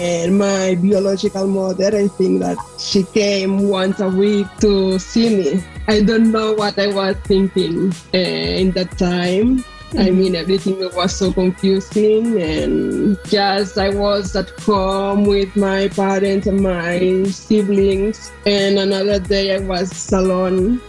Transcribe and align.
And 0.00 0.38
my 0.38 0.76
biological 0.80 1.46
mother, 1.46 1.94
I 1.94 2.08
think 2.08 2.40
that 2.40 2.56
she 2.78 3.02
came 3.02 3.68
once 3.68 4.00
a 4.00 4.08
week 4.08 4.46
to 4.60 4.98
see 4.98 5.28
me. 5.36 5.64
I 5.88 6.00
don't 6.00 6.32
know 6.32 6.54
what 6.54 6.78
I 6.78 6.86
was 6.86 7.16
thinking 7.24 7.92
uh, 8.14 8.16
in 8.16 8.70
that 8.72 8.96
time. 8.96 9.62
I 9.92 10.06
Mm-hmm. 10.06 10.18
mean, 10.18 10.34
everything 10.36 10.78
was 10.94 11.12
so 11.16 11.32
confusing, 11.32 12.40
and 12.40 13.18
just 13.26 13.76
I 13.76 13.90
was 13.90 14.36
at 14.36 14.48
home 14.60 15.24
with 15.24 15.56
my 15.56 15.88
parents 15.88 16.46
and 16.46 16.60
my 16.62 17.24
siblings, 17.24 18.30
and 18.46 18.78
another 18.78 19.18
day 19.18 19.52
I 19.52 19.58
was 19.58 19.90
alone. 20.12 20.80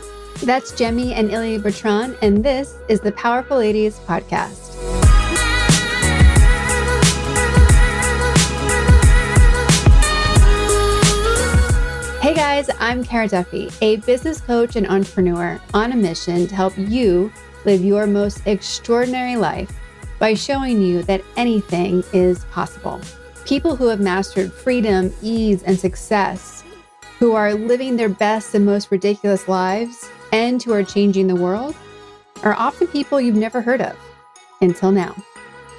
That's 0.43 0.71
Jemmy 0.71 1.13
and 1.15 1.31
Illy 1.31 1.57
Bertrand, 1.57 2.15
and 2.21 2.45
this 2.45 2.75
is 2.89 2.99
the 3.01 3.11
Powerful 3.11 3.57
Ladies 3.57 3.97
podcast. 4.05 5.00
Guys, 12.67 12.75
I'm 12.79 13.03
Kara 13.03 13.27
Duffy, 13.27 13.71
a 13.81 13.95
business 13.97 14.39
coach 14.39 14.75
and 14.75 14.87
entrepreneur 14.87 15.59
on 15.73 15.93
a 15.93 15.95
mission 15.95 16.45
to 16.45 16.55
help 16.55 16.77
you 16.77 17.31
live 17.65 17.83
your 17.83 18.05
most 18.05 18.45
extraordinary 18.45 19.35
life 19.35 19.71
by 20.19 20.35
showing 20.35 20.79
you 20.79 21.01
that 21.03 21.23
anything 21.37 22.03
is 22.13 22.45
possible. 22.45 23.01
People 23.45 23.75
who 23.75 23.87
have 23.87 23.99
mastered 23.99 24.53
freedom, 24.53 25.11
ease, 25.23 25.63
and 25.63 25.79
success, 25.79 26.63
who 27.17 27.33
are 27.33 27.55
living 27.55 27.95
their 27.95 28.09
best 28.09 28.53
and 28.53 28.63
most 28.63 28.91
ridiculous 28.91 29.47
lives, 29.47 30.07
and 30.31 30.61
who 30.61 30.71
are 30.71 30.83
changing 30.83 31.25
the 31.25 31.35
world, 31.35 31.75
are 32.43 32.53
often 32.53 32.87
people 32.87 33.19
you've 33.19 33.35
never 33.35 33.61
heard 33.61 33.81
of 33.81 33.97
until 34.61 34.91
now. 34.91 35.15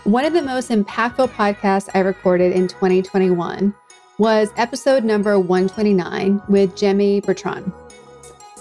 One 0.02 0.24
of 0.24 0.32
the 0.32 0.42
most 0.42 0.70
impactful 0.70 1.28
podcasts 1.28 1.88
I 1.95 2.01
recorded 2.01 2.52
in 2.52 2.66
2021 2.66 3.73
was 4.22 4.52
episode 4.56 5.02
number 5.02 5.36
129 5.36 6.40
with 6.46 6.76
Jemmy 6.76 7.20
Bertrand. 7.20 7.73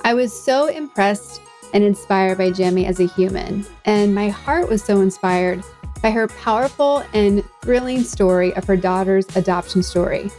I 0.03 0.15
was 0.15 0.33
so 0.33 0.65
impressed 0.65 1.39
and 1.71 1.83
inspired 1.83 2.39
by 2.39 2.49
Jemmy 2.49 2.87
as 2.87 2.99
a 2.99 3.05
human, 3.05 3.63
and 3.85 4.15
my 4.15 4.29
heart 4.29 4.67
was 4.69 4.83
so 4.83 5.01
inspired 5.01 5.63
by 6.01 6.09
her 6.09 6.27
powerful 6.29 7.03
and 7.13 7.43
thrilling 7.61 8.01
story 8.01 8.55
of 8.55 8.65
her 8.65 8.75
daughter's 8.75 9.35
adoption 9.35 9.83
story. 9.83 10.31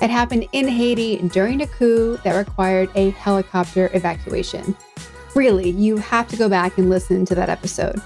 It 0.00 0.10
happened 0.10 0.46
in 0.52 0.68
Haiti 0.68 1.16
during 1.32 1.60
a 1.62 1.66
coup 1.66 2.18
that 2.18 2.36
required 2.36 2.88
a 2.94 3.10
helicopter 3.10 3.90
evacuation. 3.94 4.76
Really, 5.34 5.70
you 5.70 5.96
have 5.96 6.28
to 6.28 6.36
go 6.36 6.48
back 6.48 6.78
and 6.78 6.88
listen 6.88 7.24
to 7.24 7.34
that 7.34 7.48
episode. 7.48 8.00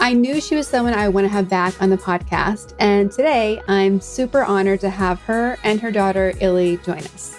I 0.00 0.12
knew 0.12 0.40
she 0.40 0.54
was 0.54 0.68
someone 0.68 0.94
I 0.94 1.08
want 1.08 1.24
to 1.24 1.28
have 1.28 1.48
back 1.48 1.82
on 1.82 1.90
the 1.90 1.96
podcast, 1.96 2.72
and 2.78 3.10
today 3.10 3.60
I'm 3.66 4.00
super 4.00 4.44
honored 4.44 4.78
to 4.80 4.90
have 4.90 5.20
her 5.22 5.58
and 5.64 5.80
her 5.80 5.90
daughter 5.90 6.34
Illy 6.40 6.76
join 6.78 6.98
us. 6.98 7.36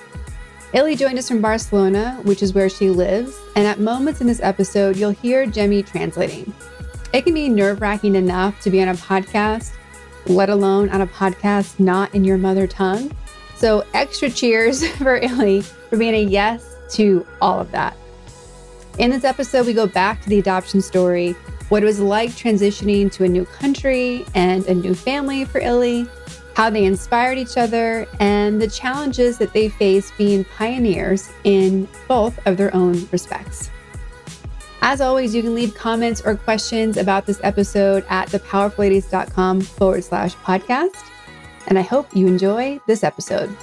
Illy 0.73 0.97
joined 0.97 1.17
us 1.17 1.29
from 1.29 1.41
Barcelona, 1.41 2.19
which 2.23 2.43
is 2.43 2.53
where 2.53 2.67
she 2.67 2.89
lives, 2.89 3.39
and 3.55 3.65
at 3.65 3.79
moments 3.79 4.19
in 4.19 4.27
this 4.27 4.41
episode, 4.41 4.97
you'll 4.97 5.09
hear 5.11 5.45
Jemmy 5.45 5.81
translating. 5.81 6.53
It 7.13 7.23
can 7.23 7.33
be 7.33 7.47
nerve 7.47 7.79
wracking 7.79 8.15
enough 8.15 8.59
to 8.61 8.69
be 8.69 8.81
on 8.81 8.89
a 8.89 8.93
podcast, 8.93 9.71
let 10.27 10.49
alone 10.49 10.89
on 10.89 10.99
a 10.99 11.07
podcast 11.07 11.79
not 11.79 12.13
in 12.13 12.25
your 12.25 12.37
mother 12.37 12.67
tongue. 12.67 13.09
So, 13.55 13.85
extra 13.93 14.29
cheers 14.29 14.85
for 14.97 15.15
Illy 15.15 15.61
for 15.61 15.95
being 15.95 16.13
a 16.13 16.23
yes 16.23 16.75
to 16.91 17.25
all 17.41 17.61
of 17.61 17.71
that. 17.71 17.95
In 18.97 19.11
this 19.11 19.23
episode, 19.23 19.65
we 19.65 19.73
go 19.73 19.87
back 19.87 20.21
to 20.23 20.29
the 20.29 20.39
adoption 20.39 20.81
story, 20.81 21.35
what 21.69 21.83
it 21.83 21.85
was 21.85 21.99
like 21.99 22.31
transitioning 22.31 23.11
to 23.13 23.23
a 23.23 23.27
new 23.27 23.45
country 23.45 24.25
and 24.35 24.65
a 24.65 24.73
new 24.73 24.93
family 24.93 25.45
for 25.45 25.59
Illy, 25.61 26.07
how 26.55 26.69
they 26.69 26.85
inspired 26.85 27.37
each 27.37 27.57
other, 27.57 28.05
and 28.19 28.61
the 28.61 28.67
challenges 28.67 29.37
that 29.37 29.53
they 29.53 29.69
faced 29.69 30.17
being 30.17 30.43
pioneers 30.43 31.31
in 31.43 31.87
both 32.07 32.37
of 32.45 32.57
their 32.57 32.73
own 32.75 33.07
respects. 33.11 33.69
As 34.81 35.01
always, 35.01 35.35
you 35.35 35.41
can 35.41 35.53
leave 35.53 35.75
comments 35.75 36.21
or 36.21 36.35
questions 36.35 36.97
about 36.97 37.25
this 37.25 37.39
episode 37.43 38.05
at 38.09 38.29
thepowerfulladies.com 38.29 39.61
forward 39.61 40.03
slash 40.03 40.35
podcast. 40.37 41.05
And 41.67 41.77
I 41.77 41.81
hope 41.81 42.15
you 42.15 42.27
enjoy 42.27 42.79
this 42.87 43.03
episode. 43.03 43.55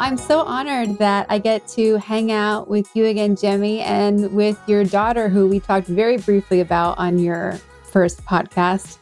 I'm 0.00 0.16
so 0.16 0.40
honored 0.40 0.96
that 0.96 1.26
I 1.28 1.38
get 1.38 1.68
to 1.76 1.98
hang 1.98 2.32
out 2.32 2.68
with 2.68 2.88
you 2.96 3.04
again, 3.04 3.36
Jemmy, 3.36 3.80
and 3.80 4.32
with 4.32 4.58
your 4.66 4.82
daughter, 4.82 5.28
who 5.28 5.46
we 5.46 5.60
talked 5.60 5.88
very 5.88 6.16
briefly 6.16 6.60
about 6.60 6.98
on 6.98 7.18
your 7.18 7.60
first 7.82 8.24
podcast 8.24 8.96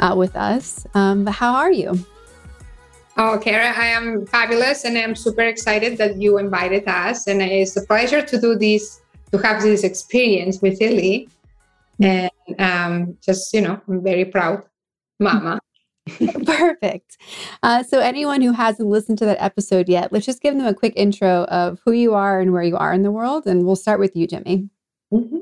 uh, 0.00 0.14
with 0.16 0.34
us. 0.34 0.84
Um, 0.94 1.24
but 1.24 1.30
how 1.30 1.54
are 1.54 1.70
you? 1.70 1.96
Oh, 3.16 3.38
Kara, 3.40 3.70
I 3.70 3.86
am 3.86 4.26
fabulous 4.26 4.84
and 4.84 4.98
I'm 4.98 5.14
super 5.14 5.42
excited 5.42 5.96
that 5.98 6.20
you 6.20 6.38
invited 6.38 6.88
us. 6.88 7.28
And 7.28 7.40
it's 7.40 7.76
a 7.76 7.86
pleasure 7.86 8.20
to 8.20 8.40
do 8.40 8.56
this, 8.56 9.00
to 9.30 9.38
have 9.38 9.62
this 9.62 9.84
experience 9.84 10.60
with 10.60 10.82
Illy. 10.82 11.28
And 12.00 12.30
um, 12.58 13.16
just, 13.24 13.54
you 13.54 13.60
know, 13.60 13.80
I'm 13.86 14.02
very 14.02 14.24
proud, 14.24 14.64
Mama. 15.20 15.60
Perfect. 16.46 17.16
Uh, 17.62 17.82
so, 17.82 18.00
anyone 18.00 18.42
who 18.42 18.52
hasn't 18.52 18.88
listened 18.88 19.18
to 19.18 19.24
that 19.24 19.40
episode 19.40 19.88
yet, 19.88 20.12
let's 20.12 20.26
just 20.26 20.42
give 20.42 20.56
them 20.56 20.66
a 20.66 20.74
quick 20.74 20.94
intro 20.96 21.44
of 21.44 21.80
who 21.84 21.92
you 21.92 22.14
are 22.14 22.40
and 22.40 22.52
where 22.52 22.62
you 22.62 22.76
are 22.76 22.92
in 22.92 23.02
the 23.02 23.12
world. 23.12 23.46
And 23.46 23.64
we'll 23.64 23.76
start 23.76 24.00
with 24.00 24.16
you, 24.16 24.26
Jemmy. 24.26 24.68
Mm-hmm. 25.12 25.38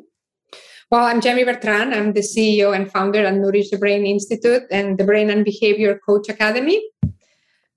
Well, 0.91 1.05
I'm 1.05 1.21
Jemmy 1.21 1.45
Bertrand. 1.45 1.95
I'm 1.95 2.13
the 2.13 2.21
CEO 2.21 2.75
and 2.75 2.91
founder 2.91 3.25
at 3.25 3.35
Nourish 3.35 3.71
the 3.71 3.79
Brain 3.79 4.05
Institute 4.05 4.63
and 4.73 4.99
the 4.99 5.05
Brain 5.05 5.31
and 5.31 5.45
Behavior 5.45 6.01
Coach 6.05 6.29
Academy. 6.29 6.83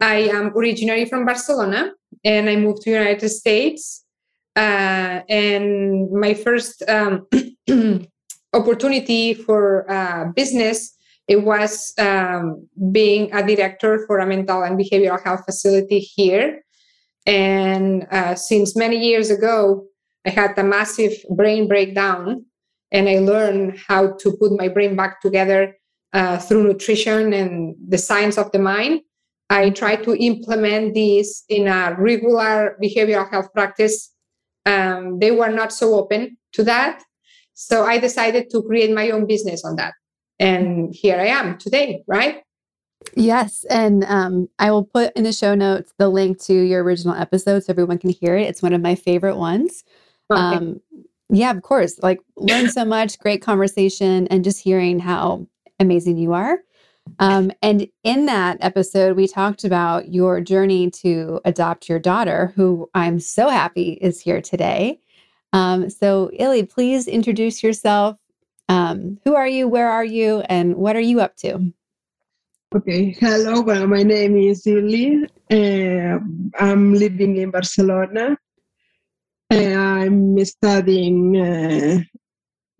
I 0.02 0.30
am 0.34 0.52
originally 0.58 1.06
from 1.06 1.24
Barcelona 1.24 1.92
and 2.26 2.50
I 2.50 2.56
moved 2.56 2.82
to 2.82 2.90
the 2.90 2.98
United 2.98 3.30
States. 3.30 4.04
Uh, 4.56 5.22
and 5.30 6.12
my 6.12 6.34
first 6.34 6.84
um, 6.90 7.28
opportunity 8.54 9.36
for 9.36 9.90
uh, 9.92 10.26
business 10.36 10.96
it 11.28 11.44
was 11.44 11.94
um, 11.98 12.68
being 12.92 13.34
a 13.34 13.46
director 13.46 14.06
for 14.08 14.20
a 14.20 14.26
mental 14.26 14.64
and 14.64 14.78
behavioral 14.78 15.22
health 15.24 15.46
facility 15.46 16.00
here. 16.00 16.62
And 17.26 18.06
uh, 18.12 18.36
since 18.36 18.76
many 18.76 18.98
years 18.98 19.30
ago, 19.30 19.86
I 20.26 20.30
had 20.30 20.58
a 20.58 20.64
massive 20.64 21.14
brain 21.30 21.68
breakdown, 21.68 22.46
and 22.92 23.08
I 23.08 23.20
learned 23.20 23.80
how 23.88 24.14
to 24.20 24.38
put 24.38 24.58
my 24.58 24.68
brain 24.68 24.96
back 24.96 25.22
together 25.22 25.78
uh, 26.12 26.38
through 26.38 26.64
nutrition 26.64 27.34
and 27.34 27.76
the 27.88 27.98
science 27.98 28.38
of 28.38 28.52
the 28.52 28.60
mind. 28.60 29.02
I 29.50 29.70
tried 29.70 30.04
to 30.04 30.16
implement 30.16 30.94
this 30.94 31.44
in 31.48 31.68
a 31.68 31.96
regular 31.98 32.78
behavioral 32.84 33.30
health 33.30 33.54
practice. 33.54 34.12
Um, 34.66 35.20
they 35.20 35.32
were 35.32 35.50
not 35.50 35.72
so 35.72 35.96
open 35.96 36.38
to 36.54 36.64
that. 36.64 37.02
So 37.54 37.86
I 37.86 37.98
decided 37.98 38.50
to 38.52 38.64
create 38.64 38.92
my 38.92 39.12
own 39.12 39.28
business 39.28 39.64
on 39.64 39.76
that 39.76 39.94
and 40.40 40.94
here 40.94 41.20
I 41.20 41.28
am 41.28 41.58
today, 41.58 42.04
right? 42.08 42.44
Yes. 43.16 43.66
And 43.70 44.04
um, 44.06 44.50
I 44.60 44.72
will 44.72 44.86
put 44.86 45.16
in 45.16 45.24
the 45.24 45.34
show 45.34 45.56
notes 45.56 45.94
the 45.98 46.10
link 46.10 46.40
to 46.44 46.54
your 46.54 46.84
original 46.84 47.16
episode 47.16 47.64
so 47.64 47.72
everyone 47.72 47.98
can 47.98 48.10
hear 48.10 48.36
it. 48.38 48.48
It's 48.48 48.62
one 48.62 48.74
of 48.74 48.82
my 48.82 48.96
favorite 48.96 49.36
ones. 49.36 49.84
Okay. 50.32 50.42
Um, 50.42 50.82
yeah, 51.30 51.52
of 51.52 51.62
course. 51.62 52.00
Like, 52.02 52.20
learn 52.38 52.70
so 52.70 52.86
much, 52.86 53.20
great 53.20 53.42
conversation, 53.42 54.28
and 54.28 54.44
just 54.44 54.62
hearing 54.62 55.00
how 55.00 55.48
amazing 55.80 56.18
you 56.18 56.34
are. 56.34 56.60
Um, 57.20 57.52
and 57.62 57.88
in 58.04 58.28
that 58.28 58.58
episode, 58.62 59.18
we 59.18 59.28
talked 59.28 59.64
about 59.64 60.14
your 60.14 60.40
journey 60.42 60.90
to 60.92 61.42
adopt 61.44 61.90
your 61.90 62.00
daughter, 62.00 62.54
who 62.56 62.90
I'm 62.94 63.20
so 63.20 63.50
happy 63.50 63.94
is 64.02 64.22
here 64.22 64.42
today. 64.42 65.00
Um, 65.52 65.90
so, 65.90 66.30
Illy, 66.34 66.64
please 66.64 67.08
introduce 67.08 67.62
yourself, 67.62 68.18
um, 68.70 69.20
who 69.24 69.36
are 69.36 69.48
you? 69.48 69.68
Where 69.68 69.90
are 69.90 70.06
you? 70.06 70.42
And 70.50 70.76
what 70.76 70.96
are 70.96 71.02
you 71.02 71.22
up 71.22 71.36
to? 71.38 71.74
Okay, 72.76 73.16
hello. 73.20 73.62
Well, 73.62 73.86
my 73.86 74.02
name 74.02 74.36
is 74.36 74.66
Illy. 74.66 75.26
Uh, 75.52 76.18
I'm 76.60 76.96
living 76.96 77.38
in 77.38 77.52
Barcelona. 77.52 78.36
Uh, 79.52 79.56
I'm 79.56 80.44
studying 80.44 81.38
uh, 81.38 82.02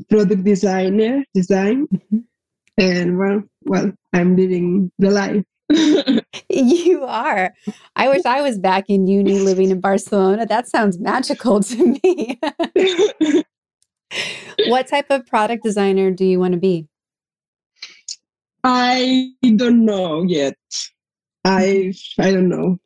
product 0.10 0.44
designer 0.44 1.24
design, 1.36 1.88
mm-hmm. 1.94 2.20
and 2.80 3.18
well, 3.20 3.44
well, 3.66 3.92
I'm 4.14 4.36
living 4.36 4.92
the 4.98 5.12
life. 5.12 5.46
you 6.50 7.04
are. 7.04 7.54
I 7.96 8.10
wish 8.10 8.26
I 8.26 8.42
was 8.42 8.58
back 8.58 8.86
in 8.90 9.06
uni 9.06 9.40
living 9.40 9.70
in 9.70 9.80
Barcelona. 9.80 10.48
That 10.48 10.68
sounds 10.68 10.98
magical 10.98 11.62
to 11.62 11.98
me. 12.04 12.40
what 14.68 14.88
type 14.88 15.08
of 15.10 15.26
product 15.26 15.64
designer 15.64 16.12
do 16.12 16.26
you 16.26 16.40
want 16.40 16.54
to 16.54 16.60
be? 16.60 16.88
I 18.64 19.32
don't 19.56 19.86
know 19.86 20.24
yet. 20.24 20.56
I 21.44 21.94
I 22.20 22.32
don't 22.32 22.50
know. 22.50 22.80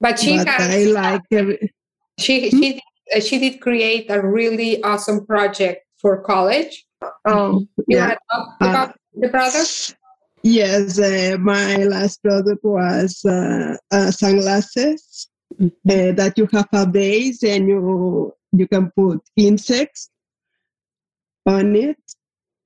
But 0.00 0.18
she 0.18 0.36
but 0.38 0.48
has 0.48 0.86
I 0.86 0.90
like 0.90 1.22
every, 1.30 1.72
she 2.18 2.50
Hmm? 2.50 2.58
she 2.60 2.80
uh, 3.14 3.20
she 3.20 3.38
did 3.38 3.60
create 3.60 4.10
a 4.10 4.20
really 4.22 4.82
awesome 4.82 5.26
project 5.26 5.84
for 5.98 6.22
college. 6.22 6.86
Oh, 7.26 7.66
You 7.86 7.98
yeah. 7.98 8.06
want 8.08 8.12
to 8.12 8.18
talk 8.30 8.48
Uh, 8.60 8.66
about 8.68 8.98
the 9.14 9.28
product? 9.28 9.96
Yes, 10.42 10.98
uh, 10.98 11.36
my 11.38 11.76
last 11.84 12.22
product 12.22 12.64
was 12.64 13.22
uh, 13.26 13.76
uh, 13.92 14.10
sunglasses 14.10 15.28
Mhm. 15.60 15.72
uh, 15.90 16.12
that 16.16 16.38
you 16.38 16.48
have 16.52 16.68
a 16.72 16.86
base 16.86 17.42
and 17.44 17.68
you 17.68 18.32
you 18.52 18.66
can 18.66 18.90
put 18.96 19.20
insects 19.36 20.08
on 21.46 21.74
it. 21.76 21.96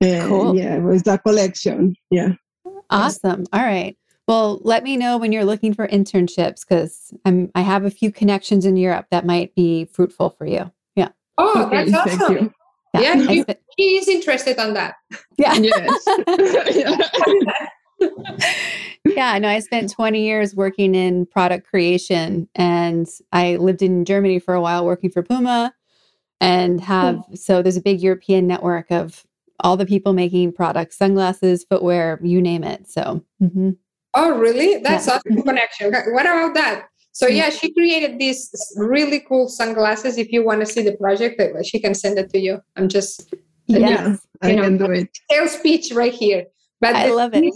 And 0.01 0.27
Cool. 0.29 0.55
yeah, 0.55 0.75
it 0.75 0.81
was 0.83 1.05
a 1.07 1.17
collection. 1.17 1.95
Yeah. 2.11 2.33
Awesome. 2.89 3.45
All 3.53 3.63
right. 3.63 3.97
Well, 4.27 4.59
let 4.63 4.83
me 4.83 4.97
know 4.97 5.17
when 5.17 5.31
you're 5.31 5.45
looking 5.45 5.73
for 5.73 5.87
internships 5.87 6.61
because 6.67 7.13
I'm 7.25 7.51
I 7.55 7.61
have 7.61 7.85
a 7.85 7.91
few 7.91 8.11
connections 8.11 8.65
in 8.65 8.75
Europe 8.75 9.05
that 9.11 9.25
might 9.25 9.53
be 9.55 9.85
fruitful 9.85 10.31
for 10.31 10.45
you. 10.45 10.71
Yeah. 10.95 11.09
Oh, 11.37 11.65
Okay, 11.67 11.89
that's 11.89 12.09
thank 12.09 12.21
awesome. 12.21 12.35
you. 12.35 12.53
Yeah, 13.01 13.13
I 13.27 13.31
you- 13.33 13.45
He 13.77 13.97
is 13.97 14.07
interested 14.07 14.57
on 14.59 14.73
that. 14.73 14.95
yeah. 15.37 15.53
Yes. 15.55 16.07
yeah. 16.75 16.97
yeah, 19.05 19.37
no, 19.39 19.47
I 19.47 19.59
spent 19.59 19.89
20 19.91 20.21
years 20.21 20.53
working 20.55 20.95
in 20.95 21.25
product 21.27 21.65
creation 21.67 22.49
and 22.55 23.07
I 23.31 23.55
lived 23.55 23.81
in 23.81 24.03
Germany 24.05 24.39
for 24.39 24.53
a 24.53 24.61
while 24.61 24.85
working 24.85 25.09
for 25.11 25.23
Puma 25.23 25.73
and 26.41 26.81
have 26.81 27.23
so 27.33 27.61
there's 27.61 27.77
a 27.77 27.81
big 27.81 28.01
European 28.01 28.47
network 28.47 28.91
of 28.91 29.25
all 29.61 29.77
the 29.77 29.85
people 29.85 30.13
making 30.13 30.51
products, 30.51 30.97
sunglasses, 30.97 31.65
footwear, 31.69 32.19
you 32.21 32.41
name 32.41 32.63
it. 32.63 32.89
So, 32.89 33.23
mhm. 33.41 33.77
Oh, 34.13 34.37
really? 34.37 34.77
That's 34.81 35.07
Yeah. 35.07 35.15
awesome 35.25 35.43
connection. 35.43 35.91
What 36.13 36.25
about 36.25 36.53
that? 36.55 36.87
So 37.13 37.27
yeah, 37.27 37.49
she 37.49 37.73
created 37.73 38.19
these 38.19 38.49
really 38.75 39.21
cool 39.21 39.47
sunglasses. 39.47 40.17
If 40.17 40.31
you 40.33 40.43
want 40.43 40.59
to 40.59 40.65
see 40.65 40.81
the 40.83 40.97
project, 40.97 41.39
uh, 41.39 41.63
she 41.63 41.79
can 41.79 41.93
send 41.93 42.17
it 42.19 42.29
to 42.31 42.39
you. 42.39 42.59
I'm 42.75 42.89
just 42.89 43.33
yes, 43.67 43.79
Yeah. 43.81 44.15
I 44.41 44.49
You 44.49 44.55
know, 44.57 44.63
can 44.63 44.77
do 44.77 44.91
it. 44.91 45.09
sales 45.31 45.55
pitch 45.61 45.91
right 45.93 46.13
here. 46.13 46.45
But 46.81 46.95
I 46.95 47.07
the 47.07 47.13
love 47.13 47.31
it. 47.33 47.53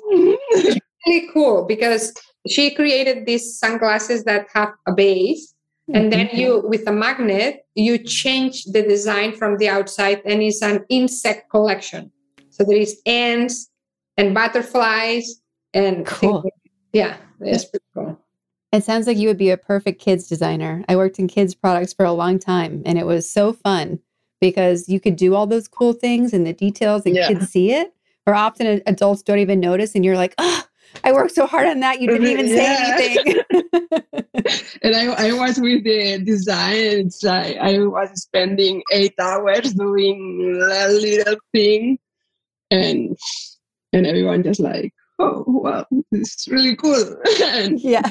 really 1.06 1.28
cool 1.34 1.66
because 1.66 2.14
she 2.48 2.74
created 2.74 3.26
these 3.26 3.58
sunglasses 3.60 4.24
that 4.24 4.48
have 4.54 4.72
a 4.88 4.94
base 4.94 5.54
and 5.94 6.12
then 6.14 6.28
Mhm. 6.28 6.38
you 6.38 6.64
with 6.68 6.88
a 6.88 6.92
magnet 6.92 7.66
you 7.76 7.98
change 7.98 8.66
the 8.66 8.82
design 8.84 9.32
from 9.34 9.58
the 9.58 9.68
outside 9.70 10.22
and 10.26 10.42
it's 10.42 10.62
an 10.62 10.86
insect 10.90 11.50
collection 11.50 12.12
so 12.50 12.64
there 12.64 12.78
is 12.78 13.00
ants 13.06 13.70
and 14.18 14.34
butterflies 14.34 15.42
and 15.74 16.06
Cool. 16.06 16.42
like- 16.44 16.54
yeah 16.94 17.18
it's 17.42 17.66
pretty 17.66 17.86
cool 17.96 18.18
It 18.72 18.84
sounds 18.84 19.08
like 19.08 19.18
you 19.18 19.28
would 19.30 19.38
be 19.38 19.50
a 19.50 19.58
perfect 19.58 20.00
kids 20.00 20.28
designer. 20.28 20.84
I 20.88 20.96
worked 20.96 21.18
in 21.18 21.28
kids 21.28 21.56
products 21.56 21.92
for 21.92 22.06
a 22.06 22.12
long 22.14 22.38
time 22.38 22.84
and 22.86 23.00
it 23.00 23.06
was 23.08 23.28
so 23.28 23.52
fun 23.52 23.98
because 24.42 24.88
you 24.88 25.00
could 25.00 25.16
do 25.16 25.34
all 25.34 25.48
those 25.48 25.68
cool 25.68 25.94
things 25.94 26.34
and 26.34 26.46
the 26.46 26.54
details 26.54 27.04
and 27.08 27.16
Yeah. 27.16 27.28
kids 27.30 27.50
see 27.50 27.72
it. 27.72 27.92
Or 28.28 28.36
often 28.36 28.80
adults 28.86 29.24
don't 29.24 29.40
even 29.40 29.60
notice 29.60 29.96
and 29.96 30.06
you're 30.06 30.18
like, 30.18 30.36
oh, 30.38 30.64
I 31.04 31.12
worked 31.12 31.36
so 31.36 31.46
hard 31.48 31.68
on 31.68 31.80
that. 31.82 32.02
You 32.02 32.08
didn't 32.08 32.28
even 32.28 32.48
say 32.48 32.64
Yeah. 32.64 32.98
anything. 32.98 33.44
and 34.84 34.96
I, 34.96 35.30
I 35.30 35.34
was 35.34 35.60
with 35.60 35.84
the 35.84 36.22
design. 36.24 36.76
It's 36.76 37.24
like 37.24 37.58
I 37.58 37.80
was 37.80 38.22
spending 38.22 38.82
eight 38.92 39.14
hours 39.20 39.74
doing 39.74 40.60
a 40.62 40.88
little 40.90 41.36
thing, 41.54 42.00
and 42.72 43.18
and 43.94 44.06
everyone 44.08 44.44
just 44.44 44.60
like, 44.60 44.94
oh 45.20 45.44
wow, 45.48 45.86
this 46.12 46.36
is 46.36 46.48
really 46.50 46.76
cool. 46.76 47.16
and 47.44 47.80
yeah. 47.80 48.10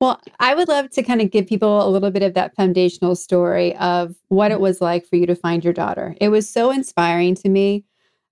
Well, 0.00 0.18
I 0.38 0.54
would 0.54 0.68
love 0.68 0.88
to 0.92 1.02
kind 1.02 1.20
of 1.20 1.30
give 1.30 1.46
people 1.46 1.86
a 1.86 1.90
little 1.90 2.10
bit 2.10 2.22
of 2.22 2.32
that 2.34 2.54
foundational 2.56 3.14
story 3.14 3.76
of 3.76 4.14
what 4.28 4.50
it 4.50 4.58
was 4.60 4.80
like 4.80 5.06
for 5.06 5.16
you 5.16 5.26
to 5.26 5.34
find 5.34 5.62
your 5.62 5.74
daughter. 5.74 6.16
It 6.20 6.30
was 6.30 6.48
so 6.48 6.70
inspiring 6.70 7.34
to 7.36 7.50
me. 7.50 7.84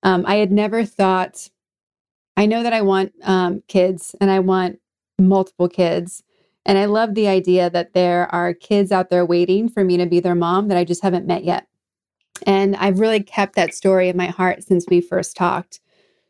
Um, 0.02 0.24
I 0.26 0.36
had 0.36 0.50
never 0.50 0.86
thought, 0.86 1.50
I 2.38 2.46
know 2.46 2.62
that 2.62 2.72
I 2.72 2.82
want 2.82 3.12
um, 3.24 3.64
kids 3.66 4.14
and 4.20 4.30
I 4.30 4.38
want 4.38 4.78
multiple 5.18 5.68
kids. 5.68 6.22
And 6.64 6.78
I 6.78 6.84
love 6.84 7.16
the 7.16 7.26
idea 7.26 7.68
that 7.68 7.94
there 7.94 8.32
are 8.32 8.54
kids 8.54 8.92
out 8.92 9.10
there 9.10 9.26
waiting 9.26 9.68
for 9.68 9.82
me 9.82 9.96
to 9.96 10.06
be 10.06 10.20
their 10.20 10.36
mom 10.36 10.68
that 10.68 10.78
I 10.78 10.84
just 10.84 11.02
haven't 11.02 11.26
met 11.26 11.42
yet. 11.42 11.66
And 12.46 12.76
I've 12.76 13.00
really 13.00 13.24
kept 13.24 13.56
that 13.56 13.74
story 13.74 14.08
in 14.08 14.16
my 14.16 14.26
heart 14.26 14.62
since 14.62 14.86
we 14.88 15.00
first 15.00 15.36
talked. 15.36 15.80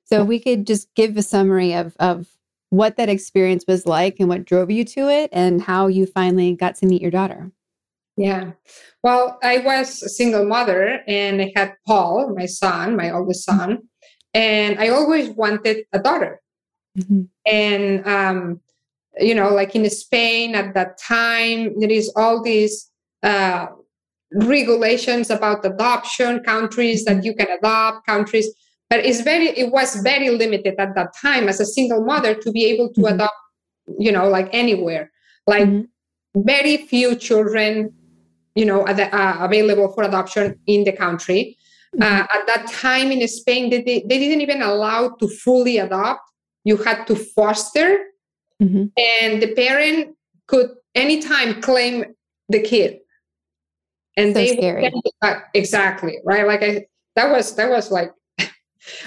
So 0.05 0.23
if 0.23 0.29
we 0.29 0.41
could 0.41 0.67
just 0.67 0.89
give 0.95 1.15
a 1.19 1.23
summary 1.23 1.75
of, 1.75 1.95
of 2.01 2.27
what 2.71 2.97
that 2.97 3.11
experience 3.11 3.67
was 3.69 3.85
like 3.85 4.17
and 4.19 4.31
what 4.31 4.47
drove 4.47 4.71
you 4.71 4.87
to 4.87 5.11
it 5.11 5.29
and 5.31 5.61
how 5.61 5.89
you 5.89 6.07
finally 6.07 6.55
got 6.55 6.77
to 6.77 6.87
meet 6.87 7.03
your 7.03 7.11
daughter. 7.11 7.53
yeah 8.17 8.53
well 9.03 9.39
i 9.43 9.59
was 9.59 10.03
a 10.03 10.09
single 10.09 10.45
mother 10.45 11.03
and 11.07 11.41
i 11.41 11.53
had 11.55 11.73
paul 11.87 12.35
my 12.35 12.47
son 12.47 12.97
my 12.97 13.11
oldest 13.11 13.45
son 13.45 13.88
and 14.35 14.79
i 14.79 14.89
always 14.89 15.31
wanted 15.31 15.85
a 15.93 15.99
daughter. 15.99 16.41
And 17.47 18.07
um, 18.07 18.61
you 19.19 19.35
know 19.35 19.49
like 19.55 19.75
in 19.75 19.89
spain 19.91 20.55
at 20.55 20.75
that 20.75 20.99
time 20.99 21.79
there 21.81 21.91
is 21.91 22.13
all 22.15 22.43
these 22.43 22.91
uh, 23.23 23.67
regulations 24.35 25.31
about 25.31 25.65
adoption 25.65 26.41
countries 26.41 27.05
that 27.07 27.25
you 27.25 27.35
can 27.35 27.49
adopt 27.59 28.07
countries 28.07 28.47
but 28.91 29.01
it's 29.05 29.23
very 29.23 29.49
it 29.49 29.73
was 29.73 29.97
very 30.03 30.31
limited 30.31 30.75
at 30.79 30.95
that 30.95 31.11
time 31.21 31.49
as 31.49 31.61
a 31.61 31.67
single 31.67 32.05
mother 32.05 32.35
to 32.35 32.51
be 32.53 32.65
able 32.67 32.93
to 32.93 33.01
Mhm. 33.03 33.15
adopt 33.15 33.35
you 33.99 34.13
know 34.13 34.29
like 34.29 34.49
anywhere. 34.53 35.11
Like 35.47 35.69
Mhm. 35.69 35.89
very 36.37 36.77
few 36.77 37.17
children 37.17 37.93
you 38.55 38.65
know 38.65 38.83
are 38.87 38.95
the- 38.95 39.15
uh, 39.15 39.37
available 39.45 39.89
for 39.95 40.05
adoption 40.05 40.59
in 40.67 40.85
the 40.85 40.93
country 40.93 41.57
uh, 42.01 42.27
at 42.35 42.47
that 42.47 42.67
time 42.71 43.11
in 43.11 43.27
spain 43.29 43.71
they, 43.71 43.83
they, 43.83 44.01
didn't 44.19 44.41
even 44.41 44.63
allow 44.63 45.09
to 45.21 45.29
fully 45.29 45.79
adopt. 45.79 46.21
You 46.65 46.77
had 46.77 47.07
to 47.07 47.17
foster. 47.17 48.05
Mhm. 48.61 48.91
and 48.99 49.41
the 49.41 49.55
parent 49.55 50.17
could 50.49 50.71
anytime 50.97 51.61
claim 51.63 52.05
the 52.49 52.61
kid. 52.61 52.99
And 54.17 54.35
So 54.35 54.41
they 54.41 54.57
scary. 54.57 54.93
uh, 55.23 55.39
exactly 55.55 56.19
right? 56.25 56.45
Like 56.45 56.63
i 56.65 56.87
that 57.15 57.31
was 57.31 57.55
that 57.55 57.71
was 57.71 57.93
like 57.93 58.11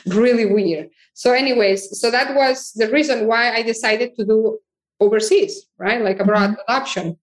really 0.05 0.45
weird. 0.45 0.87
So 1.13 1.33
anyways 1.33 1.99
so 1.99 2.09
that 2.11 2.33
was 2.33 2.71
the 2.75 2.89
reason 2.89 3.27
why 3.27 3.51
i 3.57 3.61
decided 3.61 4.15
to 4.17 4.23
do 4.25 4.57
overseas 5.01 5.53
right? 5.77 6.01
Like 6.01 6.19
abroad 6.21 6.55
adoption. 6.63 7.17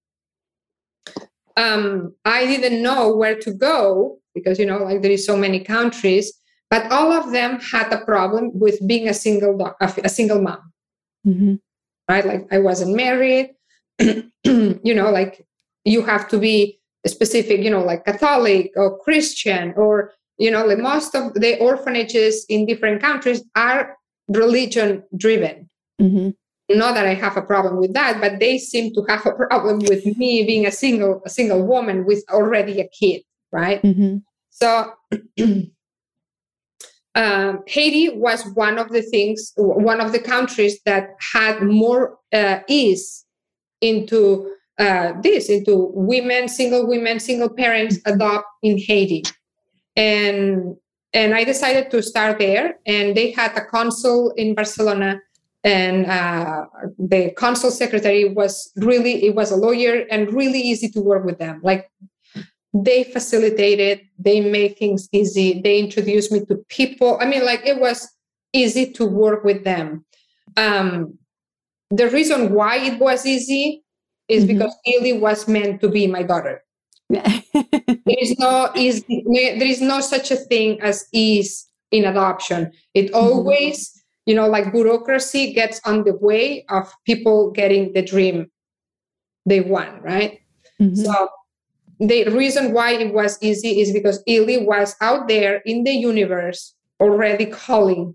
Um 1.57 2.15
i 2.25 2.45
didn't 2.47 2.83
know 2.83 3.17
where 3.17 3.39
to 3.47 3.51
go 3.53 4.19
because 4.39 4.59
you 4.59 4.67
know 4.71 4.79
like 4.89 5.01
there 5.03 5.17
is 5.19 5.25
so 5.31 5.37
many 5.37 5.61
countries 5.77 6.27
but 6.71 6.83
all 6.97 7.11
of 7.13 7.33
them 7.33 7.59
had 7.73 7.91
a 7.93 8.05
problem 8.05 8.51
with 8.55 8.77
being 8.87 9.07
a 9.09 9.15
single 9.25 9.53
a 9.81 10.09
single 10.19 10.41
mom 10.49 10.63
Mhm. 11.27 11.61
right? 12.09 12.25
Like 12.25 12.47
I 12.51 12.59
wasn't 12.59 12.97
married, 12.97 13.51
you 13.99 14.95
know, 14.99 15.11
like 15.11 15.45
you 15.85 16.01
have 16.03 16.29
to 16.29 16.39
be 16.39 16.79
specific, 17.07 17.61
you 17.61 17.71
know, 17.71 17.83
like 17.85 18.05
Catholic 18.05 18.71
or 18.77 18.99
Christian, 19.05 19.75
or, 19.77 20.13
you 20.39 20.51
know, 20.51 20.65
like 20.65 20.79
most 20.79 21.15
of 21.15 21.35
the 21.35 21.59
orphanages 21.59 22.47
in 22.49 22.67
different 22.67 23.03
countries 23.03 23.43
are 23.57 23.97
religion 24.29 25.03
driven. 25.17 25.69
Mhm. 26.01 26.35
Not 26.71 26.95
that 26.95 27.07
I 27.07 27.15
have 27.15 27.37
a 27.37 27.43
problem 27.43 27.79
with 27.81 27.93
that, 27.95 28.21
but 28.21 28.39
they 28.41 28.59
seem 28.59 28.93
to 28.95 29.03
have 29.09 29.25
a 29.27 29.33
problem 29.33 29.79
with 29.89 30.05
me 30.21 30.45
being 30.45 30.67
a 30.67 30.73
single, 30.73 31.23
a 31.25 31.31
single 31.31 31.63
woman 31.67 32.05
with 32.05 32.23
already 32.31 32.81
a 32.81 32.89
kid, 32.89 33.23
right? 33.53 33.83
Mhm. 33.83 34.23
So 34.61 34.93
um, 37.15 37.63
Haiti 37.67 38.09
was 38.11 38.45
one 38.55 38.79
of 38.79 38.89
the 38.91 39.03
things, 39.03 39.53
one 39.57 40.01
of 40.01 40.13
the 40.13 40.19
countries 40.19 40.81
that 40.85 41.11
had 41.33 41.63
more 41.63 42.19
uh, 42.33 42.61
ease 42.69 43.25
into 43.81 44.51
uh, 44.79 45.13
this, 45.23 45.49
into 45.49 45.91
women, 45.95 46.49
single 46.49 46.89
women, 46.89 47.21
single 47.21 47.51
parents 47.51 47.99
adopt 48.05 48.47
in 48.63 48.79
Haiti, 48.79 49.23
and 49.97 50.77
and 51.13 51.35
I 51.35 51.45
decided 51.45 51.91
to 51.91 52.03
start 52.03 52.39
there. 52.39 52.79
And 52.87 53.17
they 53.17 53.33
had 53.33 53.57
a 53.57 53.65
consul 53.65 54.33
in 54.37 54.55
Barcelona, 54.55 55.21
and 55.65 56.07
uh, 56.07 56.67
the 56.99 57.33
consul 57.33 57.71
secretary 57.71 58.25
was 58.25 58.71
really 58.77 59.25
it 59.25 59.35
was 59.35 59.51
a 59.51 59.57
lawyer 59.57 60.05
and 60.11 60.33
really 60.33 60.61
easy 60.61 60.89
to 60.91 61.01
work 61.01 61.25
with 61.25 61.39
them. 61.39 61.61
Like 61.63 61.91
they 62.85 63.03
facilitated 63.05 64.01
they 64.19 64.41
made 64.41 64.77
things 64.79 65.09
easy 65.13 65.61
they 65.63 65.79
introduced 65.79 66.31
me 66.33 66.45
to 66.47 66.57
people. 66.69 67.19
I 67.21 67.25
mean 67.27 67.45
like 67.45 67.65
it 67.65 67.81
was 67.81 68.09
easy 68.53 68.93
to 68.93 69.05
work 69.07 69.45
with 69.45 69.65
them. 69.65 70.05
Um, 70.57 71.19
the 71.91 72.09
reason 72.11 72.53
why 72.53 72.77
it 72.77 72.99
was 73.01 73.25
easy 73.27 73.83
is 74.29 74.45
Mhm. 74.45 74.49
because 74.49 74.75
Illy 74.87 75.15
was 75.15 75.49
meant 75.49 75.81
to 75.81 75.89
be 75.89 76.07
my 76.07 76.23
daughter. 76.23 76.63
There 78.09 78.21
is 78.21 78.39
no 78.39 78.71
easy 78.77 79.25
there 79.61 79.71
is 79.75 79.81
no 79.81 80.01
such 80.01 80.31
a 80.31 80.37
thing 80.37 80.79
as 80.83 81.07
ease 81.13 81.67
in 81.91 82.05
adoption. 82.05 82.73
It 82.95 83.13
always 83.15 83.77
you 84.27 84.35
know 84.35 84.47
like 84.49 84.73
bureaucracy 84.73 85.53
gets 85.55 85.81
on 85.85 86.05
the 86.05 86.15
way 86.21 86.65
of 86.69 86.93
people 87.07 87.51
getting 87.51 87.93
the 87.95 88.03
dream 88.03 88.51
they 89.47 89.61
want 89.61 90.03
right? 90.03 90.41
Mm-hmm. 90.81 90.95
So 91.05 91.29
the 92.01 92.31
reason 92.31 92.73
why 92.73 92.93
it 92.93 93.13
was 93.13 93.39
easy 93.41 93.81
is 93.81 93.93
because 93.93 94.23
Illy 94.27 94.65
was 94.65 94.95
out 95.01 95.29
there 95.29 95.63
in 95.67 95.85
the 95.85 95.93
universe 95.93 96.75
already 97.01 97.47
calling 97.47 98.15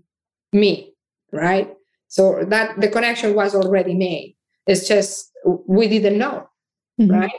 me, 0.52 0.94
right? 1.32 1.74
So 2.08 2.44
that 2.48 2.80
the 2.80 2.88
connection 2.88 3.34
was 3.34 3.54
already 3.54 3.94
made. 3.94 4.36
It's 4.66 4.88
just 4.88 5.30
we 5.44 5.88
didn't 5.88 6.18
know, 6.18 6.48
mm-hmm. 7.00 7.12
right? 7.12 7.30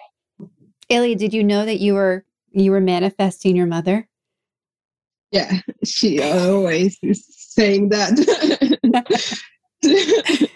Illy, 0.90 1.16
did 1.16 1.34
you 1.34 1.44
know 1.44 1.66
that 1.66 1.80
you 1.80 1.96
were 1.96 2.26
you 2.52 2.72
were 2.72 2.82
manifesting 2.82 3.56
your 3.56 3.66
mother? 3.66 4.08
Yeah, 5.32 5.60
she 5.84 6.22
always 6.22 7.00
is 7.02 7.26
saying 7.28 7.90
that. 7.90 8.14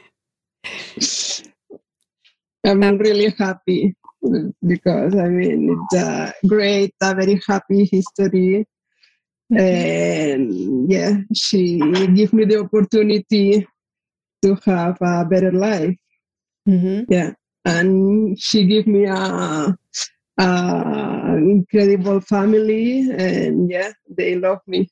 I'm 2.66 2.98
really 2.98 3.34
happy 3.38 3.96
because 4.66 5.16
I 5.16 5.30
mean 5.30 5.70
it's 5.92 6.02
a 6.02 6.34
great, 6.48 6.94
a 7.02 7.16
very 7.16 7.42
happy 7.48 7.86
history. 7.86 8.68
And 9.52 10.90
yeah, 10.92 11.18
she 11.34 11.80
gave 12.14 12.34
me 12.34 12.46
the 12.46 12.60
opportunity 12.60 13.68
to 14.44 14.56
have 14.66 14.98
a 15.02 15.26
better 15.26 15.52
life. 15.52 15.96
Mm-hmm. 16.68 17.12
Yeah, 17.12 17.34
and 17.66 18.40
she 18.40 18.66
gave 18.66 18.86
me 18.86 19.06
a, 19.06 19.76
a 20.38 21.36
incredible 21.38 22.22
family, 22.22 23.10
and 23.10 23.72
yeah, 23.72 23.92
they 24.08 24.36
love 24.36 24.60
me 24.68 24.90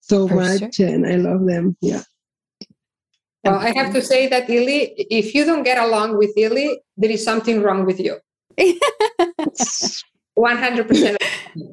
so 0.00 0.28
For 0.28 0.34
much, 0.34 0.74
sure. 0.74 0.86
and 0.88 1.06
I 1.06 1.16
love 1.16 1.46
them. 1.46 1.76
Yeah. 1.80 2.02
Well, 3.44 3.56
I 3.56 3.72
have 3.74 3.92
to 3.92 4.02
say 4.02 4.26
that 4.28 4.48
Illy, 4.48 4.94
if 4.96 5.34
you 5.34 5.44
don't 5.44 5.62
get 5.62 5.78
along 5.78 6.16
with 6.16 6.32
Illy, 6.36 6.80
there 6.96 7.10
is 7.10 7.22
something 7.22 7.62
wrong 7.62 7.84
with 7.84 8.00
you. 8.00 8.18
100% 10.36 11.16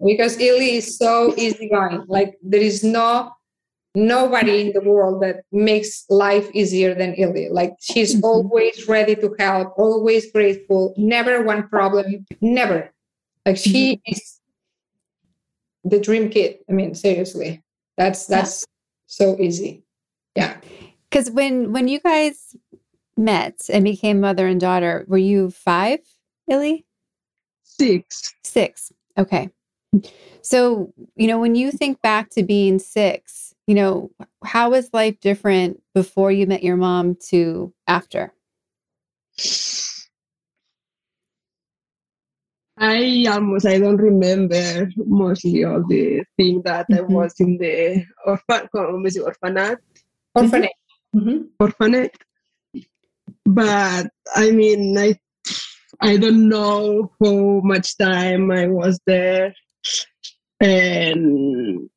because 0.06 0.40
Illy 0.40 0.76
is 0.78 0.98
so 0.98 1.34
easygoing. 1.38 2.04
Like 2.08 2.38
there 2.44 2.62
is 2.62 2.84
no 2.84 3.32
nobody 3.94 4.62
in 4.62 4.74
the 4.74 4.82
world 4.82 5.22
that 5.22 5.44
makes 5.52 6.06
life 6.10 6.50
easier 6.54 6.94
than 6.94 7.14
Illy. 7.16 7.50
Like 7.50 7.74
she's 7.80 8.16
mm-hmm. 8.16 8.26
always 8.26 8.88
ready 8.88 9.16
to 9.16 9.36
help, 9.40 9.74
always 9.78 10.32
grateful, 10.32 10.94
never 10.98 11.44
one 11.44 11.68
problem, 11.68 12.26
never. 12.40 12.94
Like 13.46 13.58
she 13.58 13.96
mm-hmm. 13.96 14.12
is 14.14 14.40
the 15.84 16.00
dream 16.00 16.30
kid. 16.30 16.60
I 16.70 16.74
mean, 16.74 16.96
seriously, 16.96 17.64
that's 17.98 18.28
that's 18.28 18.62
yeah. 18.62 18.66
so 19.08 19.38
easy. 19.40 19.84
Yeah. 20.36 20.58
Because 21.12 21.30
when 21.30 21.74
when 21.74 21.88
you 21.90 22.00
guys 22.00 22.56
met 23.18 23.70
and 23.72 23.84
became 23.84 24.22
mother 24.22 24.48
and 24.48 24.60
daughter, 24.60 25.06
were 25.08 25.18
you 25.18 25.52
five, 25.52 26.00
Illy? 26.50 26.86
Six. 27.64 28.34
Six. 28.44 28.92
Okay. 29.18 29.50
So, 30.42 30.94
you 31.16 31.28
know, 31.28 31.40
when 31.40 31.56
you 31.56 31.72
think 31.72 32.02
back 32.02 32.30
to 32.32 32.44
being 32.44 32.80
six, 32.80 33.54
you 33.68 33.76
know, 33.76 34.12
how 34.44 34.72
was 34.72 34.90
life 34.94 35.20
different 35.20 35.82
before 35.94 36.32
you 36.32 36.48
met 36.48 36.64
your 36.64 36.78
mom 36.78 37.18
to 37.30 37.74
after? 37.88 38.34
I 42.78 43.26
almost 43.30 43.66
I 43.66 43.80
don't 43.80 43.98
remember 43.98 44.90
mostly 44.96 45.64
all 45.66 45.84
the 45.88 46.24
things 46.38 46.64
that 46.64 46.88
mm-hmm. 46.90 47.12
I 47.12 47.14
was 47.14 47.40
in 47.40 47.58
the 47.58 48.06
orphan 48.26 48.68
orphanage. 48.74 49.78
Orphanage. 50.34 50.72
Mm-hmm. 51.16 51.38
Orphanage. 51.60 52.16
But 53.46 54.12
I 54.36 54.52
mean 54.52 54.98
I 54.98 55.20
I 56.00 56.18
don't 56.18 56.50
know 56.50 57.12
how 57.24 57.62
much 57.64 57.98
time 57.98 58.52
I 58.52 58.68
was 58.68 59.00
there 59.06 59.54
and 60.60 61.90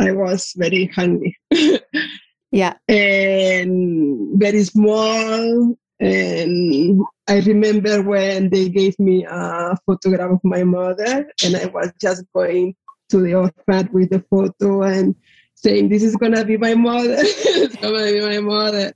I 0.00 0.12
was 0.12 0.52
very 0.56 0.86
hungry. 0.86 1.36
yeah. 2.50 2.74
And 2.88 4.40
very 4.40 4.64
small. 4.64 5.76
And 6.00 7.02
I 7.28 7.40
remember 7.40 8.02
when 8.02 8.48
they 8.48 8.70
gave 8.70 8.98
me 8.98 9.26
a 9.28 9.76
photograph 9.84 10.30
of 10.32 10.40
my 10.42 10.64
mother, 10.64 11.30
and 11.44 11.56
I 11.56 11.66
was 11.66 11.92
just 12.00 12.24
going 12.34 12.74
to 13.10 13.20
the 13.20 13.34
orphanage 13.34 13.92
with 13.92 14.10
the 14.10 14.24
photo 14.30 14.82
and 14.82 15.14
saying, 15.62 15.88
This 15.88 16.02
is 16.02 16.16
gonna 16.16 16.44
be 16.44 16.56
my 16.56 16.74
mother. 16.74 17.16
it's 17.18 17.76
gonna 17.76 18.04
be 18.04 18.20
my 18.20 18.40
mother. 18.40 18.92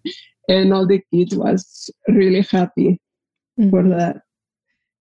And 0.48 0.74
all 0.74 0.86
the 0.86 1.00
kids 1.12 1.34
was 1.34 1.90
really 2.08 2.42
happy 2.42 3.00
mm-hmm. 3.58 3.70
for 3.70 3.82
that. 3.88 4.22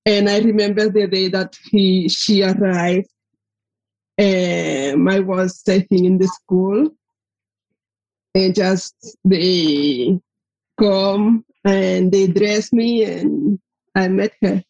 And 0.06 0.30
I 0.30 0.40
remember 0.40 0.90
the 0.90 1.08
day 1.08 1.30
that 1.30 1.58
he 1.72 2.10
she 2.10 2.44
arrived 2.44 3.08
um, 4.20 5.08
I 5.08 5.20
was 5.20 5.64
taking 5.64 6.06
in 6.06 6.18
the 6.20 6.28
school 6.28 6.90
and 8.36 8.54
just 8.54 9.18
they 9.26 10.20
come 10.80 11.44
and 11.66 12.12
they 12.12 12.28
dress 12.28 12.72
me 12.72 13.04
and 13.06 13.60
I 13.96 14.08
met 14.10 14.34
her. 14.42 14.64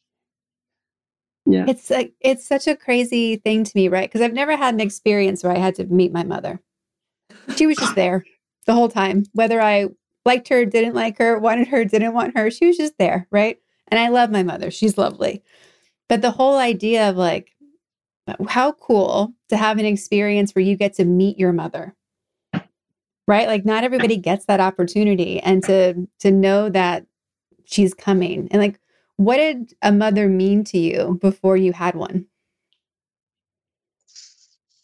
Yeah. 1.45 1.65
It's 1.67 1.89
like 1.89 2.13
it's 2.21 2.47
such 2.47 2.67
a 2.67 2.75
crazy 2.75 3.35
thing 3.35 3.65
to 3.65 3.71
me, 3.75 3.89
right? 3.89 4.09
Because 4.09 4.21
I've 4.21 4.33
never 4.33 4.55
had 4.55 4.75
an 4.75 4.79
experience 4.79 5.43
where 5.43 5.53
I 5.53 5.59
had 5.59 5.75
to 5.75 5.85
meet 5.85 6.13
my 6.13 6.23
mother. 6.23 6.61
She 7.55 7.67
was 7.67 7.77
just 7.77 7.95
there 7.95 8.25
the 8.65 8.73
whole 8.73 8.89
time. 8.89 9.23
Whether 9.33 9.61
I 9.61 9.87
liked 10.25 10.47
her, 10.49 10.65
didn't 10.65 10.93
like 10.93 11.17
her, 11.17 11.37
wanted 11.37 11.67
her, 11.67 11.83
didn't 11.85 12.13
want 12.13 12.37
her, 12.37 12.49
she 12.49 12.67
was 12.67 12.77
just 12.77 12.97
there, 12.97 13.27
right? 13.31 13.57
And 13.89 13.99
I 13.99 14.07
love 14.09 14.31
my 14.31 14.43
mother. 14.43 14.71
She's 14.71 14.97
lovely. 14.97 15.43
But 16.07 16.21
the 16.21 16.31
whole 16.31 16.57
idea 16.57 17.09
of 17.09 17.17
like 17.17 17.53
how 18.47 18.71
cool 18.71 19.33
to 19.49 19.57
have 19.57 19.77
an 19.77 19.85
experience 19.85 20.53
where 20.53 20.63
you 20.63 20.77
get 20.77 20.93
to 20.93 21.05
meet 21.05 21.37
your 21.37 21.51
mother 21.51 21.95
right 23.27 23.47
like 23.47 23.65
not 23.65 23.83
everybody 23.83 24.17
gets 24.17 24.45
that 24.45 24.59
opportunity 24.59 25.39
and 25.41 25.63
to 25.63 26.07
to 26.19 26.31
know 26.31 26.69
that 26.69 27.05
she's 27.65 27.93
coming 27.93 28.47
and 28.51 28.61
like 28.61 28.79
what 29.17 29.37
did 29.37 29.73
a 29.81 29.91
mother 29.91 30.27
mean 30.27 30.63
to 30.63 30.77
you 30.77 31.17
before 31.21 31.57
you 31.57 31.73
had 31.73 31.95
one 31.95 32.25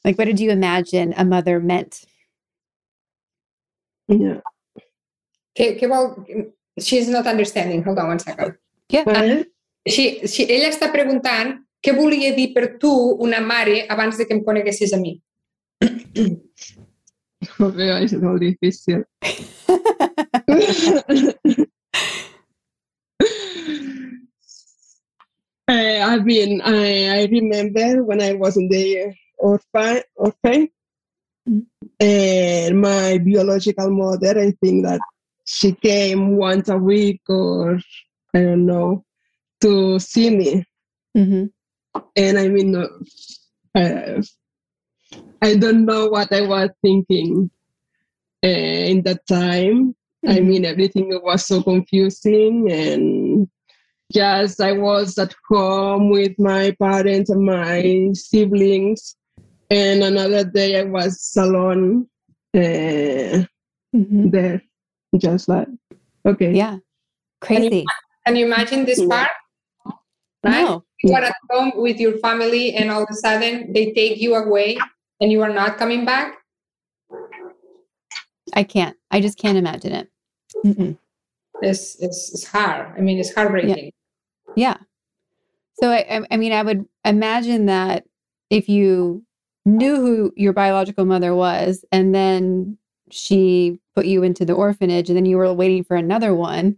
like 0.04 0.18
what 0.18 0.26
did 0.26 0.40
you 0.40 0.52
imagine 0.52 1.14
a 1.18 1.26
mother 1.26 1.60
meant 1.60 2.06
yeah. 4.10 4.42
Okay, 5.56 5.76
okay 5.76 5.88
well 5.88 6.18
she's 6.80 7.08
not 7.08 7.28
understanding. 7.28 7.84
Hold 7.84 8.00
on 8.00 8.08
one 8.08 8.20
second. 8.20 8.56
Yeah. 8.90 9.44
She, 9.88 10.28
she, 10.28 10.46
ella 10.50 10.70
està 10.70 10.90
preguntant 10.92 11.60
què 11.82 11.94
volia 11.96 12.34
dir 12.36 12.52
per 12.54 12.76
tu 12.82 12.92
una 13.24 13.40
mare 13.42 13.86
abans 13.90 14.18
de 14.20 14.26
que 14.28 14.36
em 14.36 14.44
coneguessis 14.44 14.94
a 14.94 15.00
mi? 15.00 15.16
Joder, 17.56 18.04
és 18.04 18.14
molt 18.20 18.44
difícil. 18.44 19.06
Uh, 25.70 26.02
I 26.02 26.18
mean, 26.26 26.62
I, 26.66 27.22
I 27.22 27.28
remember 27.30 28.04
when 28.04 28.22
I 28.22 28.34
was 28.34 28.58
in 28.58 28.68
the 28.70 29.14
orphan, 29.38 30.02
orphan 30.16 30.68
mm-hmm. 31.50 31.60
and 32.00 32.82
my 32.82 33.18
biological 33.18 33.90
mother, 33.90 34.40
I 34.40 34.52
think 34.64 34.86
that 34.86 35.02
she 35.46 35.74
came 35.74 36.38
once 36.38 36.70
a 36.70 36.78
week 36.78 37.22
or 37.28 37.80
I 38.34 38.42
don't 38.42 38.66
know 38.66 39.04
to 39.62 40.00
see 40.00 40.30
me. 40.30 40.66
Mm-hmm 41.18 41.46
and 42.16 42.38
I 42.38 42.48
mean, 42.50 42.76
uh, 42.76 44.22
I 45.42 45.56
don't 45.56 45.86
know 45.86 46.08
what 46.08 46.32
I 46.34 46.42
was 46.42 46.70
thinking 46.82 47.50
uh, 48.44 48.48
in 48.48 49.04
that 49.04 49.26
time. 49.28 49.96
Mm-hmm. 50.26 50.30
I 50.30 50.40
mean, 50.42 50.66
everything 50.66 51.18
was 51.24 51.46
so 51.46 51.64
confusing, 51.64 52.72
and 52.72 53.48
just 54.12 54.60
I 54.62 54.74
was 54.74 55.18
at 55.18 55.34
home 55.50 56.10
with 56.10 56.38
my 56.38 56.76
parents 56.82 57.30
and 57.30 57.46
my 57.46 58.10
siblings, 58.14 59.16
and 59.70 60.04
another 60.04 60.44
day 60.44 60.80
I 60.80 60.84
was 60.84 61.34
alone 61.38 62.08
uh, 62.56 63.46
mm-hmm. 63.96 64.30
there, 64.30 64.62
just 65.18 65.50
like 65.50 65.68
okay, 66.26 66.54
yeah, 66.54 66.78
crazy. 67.42 67.70
Can 67.70 67.74
you, 67.74 67.86
can 68.26 68.36
you 68.36 68.46
imagine 68.46 68.86
this 68.86 69.04
part? 69.06 69.30
Right? 70.44 70.62
No 70.62 70.86
you 71.04 71.14
are 71.14 71.22
at 71.22 71.36
home 71.50 71.72
with 71.76 72.00
your 72.00 72.18
family 72.18 72.76
and 72.76 72.92
all 72.92 73.04
of 73.04 73.10
a 73.10 73.14
sudden 73.14 73.72
they 73.74 73.92
take 73.94 74.20
you 74.20 74.36
away 74.36 74.78
and 75.22 75.32
you 75.32 75.42
are 75.42 75.54
not 75.54 75.78
coming 75.78 76.06
back 76.06 76.38
i 78.54 78.64
can't 78.64 78.96
i 79.12 79.22
just 79.22 79.38
can't 79.38 79.58
imagine 79.58 79.94
it 79.94 80.10
Mm-mm. 80.66 80.98
it's, 81.62 81.96
it's, 82.02 82.34
it's 82.34 82.46
hard 82.46 82.94
i 82.98 83.02
mean 83.02 83.20
it's 83.20 83.34
heartbreaking 83.34 83.92
yeah, 84.56 84.76
yeah. 84.78 84.78
so 85.82 85.92
I, 85.92 86.22
I 86.30 86.38
mean 86.38 86.52
i 86.52 86.62
would 86.62 86.86
imagine 87.06 87.68
that 87.68 88.06
if 88.50 88.68
you 88.68 89.24
knew 89.78 89.96
who 89.96 90.34
your 90.36 90.54
biological 90.54 91.06
mother 91.06 91.36
was 91.36 91.86
and 91.92 92.14
then 92.14 92.78
she 93.12 93.80
put 93.96 94.06
you 94.06 94.24
into 94.24 94.46
the 94.46 94.54
orphanage 94.54 95.10
and 95.10 95.18
then 95.18 95.26
you 95.26 95.38
were 95.38 95.52
waiting 95.54 95.84
for 95.84 95.96
another 95.96 96.34
one 96.36 96.76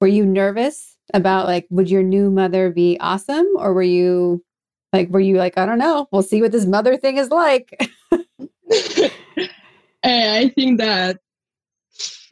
were 0.00 0.06
you 0.06 0.24
nervous 0.24 0.96
about 1.12 1.46
like, 1.46 1.66
would 1.70 1.90
your 1.90 2.02
new 2.02 2.30
mother 2.30 2.70
be 2.70 2.96
awesome? 3.00 3.46
Or 3.56 3.72
were 3.74 3.82
you 3.82 4.44
like, 4.92 5.08
were 5.10 5.20
you 5.20 5.36
like, 5.36 5.56
I 5.58 5.66
don't 5.66 5.78
know, 5.78 6.08
we'll 6.10 6.22
see 6.22 6.40
what 6.40 6.52
this 6.52 6.66
mother 6.66 6.96
thing 6.96 7.18
is 7.18 7.30
like? 7.30 7.78
I 10.02 10.50
think 10.54 10.78
that 10.78 11.18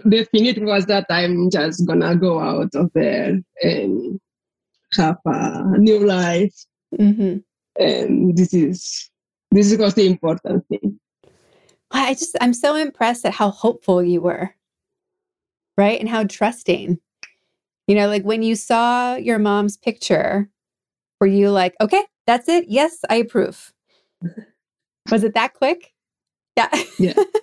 the 0.04 0.24
thing 0.24 0.46
it 0.46 0.62
was 0.62 0.86
that 0.86 1.06
I'm 1.10 1.50
just 1.50 1.86
gonna 1.86 2.16
go 2.16 2.40
out 2.40 2.74
of 2.74 2.90
there 2.94 3.38
and 3.62 4.20
have 4.94 5.18
a 5.26 5.78
new 5.78 6.06
life. 6.06 6.54
Mm-hmm. 6.98 7.38
And 7.82 8.36
this 8.36 8.54
is 8.54 9.10
this 9.50 9.76
was 9.76 9.94
the 9.94 10.06
important 10.06 10.66
thing. 10.68 10.98
I 11.90 12.14
just 12.14 12.36
I'm 12.40 12.52
so 12.52 12.74
impressed 12.74 13.24
at 13.24 13.34
how 13.34 13.50
hopeful 13.50 14.02
you 14.02 14.20
were. 14.20 14.54
Right? 15.76 16.00
And 16.00 16.08
how 16.08 16.24
trusting. 16.24 16.98
You 17.86 17.94
know, 17.94 18.08
like 18.08 18.24
when 18.24 18.42
you 18.42 18.56
saw 18.56 19.14
your 19.14 19.38
mom's 19.38 19.76
picture, 19.76 20.50
were 21.20 21.26
you 21.26 21.50
like, 21.50 21.74
okay, 21.80 22.04
that's 22.26 22.48
it? 22.48 22.68
Yes, 22.68 22.98
I 23.08 23.16
approve. 23.16 23.72
Was 25.10 25.24
it 25.24 25.34
that 25.34 25.54
quick? 25.54 25.92
Yeah. 26.56 26.68
Yeah. 26.98 27.14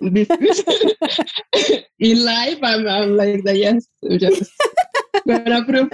In 1.98 2.24
life, 2.24 2.58
I'm, 2.62 2.86
I'm 2.86 3.16
like 3.16 3.42
the 3.44 3.56
yes, 3.56 3.86
just 4.18 4.52
gonna 5.26 5.60
approve. 5.60 5.90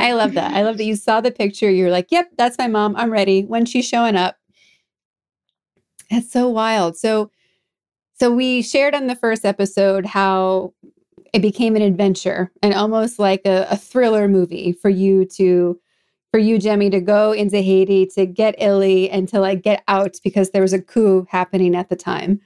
I 0.00 0.12
love 0.12 0.34
that. 0.34 0.54
I 0.54 0.62
love 0.62 0.76
that 0.78 0.84
you 0.84 0.96
saw 0.96 1.20
the 1.20 1.30
picture. 1.30 1.70
You're 1.70 1.90
like, 1.90 2.10
yep, 2.10 2.28
that's 2.36 2.58
my 2.58 2.68
mom. 2.68 2.96
I'm 2.96 3.10
ready. 3.10 3.44
When 3.44 3.64
she's 3.64 3.86
showing 3.86 4.16
up. 4.16 4.36
That's 6.10 6.30
so 6.32 6.48
wild. 6.48 6.96
So, 6.96 7.30
so 8.14 8.32
we 8.32 8.62
shared 8.62 8.94
on 8.94 9.06
the 9.06 9.14
first 9.14 9.44
episode 9.44 10.06
how 10.06 10.72
it 11.32 11.40
became 11.40 11.76
an 11.76 11.82
adventure 11.82 12.50
and 12.62 12.74
almost 12.74 13.18
like 13.18 13.42
a, 13.44 13.66
a 13.70 13.76
thriller 13.76 14.28
movie 14.28 14.72
for 14.72 14.88
you 14.88 15.24
to 15.36 15.78
for 16.30 16.38
you, 16.38 16.58
Jemmy, 16.58 16.90
to 16.90 17.00
go 17.00 17.32
into 17.32 17.60
Haiti 17.62 18.06
to 18.14 18.26
get 18.26 18.54
Illy 18.58 19.08
and 19.08 19.26
to 19.28 19.40
like 19.40 19.62
get 19.62 19.82
out 19.88 20.16
because 20.22 20.50
there 20.50 20.62
was 20.62 20.74
a 20.74 20.82
coup 20.82 21.26
happening 21.30 21.74
at 21.74 21.88
the 21.88 21.96
time. 21.96 22.36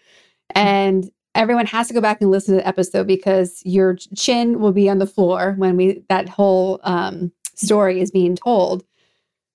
Mm-hmm. 0.54 0.58
And 0.58 1.11
everyone 1.34 1.66
has 1.66 1.88
to 1.88 1.94
go 1.94 2.00
back 2.00 2.20
and 2.20 2.30
listen 2.30 2.54
to 2.54 2.60
the 2.60 2.66
episode 2.66 3.06
because 3.06 3.62
your 3.64 3.96
chin 4.16 4.60
will 4.60 4.72
be 4.72 4.88
on 4.88 4.98
the 4.98 5.06
floor 5.06 5.54
when 5.56 5.76
we 5.76 6.04
that 6.08 6.28
whole 6.28 6.80
um, 6.82 7.32
story 7.54 8.00
is 8.00 8.10
being 8.10 8.36
told. 8.36 8.84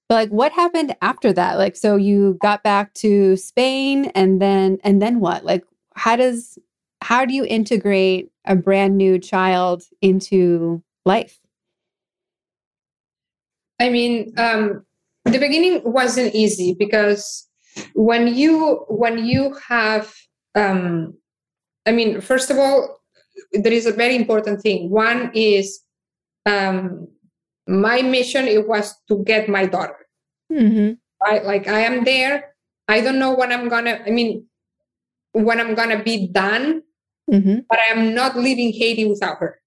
But 0.09 0.15
like, 0.15 0.29
what 0.29 0.51
happened 0.53 0.95
after 1.01 1.33
that? 1.33 1.57
Like, 1.57 1.75
so 1.75 1.97
you 1.97 2.37
got 2.41 2.63
back 2.63 2.93
to 2.95 3.35
Spain, 3.35 4.05
and 4.15 4.41
then 4.41 4.79
and 4.83 5.01
then 5.01 5.19
what? 5.19 5.43
Like, 5.43 5.65
how 5.95 6.15
does 6.15 6.57
how 7.01 7.25
do 7.25 7.33
you 7.33 7.45
integrate 7.45 8.31
a 8.45 8.55
brand 8.55 8.97
new 8.97 9.19
child 9.19 9.83
into 10.01 10.81
life? 11.05 11.39
I 13.79 13.89
mean, 13.89 14.33
um, 14.37 14.85
the 15.25 15.37
beginning 15.37 15.81
wasn't 15.83 16.33
easy 16.33 16.75
because 16.77 17.47
when 17.93 18.33
you 18.33 18.85
when 18.89 19.25
you 19.25 19.55
have, 19.67 20.13
um, 20.55 21.13
I 21.87 21.91
mean, 21.91 22.21
first 22.21 22.51
of 22.51 22.59
all, 22.59 22.99
there 23.53 23.71
is 23.73 23.85
a 23.85 23.93
very 23.93 24.15
important 24.15 24.61
thing. 24.61 24.89
One 24.89 25.31
is 25.33 25.79
um, 26.45 27.07
my 27.67 28.01
mission. 28.01 28.47
It 28.47 28.67
was 28.67 28.93
to 29.07 29.23
get 29.23 29.47
my 29.47 29.65
daughter. 29.65 29.97
Mm-hmm. 30.51 30.93
Right, 31.23 31.43
like 31.43 31.67
I 31.67 31.79
am 31.81 32.03
there. 32.03 32.53
I 32.87 33.01
don't 33.01 33.19
know 33.19 33.33
when 33.33 33.51
I'm 33.51 33.69
gonna. 33.69 34.01
I 34.05 34.11
mean, 34.11 34.45
when 35.31 35.59
I'm 35.59 35.73
gonna 35.73 36.03
be 36.03 36.27
done, 36.27 36.83
mm-hmm. 37.31 37.59
but 37.69 37.79
I 37.79 37.91
am 37.91 38.13
not 38.13 38.37
leaving 38.37 38.71
Haiti 38.73 39.05
without 39.05 39.39
her, 39.39 39.59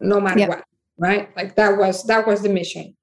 no 0.00 0.20
matter 0.20 0.40
Yep. 0.40 0.48
what. 0.48 0.64
Right, 0.96 1.34
like 1.36 1.56
that 1.56 1.76
was 1.76 2.04
that 2.04 2.26
was 2.26 2.42
the 2.42 2.50
mission 2.50 2.94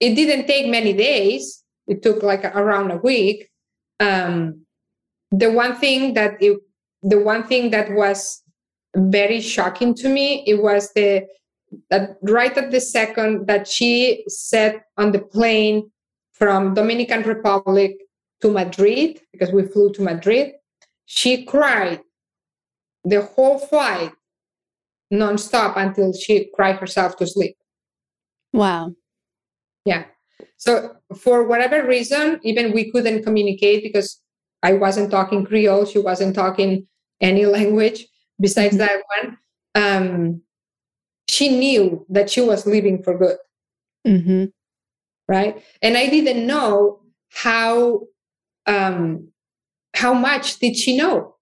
it 0.00 0.14
didn't 0.14 0.46
take 0.46 0.68
many 0.68 0.92
days 0.92 1.64
it 1.86 2.02
took 2.02 2.22
like 2.22 2.44
around 2.44 2.90
a 2.90 2.96
week 2.98 3.50
um, 4.00 4.62
the 5.30 5.50
one 5.50 5.74
thing 5.76 6.14
that 6.14 6.40
it, 6.40 6.58
the 7.02 7.18
one 7.18 7.42
thing 7.44 7.70
that 7.70 7.90
was 7.92 8.42
very 8.96 9.40
shocking 9.40 9.94
to 9.94 10.08
me 10.08 10.42
it 10.46 10.62
was 10.62 10.92
the 10.94 11.26
that 11.90 12.16
right 12.22 12.56
at 12.56 12.70
the 12.70 12.80
second 12.80 13.46
that 13.46 13.68
she 13.68 14.24
sat 14.26 14.82
on 14.96 15.12
the 15.12 15.18
plane 15.18 15.90
from 16.32 16.74
dominican 16.74 17.22
republic 17.22 17.96
to 18.40 18.50
madrid 18.50 19.20
because 19.32 19.52
we 19.52 19.62
flew 19.62 19.92
to 19.92 20.02
madrid 20.02 20.52
she 21.04 21.44
cried 21.44 22.00
the 23.04 23.22
whole 23.22 23.58
flight 23.58 24.12
nonstop 25.12 25.76
until 25.76 26.12
she 26.12 26.50
cried 26.54 26.76
herself 26.76 27.16
to 27.16 27.26
sleep 27.26 27.56
Wow. 28.52 28.94
yeah. 29.84 30.04
So 30.56 30.96
for 31.16 31.44
whatever 31.44 31.86
reason, 31.86 32.40
even 32.42 32.72
we 32.72 32.90
couldn't 32.90 33.22
communicate 33.22 33.82
because 33.82 34.20
I 34.62 34.72
wasn't 34.74 35.10
talking 35.10 35.44
Creole, 35.44 35.86
she 35.86 35.98
wasn't 35.98 36.34
talking 36.34 36.86
any 37.20 37.46
language 37.56 38.06
besides 38.40 38.74
Mhm. 38.76 38.78
that 38.78 39.02
one. 39.16 39.38
Um, 39.74 40.42
she 41.28 41.48
knew 41.50 42.04
that 42.08 42.30
she 42.30 42.40
was 42.40 42.66
leaving 42.66 43.02
for 43.02 43.16
good, 43.18 43.36
Mm-hmm. 44.06 44.44
right? 45.28 45.62
And 45.82 45.96
I 45.96 46.06
didn't 46.08 46.46
know 46.46 47.00
how 47.30 48.02
um, 48.66 49.28
how 49.94 50.12
much 50.14 50.58
did 50.58 50.76
she 50.76 50.96
know. 50.96 51.36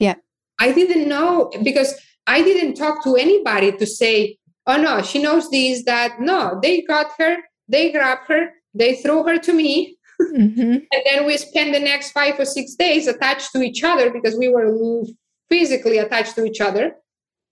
Yeah. 0.00 0.16
I 0.58 0.72
didn't 0.72 1.08
know 1.08 1.50
because 1.62 1.94
I 2.26 2.42
didn't 2.42 2.74
talk 2.74 3.02
to 3.04 3.14
anybody 3.16 3.72
to 3.72 3.86
say, 3.86 4.38
oh 4.66 4.76
no, 4.76 5.02
she 5.02 5.20
knows 5.22 5.48
this, 5.50 5.84
that. 5.84 6.20
No, 6.20 6.58
they 6.62 6.82
got 6.82 7.08
her, 7.18 7.36
they 7.68 7.92
grabbed 7.92 8.26
her, 8.28 8.50
they 8.74 8.96
threw 8.96 9.22
her 9.24 9.38
to 9.38 9.52
me. 9.52 9.96
Mm-hmm. 10.34 10.72
And 10.92 11.02
then 11.04 11.26
we 11.26 11.36
spent 11.36 11.72
the 11.72 11.80
next 11.80 12.12
five 12.12 12.38
or 12.38 12.44
six 12.44 12.74
days 12.74 13.06
attached 13.06 13.52
to 13.52 13.62
each 13.62 13.82
other 13.84 14.10
because 14.10 14.36
we 14.36 14.48
were 14.48 15.04
physically 15.50 15.98
attached 15.98 16.34
to 16.36 16.44
each 16.44 16.60
other. 16.60 16.94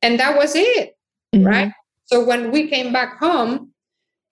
And 0.03 0.19
that 0.21 0.37
was 0.37 0.55
it. 0.55 0.97
Mm-hmm. 1.35 1.47
Right. 1.47 1.73
So 2.07 2.25
when 2.25 2.51
we 2.51 2.69
came 2.69 2.93
back 2.93 3.19
home 3.19 3.73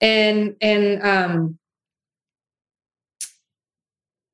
and 0.01 0.55
and 0.61 1.03
um 1.03 1.59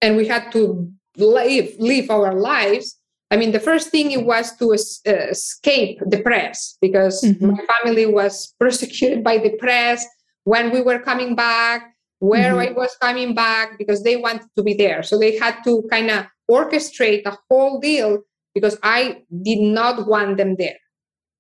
and 0.01 0.15
we 0.15 0.27
had 0.27 0.51
to 0.51 0.91
live 1.17 1.73
live 1.79 2.09
our 2.11 2.33
lives 2.35 2.99
i 3.31 3.37
mean 3.37 3.51
the 3.51 3.59
first 3.59 3.89
thing 3.89 4.11
it 4.11 4.25
was 4.25 4.55
to 4.57 4.71
uh, 4.71 5.11
escape 5.31 5.99
the 6.05 6.21
press 6.21 6.77
because 6.81 7.23
Mhm. 7.23 7.41
my 7.41 7.63
family 7.73 8.05
was 8.05 8.53
persecuted 8.59 9.23
by 9.23 9.37
the 9.39 9.51
press 9.57 10.05
when 10.43 10.71
we 10.71 10.81
were 10.81 10.99
coming 10.99 11.35
back 11.35 11.94
where 12.31 12.53
Mhm. 12.53 12.63
i 12.65 12.71
was 12.81 12.91
coming 13.05 13.31
back 13.43 13.67
because 13.81 13.99
they 14.03 14.15
wanted 14.25 14.49
to 14.57 14.63
be 14.69 14.73
there 14.83 15.01
so 15.09 15.13
they 15.19 15.33
had 15.43 15.55
to 15.67 15.73
kind 15.93 16.09
of 16.15 16.19
orchestrate 16.57 17.23
a 17.25 17.35
whole 17.47 17.75
deal 17.89 18.11
because 18.55 18.75
i 18.83 18.99
did 19.47 19.61
not 19.79 19.95
want 20.13 20.31
them 20.38 20.51
there 20.63 20.79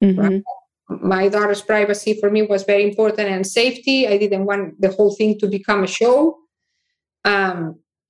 Mm-hmm. 0.03 0.37
my 1.15 1.27
daughter's 1.35 1.61
privacy 1.71 2.11
for 2.19 2.29
me 2.35 2.41
was 2.53 2.63
very 2.63 2.83
important 2.89 3.27
and 3.35 3.45
safety. 3.47 3.97
I 4.13 4.17
didn't 4.23 4.45
want 4.45 4.63
the 4.83 4.91
whole 4.95 5.13
thing 5.19 5.31
to 5.39 5.47
become 5.47 5.81
a 5.83 5.87
show. 5.99 6.17
Um, 7.33 7.57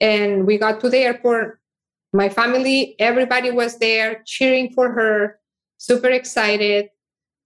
and 0.01 0.45
we 0.47 0.57
got 0.57 0.81
to 0.81 0.89
the 0.89 0.97
airport. 1.09 1.59
My 2.11 2.27
family, 2.27 2.95
everybody 2.99 3.49
was 3.61 3.77
there 3.77 4.23
cheering 4.25 4.67
for 4.75 4.88
her, 4.97 5.39
super 5.77 6.09
excited. 6.09 6.89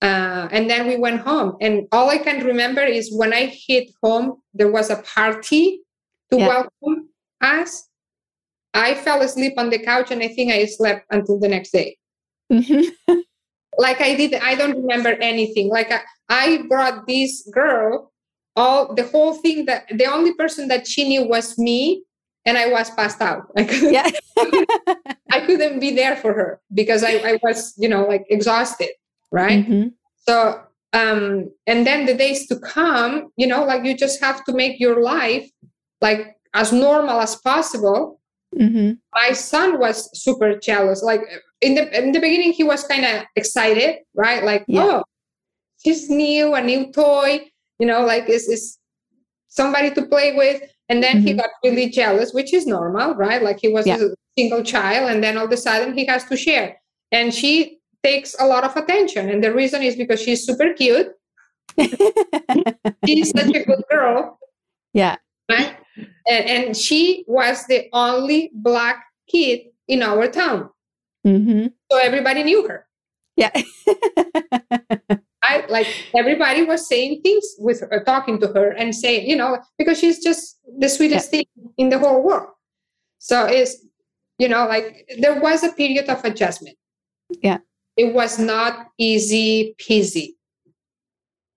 Uh, 0.01 0.47
and 0.51 0.69
then 0.69 0.87
we 0.87 0.95
went 0.97 1.19
home. 1.21 1.57
And 1.61 1.87
all 1.91 2.09
I 2.09 2.17
can 2.19 2.45
remember 2.45 2.81
is 2.81 3.13
when 3.13 3.33
I 3.33 3.47
hit 3.47 3.91
home, 4.01 4.37
there 4.53 4.71
was 4.71 4.89
a 4.89 4.97
party 4.97 5.81
to 6.31 6.37
Yeah. 6.37 6.47
welcome 6.47 7.09
us. 7.41 7.87
I 8.73 8.93
fell 8.95 9.21
asleep 9.21 9.53
on 9.57 9.69
the 9.71 9.79
couch 9.79 10.11
and 10.11 10.21
I 10.21 10.27
think 10.29 10.51
I 10.53 10.65
slept 10.65 11.05
until 11.11 11.39
the 11.39 11.47
next 11.49 11.71
day 11.71 11.97
Mm-hmm. 12.51 13.19
like 13.77 14.01
I 14.01 14.15
did, 14.15 14.33
I 14.35 14.55
don't 14.55 14.75
remember 14.75 15.09
anything. 15.21 15.69
Like 15.69 15.91
I, 15.91 16.01
I 16.29 16.63
brought 16.67 17.07
this 17.07 17.47
girl, 17.53 18.11
all 18.55 18.93
the 18.95 19.03
whole 19.07 19.33
thing 19.35 19.65
that 19.65 19.85
the 19.89 20.05
only 20.05 20.33
person 20.33 20.67
that 20.69 20.87
she 20.87 21.07
knew 21.07 21.23
was 21.27 21.57
me, 21.57 22.03
and 22.45 22.57
I 22.57 22.67
was 22.69 22.89
passed 22.91 23.21
out. 23.21 23.43
I 23.55 23.63
couldn't, 23.65 23.93
Yeah. 23.93 24.09
I 25.31 25.41
couldn't 25.45 25.79
be 25.79 25.91
there 25.93 26.15
for 26.15 26.33
her 26.33 26.59
because 26.73 27.03
I, 27.03 27.17
I 27.23 27.39
was, 27.43 27.73
you 27.77 27.87
know, 27.89 28.05
like 28.07 28.25
exhausted, 28.29 28.89
right? 29.31 29.65
Mhm. 29.67 29.93
So, 30.27 30.61
um, 30.93 31.49
and 31.67 31.85
then 31.85 32.05
the 32.05 32.13
days 32.13 32.47
to 32.47 32.59
come, 32.59 33.31
you 33.37 33.47
know, 33.47 33.63
like 33.63 33.83
you 33.85 33.95
just 33.95 34.21
have 34.21 34.43
to 34.45 34.53
make 34.53 34.79
your 34.79 35.01
life 35.01 35.49
like 36.01 36.35
as 36.53 36.71
normal 36.73 37.19
as 37.19 37.35
possible 37.35 38.19
Mhm. 38.57 38.97
my 39.13 39.31
son 39.33 39.77
was 39.79 40.09
super 40.19 40.57
jealous. 40.57 41.03
Like 41.03 41.21
in 41.61 41.75
the 41.75 41.83
in 41.95 42.11
the 42.13 42.19
beginning, 42.19 42.51
he 42.53 42.63
was 42.63 42.83
kind 42.83 43.05
of 43.05 43.23
excited, 43.35 43.97
right? 44.15 44.43
Like, 44.43 44.63
Yeah. 44.67 44.85
oh, 44.85 45.03
she's 45.83 46.09
new, 46.09 46.55
a 46.55 46.61
new 46.63 46.91
toy, 46.91 47.47
you 47.77 47.85
know, 47.85 48.01
like 48.05 48.27
is 48.27 48.49
is 48.49 48.79
somebody 49.49 49.91
to 49.91 50.01
play 50.07 50.35
with. 50.35 50.63
And 50.89 51.03
then 51.03 51.21
he 51.21 51.33
Mhm. 51.33 51.37
got 51.37 51.51
really 51.63 51.89
jealous, 51.89 52.33
which 52.33 52.51
is 52.51 52.65
normal, 52.65 53.13
right? 53.13 53.43
Like 53.43 53.59
he 53.61 53.67
was 53.67 53.85
Yeah. 53.85 53.97
a 54.01 54.09
single 54.35 54.63
child, 54.63 55.11
and 55.11 55.23
then 55.23 55.37
all 55.37 55.45
of 55.45 55.51
a 55.51 55.57
sudden 55.57 55.95
he 55.95 56.05
has 56.05 56.23
to 56.25 56.35
share. 56.35 56.81
And 57.11 57.31
she 57.31 57.78
takes 58.03 58.35
a 58.39 58.45
lot 58.45 58.63
of 58.63 58.75
attention. 58.75 59.29
And 59.29 59.43
the 59.43 59.53
reason 59.53 59.81
is 59.83 59.95
because 59.95 60.21
she's 60.21 60.45
super 60.45 60.73
cute. 60.73 61.11
she's 63.05 63.31
such 63.31 63.55
a 63.55 63.63
good 63.63 63.83
girl. 63.89 64.39
Yeah. 64.93 65.17
Right? 65.49 65.75
And, 66.27 66.45
and 66.49 66.77
she 66.77 67.23
was 67.27 67.65
the 67.67 67.89
only 67.93 68.51
black 68.53 69.03
kid 69.29 69.61
in 69.87 70.03
our 70.03 70.27
town. 70.27 70.69
Mm-hmm. 71.25 71.67
So 71.91 71.97
everybody 71.97 72.43
knew 72.43 72.67
her. 72.67 72.87
Yeah. 73.35 73.51
I 75.41 75.65
like 75.69 75.87
everybody 76.15 76.63
was 76.63 76.87
saying 76.87 77.21
things 77.21 77.45
with 77.57 77.81
her, 77.81 78.03
talking 78.05 78.39
to 78.41 78.47
her 78.47 78.71
and 78.71 78.93
saying, 78.93 79.27
you 79.27 79.35
know, 79.35 79.57
because 79.77 79.99
she's 79.99 80.21
just 80.21 80.59
the 80.77 80.89
sweetest 80.89 81.27
yeah. 81.27 81.39
thing 81.39 81.45
in 81.77 81.89
the 81.89 81.97
whole 81.97 82.21
world. 82.21 82.49
So 83.19 83.45
it's, 83.45 83.77
you 84.37 84.47
know, 84.47 84.67
like 84.67 85.09
there 85.19 85.39
was 85.39 85.63
a 85.63 85.71
period 85.71 86.09
of 86.09 86.23
adjustment. 86.23 86.77
Yeah. 87.41 87.59
It 87.99 88.13
was 88.13 88.39
not 88.39 88.91
easy 88.97 89.75
peasy, 89.77 90.35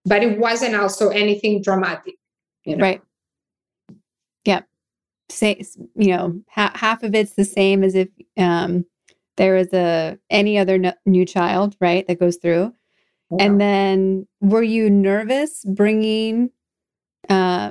but 0.04 0.24
it 0.24 0.40
wasn't 0.40 0.74
also 0.74 1.10
anything 1.10 1.62
dramatic. 1.62 2.16
You 2.64 2.74
know? 2.74 2.82
Right. 2.82 3.02
Yeah. 4.44 4.62
Say, 5.28 5.62
you 5.94 6.16
know, 6.16 6.42
ha- 6.50 6.72
half 6.74 7.04
of 7.04 7.14
it's 7.14 7.34
the 7.34 7.44
same 7.44 7.84
as 7.84 7.94
if 7.94 8.08
um, 8.36 8.84
there 9.36 9.56
is 9.56 9.72
a 9.72 10.18
any 10.30 10.58
other 10.58 10.78
no- 10.78 10.94
new 11.06 11.24
child, 11.24 11.76
right, 11.80 12.04
that 12.08 12.18
goes 12.18 12.38
through. 12.38 12.74
Yeah. 13.30 13.44
And 13.44 13.60
then, 13.60 14.26
were 14.40 14.64
you 14.64 14.90
nervous 14.90 15.64
bringing 15.64 16.50
uh, 17.28 17.70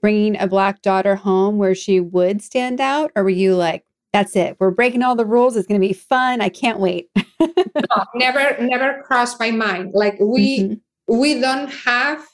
bringing 0.00 0.38
a 0.38 0.46
black 0.46 0.80
daughter 0.80 1.16
home 1.16 1.58
where 1.58 1.74
she 1.74 1.98
would 1.98 2.40
stand 2.40 2.80
out, 2.80 3.10
or 3.16 3.24
were 3.24 3.30
you 3.30 3.56
like, 3.56 3.84
"That's 4.12 4.36
it, 4.36 4.56
we're 4.58 4.70
breaking 4.70 5.02
all 5.02 5.16
the 5.16 5.26
rules. 5.26 5.56
It's 5.56 5.66
going 5.66 5.80
to 5.80 5.86
be 5.86 5.92
fun. 5.92 6.40
I 6.40 6.48
can't 6.48 6.78
wait." 6.78 7.10
no, 7.40 8.04
never, 8.14 8.56
never 8.60 9.02
crossed 9.02 9.38
my 9.40 9.50
mind. 9.50 9.92
Like 9.94 10.16
we 10.20 10.60
mm-hmm. 10.60 11.20
we 11.20 11.40
don't 11.40 11.68
have. 11.68 12.26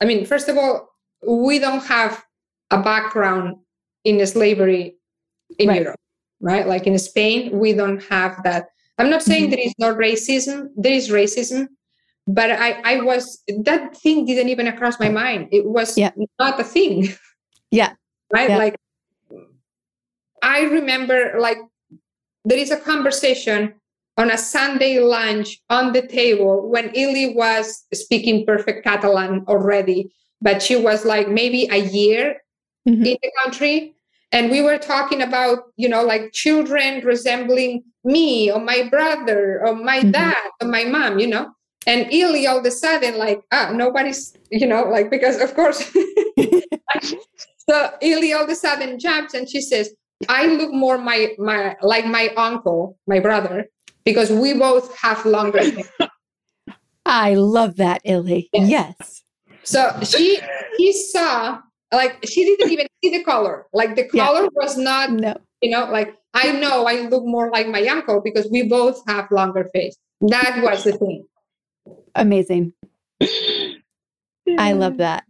I 0.00 0.04
mean, 0.04 0.26
first 0.26 0.48
of 0.48 0.58
all, 0.58 0.90
we 1.26 1.58
don't 1.58 1.84
have 1.84 2.24
a 2.70 2.82
background 2.82 3.56
in 4.04 4.24
slavery 4.26 4.96
in 5.58 5.68
right. 5.68 5.82
Europe, 5.82 6.00
right? 6.40 6.66
Like 6.66 6.86
in 6.86 6.98
Spain, 6.98 7.58
we 7.58 7.72
don't 7.72 8.02
have 8.04 8.42
that. 8.44 8.68
I'm 8.98 9.10
not 9.10 9.22
saying 9.22 9.44
mm-hmm. 9.44 9.50
there 9.50 9.66
is 9.66 9.74
no 9.78 9.94
racism. 9.94 10.68
There 10.76 10.92
is 10.92 11.10
racism, 11.10 11.68
but 12.26 12.50
I, 12.50 12.80
I 12.84 13.00
was 13.00 13.42
that 13.64 13.96
thing 13.96 14.24
didn't 14.24 14.48
even 14.48 14.70
cross 14.76 14.98
my 14.98 15.08
mind. 15.08 15.48
It 15.52 15.66
was 15.66 15.96
yeah. 15.96 16.10
not 16.38 16.58
a 16.60 16.64
thing. 16.64 17.08
Yeah. 17.70 17.92
right. 18.32 18.48
Yeah. 18.50 18.58
Like 18.58 18.76
I 20.46 20.60
remember, 20.62 21.34
like 21.38 21.58
there 22.44 22.56
is 22.56 22.70
a 22.70 22.78
conversation 22.78 23.74
on 24.16 24.30
a 24.30 24.38
Sunday 24.38 25.00
lunch 25.00 25.60
on 25.68 25.92
the 25.92 26.06
table 26.06 26.70
when 26.70 26.90
Illy 26.94 27.34
was 27.34 27.84
speaking 27.92 28.46
perfect 28.46 28.84
Catalan 28.84 29.44
already, 29.48 30.10
but 30.40 30.62
she 30.62 30.76
was 30.76 31.04
like 31.04 31.28
maybe 31.28 31.68
a 31.70 31.78
year 31.78 32.40
mm-hmm. 32.88 33.04
in 33.04 33.18
the 33.20 33.32
country. 33.42 33.94
And 34.30 34.50
we 34.50 34.62
were 34.62 34.78
talking 34.78 35.20
about, 35.20 35.64
you 35.76 35.88
know, 35.88 36.04
like 36.04 36.32
children 36.32 37.04
resembling 37.04 37.82
me 38.04 38.50
or 38.50 38.60
my 38.60 38.88
brother 38.88 39.60
or 39.66 39.74
my 39.74 39.98
mm-hmm. 39.98 40.12
dad 40.12 40.50
or 40.62 40.68
my 40.68 40.84
mom, 40.84 41.18
you 41.18 41.26
know. 41.26 41.50
And 41.88 42.12
Illy 42.12 42.46
all 42.46 42.58
of 42.58 42.64
a 42.64 42.70
sudden, 42.70 43.18
like, 43.18 43.42
ah, 43.52 43.72
nobody's, 43.74 44.36
you 44.50 44.66
know, 44.66 44.84
like, 44.84 45.10
because 45.10 45.40
of 45.40 45.54
course. 45.54 45.78
so 47.68 47.90
Illy 48.00 48.32
all 48.32 48.44
of 48.44 48.50
a 48.50 48.54
sudden 48.54 48.98
jumps 48.98 49.34
and 49.34 49.48
she 49.48 49.60
says, 49.60 49.92
I 50.28 50.46
look 50.46 50.72
more 50.72 50.98
my 50.98 51.34
my 51.38 51.76
like 51.82 52.06
my 52.06 52.28
uncle, 52.36 52.98
my 53.06 53.20
brother, 53.20 53.68
because 54.04 54.30
we 54.30 54.54
both 54.54 54.96
have 54.98 55.24
longer 55.26 55.58
hair. 55.58 56.10
I 57.06 57.34
love 57.34 57.76
that, 57.76 58.00
Illy. 58.04 58.48
Yes. 58.52 58.94
yes. 58.98 59.22
So 59.62 59.92
she 60.02 60.40
he 60.76 60.92
saw 60.92 61.60
like 61.92 62.18
she 62.26 62.44
didn't 62.44 62.70
even 62.70 62.86
see 63.02 63.16
the 63.16 63.24
color. 63.24 63.66
Like 63.72 63.96
the 63.96 64.08
color 64.08 64.42
yeah. 64.42 64.48
was 64.54 64.76
not 64.76 65.10
no. 65.10 65.36
you 65.60 65.70
know, 65.70 65.90
like 65.90 66.14
I 66.34 66.52
know 66.52 66.86
I 66.86 67.08
look 67.08 67.24
more 67.24 67.50
like 67.50 67.68
my 67.68 67.84
uncle 67.86 68.20
because 68.22 68.48
we 68.50 68.62
both 68.68 69.02
have 69.06 69.30
longer 69.30 69.70
face. 69.74 69.96
That 70.20 70.60
was 70.62 70.84
the 70.84 70.92
thing. 70.92 71.26
Amazing. 72.14 72.72
I 74.58 74.72
love 74.72 74.98
that. 74.98 75.24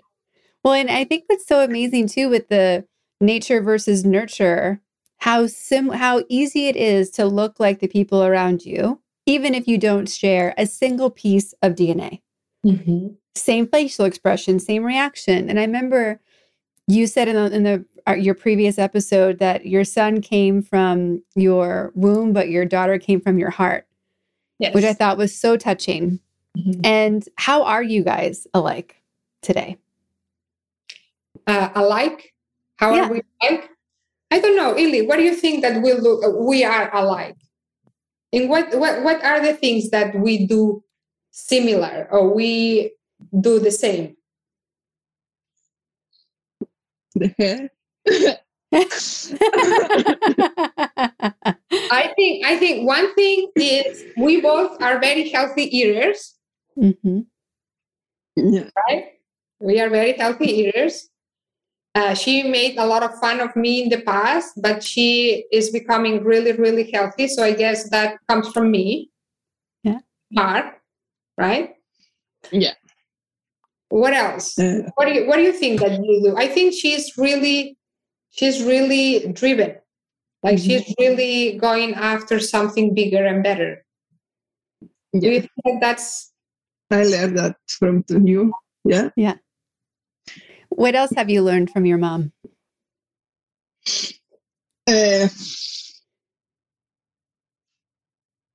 Well, 0.65 0.75
and 0.75 0.91
I 0.91 1.05
think 1.05 1.25
what's 1.27 1.47
so 1.47 1.63
amazing 1.63 2.09
too 2.09 2.29
with 2.29 2.49
the 2.49 2.85
nature 3.21 3.61
versus 3.61 4.05
nurture, 4.05 4.81
how 5.19 5.47
sim 5.47 5.89
how 5.89 6.25
easy 6.29 6.69
it 6.69 6.77
is 6.77 7.11
to 7.11 7.27
look 7.27 7.59
like 7.59 7.81
the 7.81 7.89
people 7.89 8.25
around 8.25 8.65
you, 8.65 9.01
even 9.25 9.55
if 9.55 9.67
you 9.67 9.79
don't 9.79 10.09
share 10.09 10.55
a 10.57 10.67
single 10.67 11.11
piece 11.11 11.55
of 11.63 11.75
DNA. 11.75 12.21
Mm-hmm. 12.65 13.09
Same 13.35 13.67
facial 13.67 14.05
expression, 14.05 14.59
same 14.59 14.85
reaction. 14.85 15.49
And 15.49 15.59
I 15.59 15.63
remember 15.63 16.21
you 16.87 17.07
said 17.07 17.29
in 17.29 17.37
the, 17.37 17.55
in 17.55 17.63
the 17.65 17.85
uh, 18.09 18.15
your 18.15 18.35
previous 18.35 18.79
episode 18.79 19.39
that 19.41 19.67
your 19.67 19.85
son 19.85 20.21
came 20.21 20.63
from 20.63 21.23
your 21.35 21.93
womb, 21.95 22.33
but 22.33 22.49
your 22.49 22.65
daughter 22.65 22.99
came 22.99 23.21
from 23.21 23.39
your 23.39 23.51
heart, 23.51 23.87
yes. 24.59 24.75
which 24.75 24.85
I 24.85 24.93
thought 24.93 25.19
was 25.19 25.37
so 25.37 25.57
touching. 25.57 26.21
Mm-hmm. 26.57 26.81
And 26.85 27.29
how 27.37 27.65
are 27.65 27.83
you 27.83 28.05
guys 28.05 28.47
alike 28.55 29.03
today? 29.43 29.77
Uh, 31.47 31.71
alike? 31.75 32.33
How 32.77 32.95
yeah. 32.95 33.07
are 33.07 33.13
we 33.13 33.23
alike? 33.43 33.71
I 34.31 34.41
don't 34.41 34.57
know, 34.57 34.77
Illy. 34.77 35.03
What 35.07 35.17
do 35.17 35.23
you 35.23 35.35
think 35.35 35.63
that 35.63 35.83
we 35.83 35.93
look? 35.93 36.23
We 36.39 36.65
are 36.65 36.95
alike. 36.95 37.37
In 38.33 38.49
what 38.49 38.75
what 38.77 39.03
what 39.03 39.25
are 39.25 39.41
the 39.41 39.55
things 39.55 39.91
that 39.91 40.15
we 40.19 40.47
do 40.47 40.83
similar 41.31 42.09
or 42.11 42.35
we 42.35 42.93
do 43.41 43.59
the 43.59 43.71
same? 43.71 44.17
I 51.91 52.13
think 52.17 52.45
I 52.45 52.57
think 52.59 52.87
one 52.87 53.15
thing 53.15 53.49
is 53.57 54.05
we 54.19 54.41
both 54.41 54.83
are 54.83 54.99
very 54.99 55.31
healthy 55.31 55.65
eaters. 55.65 56.35
Mm-hmm. 56.77 57.21
Yeah. 58.37 58.69
Right? 58.89 59.13
We 59.61 59.81
are 59.81 59.89
very 59.89 60.13
healthy 60.13 60.47
eaters. 60.47 61.09
Uh, 61.97 62.13
she 62.13 62.43
made 62.43 62.77
a 62.77 62.85
lot 62.85 63.03
of 63.03 63.19
fun 63.21 63.41
of 63.41 63.57
me 63.57 63.83
in 63.83 63.89
the 63.89 64.03
past, 64.03 64.53
but 64.61 64.85
she 64.85 65.47
is 65.51 65.71
becoming 65.71 66.23
really, 66.23 66.53
really 66.53 66.91
healthy. 66.93 67.27
So 67.27 67.43
I 67.43 67.55
guess 67.55 67.89
that 67.89 68.19
comes 68.29 68.53
from 68.53 68.71
me. 68.71 69.09
Yeah. 69.83 70.01
Mark, 70.31 70.67
right? 71.39 71.71
Yeah. 72.53 72.75
What 73.89 74.13
else? 74.13 74.59
Uh, 74.59 74.91
what 74.97 75.07
do 75.07 75.15
you 75.15 75.27
What 75.27 75.37
do 75.37 75.43
you 75.43 75.55
think 75.55 75.81
that 75.81 75.93
you 75.93 76.21
do? 76.23 76.37
I 76.37 76.49
think 76.49 76.75
she's 76.75 77.17
really, 77.17 77.79
she's 78.29 78.63
really 78.63 79.33
driven. 79.33 79.77
Like 80.43 80.59
mm-hmm. 80.59 80.69
she's 80.69 80.95
really 81.01 81.57
going 81.57 81.95
after 81.95 82.41
something 82.41 82.93
bigger 82.93 83.25
and 83.25 83.43
better. 83.43 83.83
Yeah. 85.15 85.21
Do 85.21 85.29
you 85.31 85.41
think 85.41 85.65
that 85.65 85.81
that's 85.81 86.31
I 86.91 87.05
learned 87.05 87.39
that 87.39 87.57
from 87.67 88.05
you. 88.11 88.53
Yeah. 88.85 89.09
Yeah. 89.17 89.37
What 90.77 90.95
else 90.95 91.13
have 91.17 91.31
you 91.31 91.43
learned 91.43 91.71
from 91.71 91.87
your 91.87 91.97
mom? 91.97 92.33
Uh, 94.87 95.27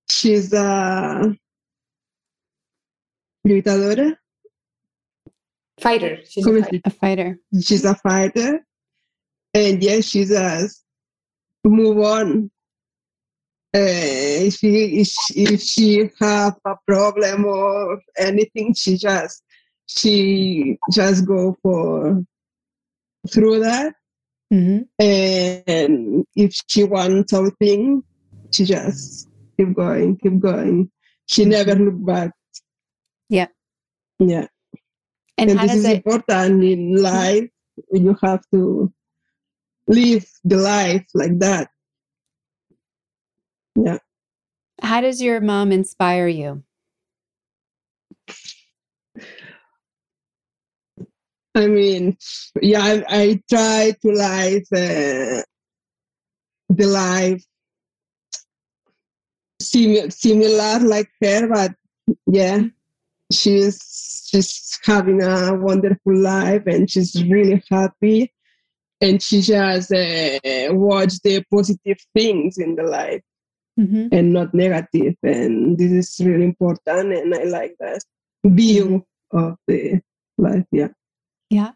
she's 0.07 0.53
a 0.53 1.35
luchadora. 3.45 4.15
Fighter. 5.79 6.19
She's 6.29 6.45
a 6.45 6.61
fighter. 6.61 6.79
a 6.85 6.89
fighter. 6.91 7.39
She's 7.59 7.85
a 7.85 7.95
fighter. 7.95 8.59
And 9.55 9.83
yes, 9.83 10.05
she's 10.05 10.31
a 10.31 10.69
move 11.63 11.97
on 11.97 12.51
uh, 13.73 13.79
if 13.81 14.55
she 14.55 14.99
if, 14.99 15.09
if 15.35 15.61
she 15.61 16.09
have 16.19 16.55
a 16.65 16.75
problem 16.85 17.45
or 17.45 17.99
anything, 18.17 18.75
she 18.75 18.95
just 18.95 19.43
she 19.97 20.77
just 20.91 21.25
go 21.25 21.57
for 21.61 22.23
through 23.29 23.59
that. 23.59 23.93
Mm-hmm. 24.53 24.81
And 24.99 26.25
if 26.35 26.59
she 26.67 26.83
wants 26.83 27.31
something, 27.31 28.03
she 28.51 28.65
just 28.65 29.29
keep 29.57 29.73
going, 29.75 30.17
keep 30.17 30.39
going. 30.39 30.91
She 31.27 31.43
mm-hmm. 31.43 31.51
never 31.51 31.75
look 31.75 32.05
back. 32.05 32.31
Yeah. 33.29 33.47
Yeah. 34.19 34.47
And, 35.37 35.51
and 35.51 35.59
this 35.59 35.75
is 35.75 35.85
it... 35.85 35.97
important 35.97 36.63
in 36.63 37.01
life. 37.01 37.49
You 37.91 38.17
have 38.21 38.43
to 38.53 38.91
live 39.87 40.25
the 40.43 40.57
life 40.57 41.05
like 41.13 41.39
that. 41.39 41.69
Yeah. 43.75 43.99
How 44.81 45.01
does 45.01 45.21
your 45.21 45.39
mom 45.39 45.71
inspire 45.71 46.27
you? 46.27 46.63
I 51.53 51.67
mean, 51.67 52.17
yeah, 52.61 52.81
I, 52.81 53.03
I 53.09 53.41
try 53.49 53.93
to 54.01 54.11
live 54.11 54.63
uh, 54.73 55.41
the 56.69 56.85
life 56.85 57.43
sim- 59.61 60.09
similar 60.09 60.79
like 60.79 61.09
her, 61.21 61.47
but 61.47 61.73
yeah, 62.25 62.63
she's 63.31 64.27
she's 64.29 64.79
having 64.83 65.21
a 65.21 65.53
wonderful 65.53 66.15
life 66.15 66.63
and 66.67 66.89
she's 66.89 67.21
really 67.23 67.61
happy 67.69 68.31
and 69.01 69.21
she 69.21 69.41
just 69.41 69.91
uh, 69.91 70.39
watch 70.71 71.19
the 71.23 71.43
positive 71.51 71.97
things 72.13 72.57
in 72.57 72.75
the 72.75 72.83
life 72.83 73.21
mm-hmm. 73.79 74.07
and 74.11 74.31
not 74.31 74.53
negative 74.53 75.15
and 75.23 75.77
this 75.77 75.91
is 75.91 76.25
really 76.25 76.45
important 76.45 77.13
and 77.13 77.33
i 77.35 77.43
like 77.43 77.75
that 77.79 78.01
view 78.45 79.05
mm-hmm. 79.33 79.37
of 79.37 79.57
the 79.67 79.99
life 80.37 80.65
yeah 80.71 80.89
yeah 81.51 81.71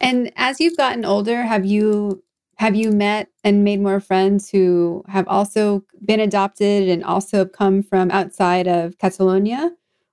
and 0.00 0.32
as 0.34 0.58
you've 0.58 0.76
gotten 0.76 1.04
older 1.04 1.42
have 1.42 1.64
you 1.64 2.22
have 2.58 2.74
you 2.74 2.90
met 2.90 3.28
and 3.44 3.62
made 3.62 3.80
more 3.80 4.00
friends 4.00 4.50
who 4.50 5.04
have 5.06 5.28
also 5.28 5.84
been 6.04 6.18
adopted 6.18 6.88
and 6.88 7.04
also 7.04 7.44
come 7.44 7.84
from 7.84 8.10
outside 8.10 8.66
of 8.66 8.98
Catalonia? 8.98 9.70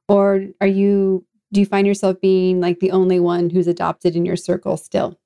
Or 0.08 0.46
are 0.62 0.68
you, 0.68 1.26
do 1.52 1.60
you 1.60 1.66
find 1.66 1.88
yourself 1.88 2.22
being 2.22 2.62
like 2.62 2.80
the 2.80 2.92
only 2.92 3.20
one 3.20 3.50
who's 3.50 3.66
adopted 3.66 4.16
in 4.16 4.28
your 4.28 4.36
circle 4.36 4.78
still? 4.78 5.20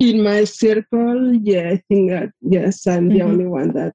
In 0.00 0.22
my 0.22 0.44
circle, 0.44 1.34
yeah, 1.34 1.72
I 1.72 1.82
think 1.88 2.10
that, 2.10 2.30
yes, 2.40 2.86
I'm 2.86 3.10
the 3.10 3.16
mm-hmm. 3.16 3.28
only 3.28 3.46
one 3.46 3.72
that, 3.74 3.94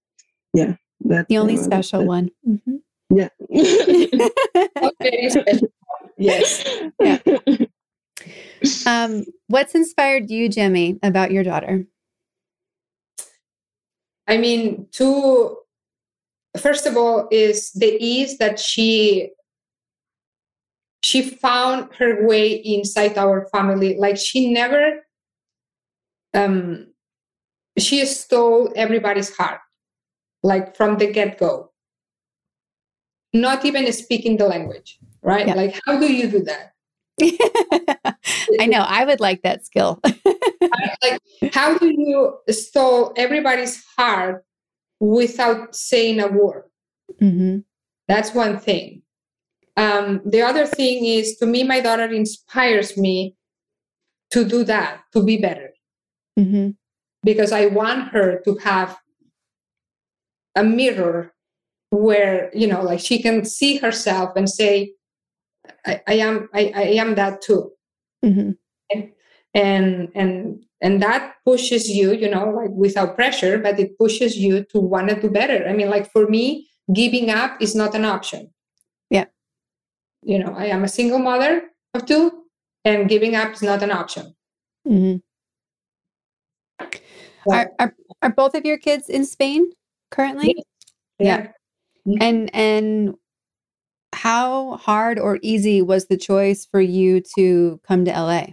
yeah, 0.54 0.76
that 1.06 1.28
the 1.28 1.40
only 1.40 1.58
special 1.58 2.06
one. 2.06 2.30
Mm-hmm. 2.48 2.76
Yeah. 3.10 3.30
okay, 4.84 5.30
yes. 6.20 6.64
Yeah. 7.02 7.18
Um, 8.86 9.24
what's 9.48 9.76
inspired 9.76 10.30
you, 10.30 10.50
Jemmy, 10.50 11.00
about 11.04 11.32
your 11.32 11.44
daughter? 11.44 11.86
I 14.28 14.38
mean, 14.38 14.88
to 14.94 15.58
first 16.58 16.86
of 16.86 16.98
all, 16.98 17.28
is 17.32 17.72
the 17.72 17.98
ease 18.00 18.38
that 18.38 18.60
she 18.60 19.32
she 21.02 21.22
found 21.22 21.94
her 21.96 22.28
way 22.28 22.52
inside 22.52 23.18
our 23.18 23.48
family. 23.52 23.98
Like 23.98 24.18
she 24.18 24.52
never 24.52 25.06
um 26.34 26.88
she 27.78 28.06
stole 28.06 28.72
everybody's 28.76 29.36
heart, 29.36 29.62
like 30.44 30.76
from 30.76 30.98
the 30.98 31.12
get-go. 31.12 31.72
Not 33.34 33.64
even 33.64 33.92
speaking 33.94 34.38
the 34.38 34.48
language, 34.48 35.00
right? 35.22 35.48
Yeah. 35.48 35.54
Like, 35.54 35.80
how 35.86 36.00
do 36.00 36.12
you 36.12 36.28
do 36.28 36.44
that? 36.44 36.74
I 37.22 38.66
know. 38.66 38.82
I 38.82 39.06
would 39.06 39.20
like 39.20 39.42
that 39.44 39.66
skill. 39.66 40.00
like, 41.02 41.22
how 41.54 41.78
do 41.78 41.88
you 41.88 42.38
stole 42.50 43.14
everybody's 43.16 43.84
heart 43.98 44.44
without 45.00 45.76
saying 45.76 46.20
a 46.20 46.28
word? 46.28 46.66
Mm-hmm. 47.22 47.60
That's 48.08 48.34
one 48.34 48.60
thing. 48.60 49.04
Um, 49.78 50.22
the 50.26 50.42
other 50.42 50.66
thing 50.66 51.06
is, 51.06 51.38
to 51.38 51.46
me, 51.46 51.64
my 51.64 51.80
daughter 51.80 52.12
inspires 52.12 52.98
me 52.98 53.36
to 54.32 54.44
do 54.44 54.64
that, 54.66 55.02
to 55.14 55.24
be 55.24 55.38
better. 55.38 55.70
Mm-hmm. 56.38 56.72
Because 57.24 57.52
I 57.52 57.68
want 57.68 58.10
her 58.10 58.42
to 58.46 58.58
have 58.58 58.98
a 60.56 60.64
mirror 60.64 61.34
where, 61.90 62.52
you 62.54 62.68
know, 62.68 62.82
like 62.82 63.00
she 63.00 63.22
can 63.22 63.46
see 63.46 63.78
herself 63.78 64.32
and 64.36 64.50
say, 64.50 64.94
I, 65.90 66.02
I 66.08 66.14
am 66.16 66.50
I, 66.54 66.72
I, 66.76 66.82
am 67.02 67.16
that 67.16 67.42
too. 67.42 67.72
Mm-hmm. 68.24 68.52
And 69.56 70.10
and 70.16 70.64
and 70.82 71.02
that 71.02 71.36
pushes 71.46 71.90
you, 71.90 72.14
you 72.14 72.30
know, 72.30 72.50
like 72.50 72.70
without 72.72 73.16
pressure, 73.16 73.58
but 73.58 73.80
it 73.80 73.98
pushes 73.98 74.38
you 74.38 74.64
to 74.66 74.80
want 74.80 75.10
to 75.10 75.20
do 75.20 75.30
better. 75.30 75.68
I 75.68 75.74
mean, 75.74 75.90
like 75.90 76.12
for 76.12 76.28
me, 76.28 76.70
giving 76.94 77.30
up 77.30 77.62
is 77.62 77.76
not 77.76 77.96
an 77.96 78.06
option. 78.06 78.54
Yeah. 79.10 79.26
You 80.22 80.40
know, 80.40 80.54
I 80.56 80.66
am 80.66 80.84
a 80.84 80.88
single 80.88 81.20
mother 81.20 81.64
of 81.94 82.06
two, 82.06 82.44
and 82.86 83.10
giving 83.10 83.36
up 83.36 83.54
is 83.54 83.62
not 83.62 83.82
an 83.82 83.92
option. 83.92 84.36
Mm-hmm. 84.88 85.18
Are, 87.52 87.72
are 87.80 87.96
are 88.22 88.32
both 88.32 88.54
of 88.54 88.66
your 88.66 88.78
kids 88.78 89.10
in 89.10 89.26
Spain 89.26 89.72
currently? 90.12 90.64
Yeah. 91.18 91.26
yeah. 91.26 91.48
Mm-hmm. 92.08 92.22
And 92.22 92.56
and 92.56 93.16
how 94.14 94.78
hard 94.78 95.20
or 95.20 95.40
easy 95.42 95.82
was 95.82 96.08
the 96.08 96.18
choice 96.18 96.66
for 96.66 96.82
you 96.82 97.22
to 97.38 97.80
come 97.88 98.06
to 98.06 98.12
LA? 98.12 98.48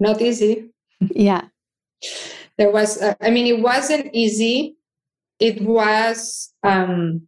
Not 0.00 0.20
easy. 0.20 0.70
Yeah. 1.00 1.42
There 2.58 2.70
was, 2.70 3.00
uh, 3.00 3.14
I 3.20 3.30
mean, 3.30 3.46
it 3.46 3.60
wasn't 3.60 4.10
easy. 4.12 4.76
It 5.40 5.60
was, 5.62 6.52
um, 6.62 7.22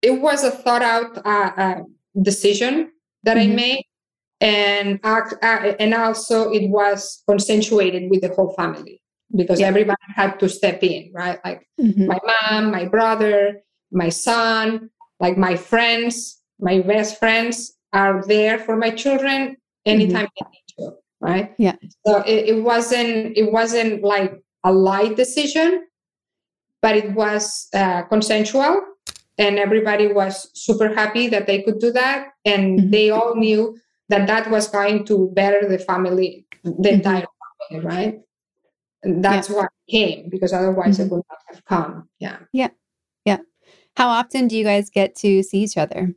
it 0.00 0.20
was 0.20 0.44
a 0.44 0.50
thought 0.50 0.82
out 0.82 1.18
uh, 1.26 1.52
uh, 1.56 1.82
decision 2.20 2.92
that 3.24 3.36
mm-hmm. 3.36 3.52
I 3.52 3.54
made. 3.54 3.84
And, 4.40 5.00
uh, 5.02 5.20
and 5.42 5.92
also 5.94 6.50
it 6.50 6.68
was 6.70 7.22
consensuated 7.28 8.08
with 8.08 8.20
the 8.20 8.28
whole 8.28 8.54
family 8.54 9.02
because 9.34 9.60
everybody 9.60 10.00
had 10.14 10.38
to 10.40 10.48
step 10.48 10.82
in, 10.82 11.10
right? 11.12 11.38
Like 11.44 11.68
mm-hmm. 11.80 12.06
my 12.06 12.18
mom, 12.24 12.70
my 12.70 12.86
brother, 12.86 13.60
my 13.90 14.08
son, 14.08 14.90
like 15.20 15.36
my 15.36 15.56
friends, 15.56 16.40
my 16.60 16.80
best 16.80 17.18
friends 17.18 17.74
are 17.92 18.22
there 18.26 18.58
for 18.58 18.76
my 18.76 18.90
children 18.90 19.56
anytime 19.86 20.26
mm-hmm. 20.26 20.44
they 20.44 20.84
need 20.84 20.90
to, 20.90 20.96
right? 21.20 21.54
Yeah. 21.58 21.76
So 22.06 22.22
it, 22.22 22.56
it 22.56 22.62
wasn't 22.62 23.36
it 23.36 23.52
wasn't 23.52 24.02
like 24.02 24.42
a 24.64 24.72
light 24.72 25.16
decision, 25.16 25.86
but 26.82 26.96
it 26.96 27.12
was 27.12 27.68
uh, 27.74 28.02
consensual, 28.02 28.80
and 29.38 29.58
everybody 29.58 30.08
was 30.08 30.50
super 30.54 30.94
happy 30.94 31.28
that 31.28 31.46
they 31.46 31.62
could 31.62 31.78
do 31.78 31.92
that, 31.92 32.28
and 32.44 32.78
mm-hmm. 32.78 32.90
they 32.90 33.10
all 33.10 33.34
knew 33.36 33.78
that 34.08 34.26
that 34.26 34.50
was 34.50 34.68
going 34.68 35.04
to 35.04 35.30
better 35.34 35.68
the 35.68 35.78
family, 35.78 36.46
the 36.64 36.70
mm-hmm. 36.70 36.86
entire 36.86 37.26
family, 37.70 37.86
right? 37.86 38.20
And 39.02 39.24
that's 39.24 39.48
yeah. 39.48 39.56
why 39.56 39.64
I 39.64 39.90
came 39.90 40.28
because 40.28 40.52
otherwise 40.52 40.98
mm-hmm. 40.98 41.12
I 41.12 41.16
would 41.16 41.24
not 41.28 41.38
have 41.48 41.64
come. 41.64 42.08
Yeah. 42.18 42.38
Yeah. 42.52 42.70
Yeah. 43.24 43.38
How 43.96 44.08
often 44.08 44.48
do 44.48 44.56
you 44.56 44.64
guys 44.64 44.90
get 44.90 45.14
to 45.16 45.42
see 45.42 45.58
each 45.58 45.76
other? 45.76 46.14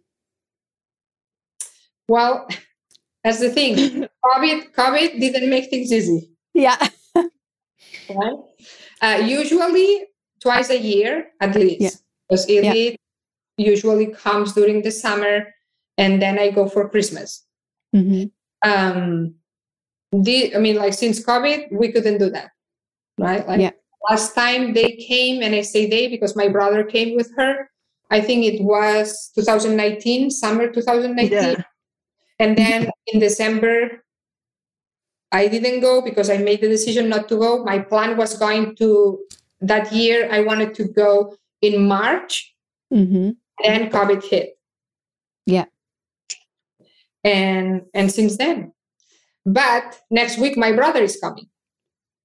Well, 2.07 2.47
that's 3.23 3.39
the 3.39 3.49
thing. 3.49 3.75
COVID, 4.25 4.73
COVID 4.73 5.19
didn't 5.19 5.49
make 5.49 5.69
things 5.69 5.91
easy. 5.91 6.31
Yeah. 6.53 6.77
right? 7.15 8.39
Uh, 9.01 9.21
usually 9.23 10.05
twice 10.41 10.69
a 10.69 10.79
year 10.79 11.27
at 11.39 11.55
least. 11.55 11.81
Yeah. 11.81 11.89
Because 12.29 12.49
it 12.49 12.63
yeah. 12.63 12.95
usually 13.57 14.07
comes 14.07 14.53
during 14.53 14.81
the 14.81 14.91
summer 14.91 15.53
and 15.97 16.21
then 16.21 16.39
I 16.39 16.49
go 16.49 16.67
for 16.67 16.89
Christmas. 16.89 17.45
Mm-hmm. 17.95 18.25
Um, 18.67 19.35
the, 20.11 20.55
I 20.55 20.59
mean, 20.59 20.77
like 20.77 20.93
since 20.93 21.23
COVID, 21.23 21.71
we 21.71 21.91
couldn't 21.91 22.17
do 22.17 22.29
that 22.31 22.51
right? 23.17 23.47
Like 23.47 23.61
yeah. 23.61 23.71
last 24.09 24.33
time 24.35 24.73
they 24.73 24.93
came, 25.07 25.41
and 25.41 25.55
I 25.55 25.61
say 25.61 25.87
they 25.87 26.07
because 26.07 26.35
my 26.35 26.47
brother 26.47 26.83
came 26.83 27.15
with 27.15 27.31
her. 27.37 27.69
I 28.09 28.19
think 28.19 28.45
it 28.45 28.61
was 28.61 29.31
2019, 29.35 30.31
summer 30.31 30.69
2019. 30.69 31.31
Yeah. 31.31 31.63
And 32.39 32.57
then 32.57 32.89
in 33.07 33.19
December, 33.19 34.03
I 35.31 35.47
didn't 35.47 35.79
go 35.79 36.01
because 36.01 36.29
I 36.29 36.37
made 36.37 36.59
the 36.59 36.67
decision 36.67 37.07
not 37.07 37.29
to 37.29 37.37
go. 37.37 37.63
My 37.63 37.79
plan 37.79 38.17
was 38.17 38.37
going 38.37 38.75
to 38.77 39.19
that 39.61 39.91
year, 39.93 40.27
I 40.29 40.41
wanted 40.41 40.73
to 40.75 40.85
go 40.85 41.35
in 41.61 41.87
March. 41.87 42.53
Mm-hmm. 42.91 43.31
Then 43.63 43.89
COVID 43.89 44.23
hit. 44.23 44.57
Yeah. 45.45 45.65
And 47.23 47.83
and 47.93 48.11
since 48.11 48.37
then. 48.37 48.73
But 49.45 50.01
next 50.09 50.37
week 50.37 50.57
my 50.57 50.71
brother 50.71 51.01
is 51.01 51.17
coming. 51.21 51.47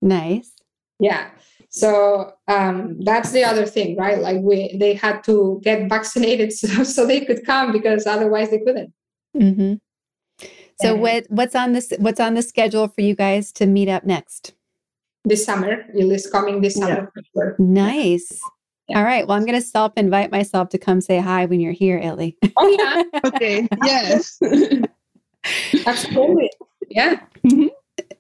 Nice 0.02 0.55
yeah 0.98 1.30
so 1.68 2.32
um, 2.48 2.98
that's 3.00 3.32
the 3.32 3.44
other 3.44 3.66
thing 3.66 3.96
right 3.96 4.20
like 4.20 4.38
we 4.40 4.76
they 4.78 4.94
had 4.94 5.22
to 5.24 5.60
get 5.62 5.88
vaccinated 5.88 6.52
so, 6.52 6.84
so 6.84 7.06
they 7.06 7.24
could 7.24 7.44
come 7.44 7.72
because 7.72 8.06
otherwise 8.06 8.50
they 8.50 8.58
couldn't 8.58 8.92
mm-hmm. 9.36 9.74
so 10.80 10.92
and 10.94 11.02
what 11.02 11.26
what's 11.28 11.54
on 11.54 11.72
this 11.72 11.92
what's 11.98 12.20
on 12.20 12.34
the 12.34 12.42
schedule 12.42 12.88
for 12.88 13.00
you 13.00 13.14
guys 13.14 13.52
to 13.52 13.66
meet 13.66 13.88
up 13.88 14.04
next 14.04 14.54
this 15.24 15.44
summer 15.44 15.84
it 15.94 16.04
is 16.04 16.26
coming 16.28 16.60
this 16.60 16.74
summer 16.74 17.12
yeah. 17.16 17.22
sure. 17.34 17.56
nice 17.58 18.40
yeah. 18.88 18.98
All 18.98 19.04
right. 19.04 19.26
Well, 19.26 19.36
I'm 19.36 19.44
going 19.44 19.60
to 19.60 19.66
self 19.66 19.94
invite 19.96 20.30
myself 20.30 20.68
to 20.68 20.78
come 20.78 21.00
say 21.00 21.18
hi 21.18 21.46
when 21.46 21.58
you're 21.58 21.72
here, 21.72 21.98
Illy. 21.98 22.38
Oh, 22.56 22.68
yeah. 22.68 23.20
okay. 23.24 23.66
Yes. 23.84 24.38
Absolutely. 25.84 26.52
Yeah. 26.88 27.16
Mm-hmm 27.44 27.66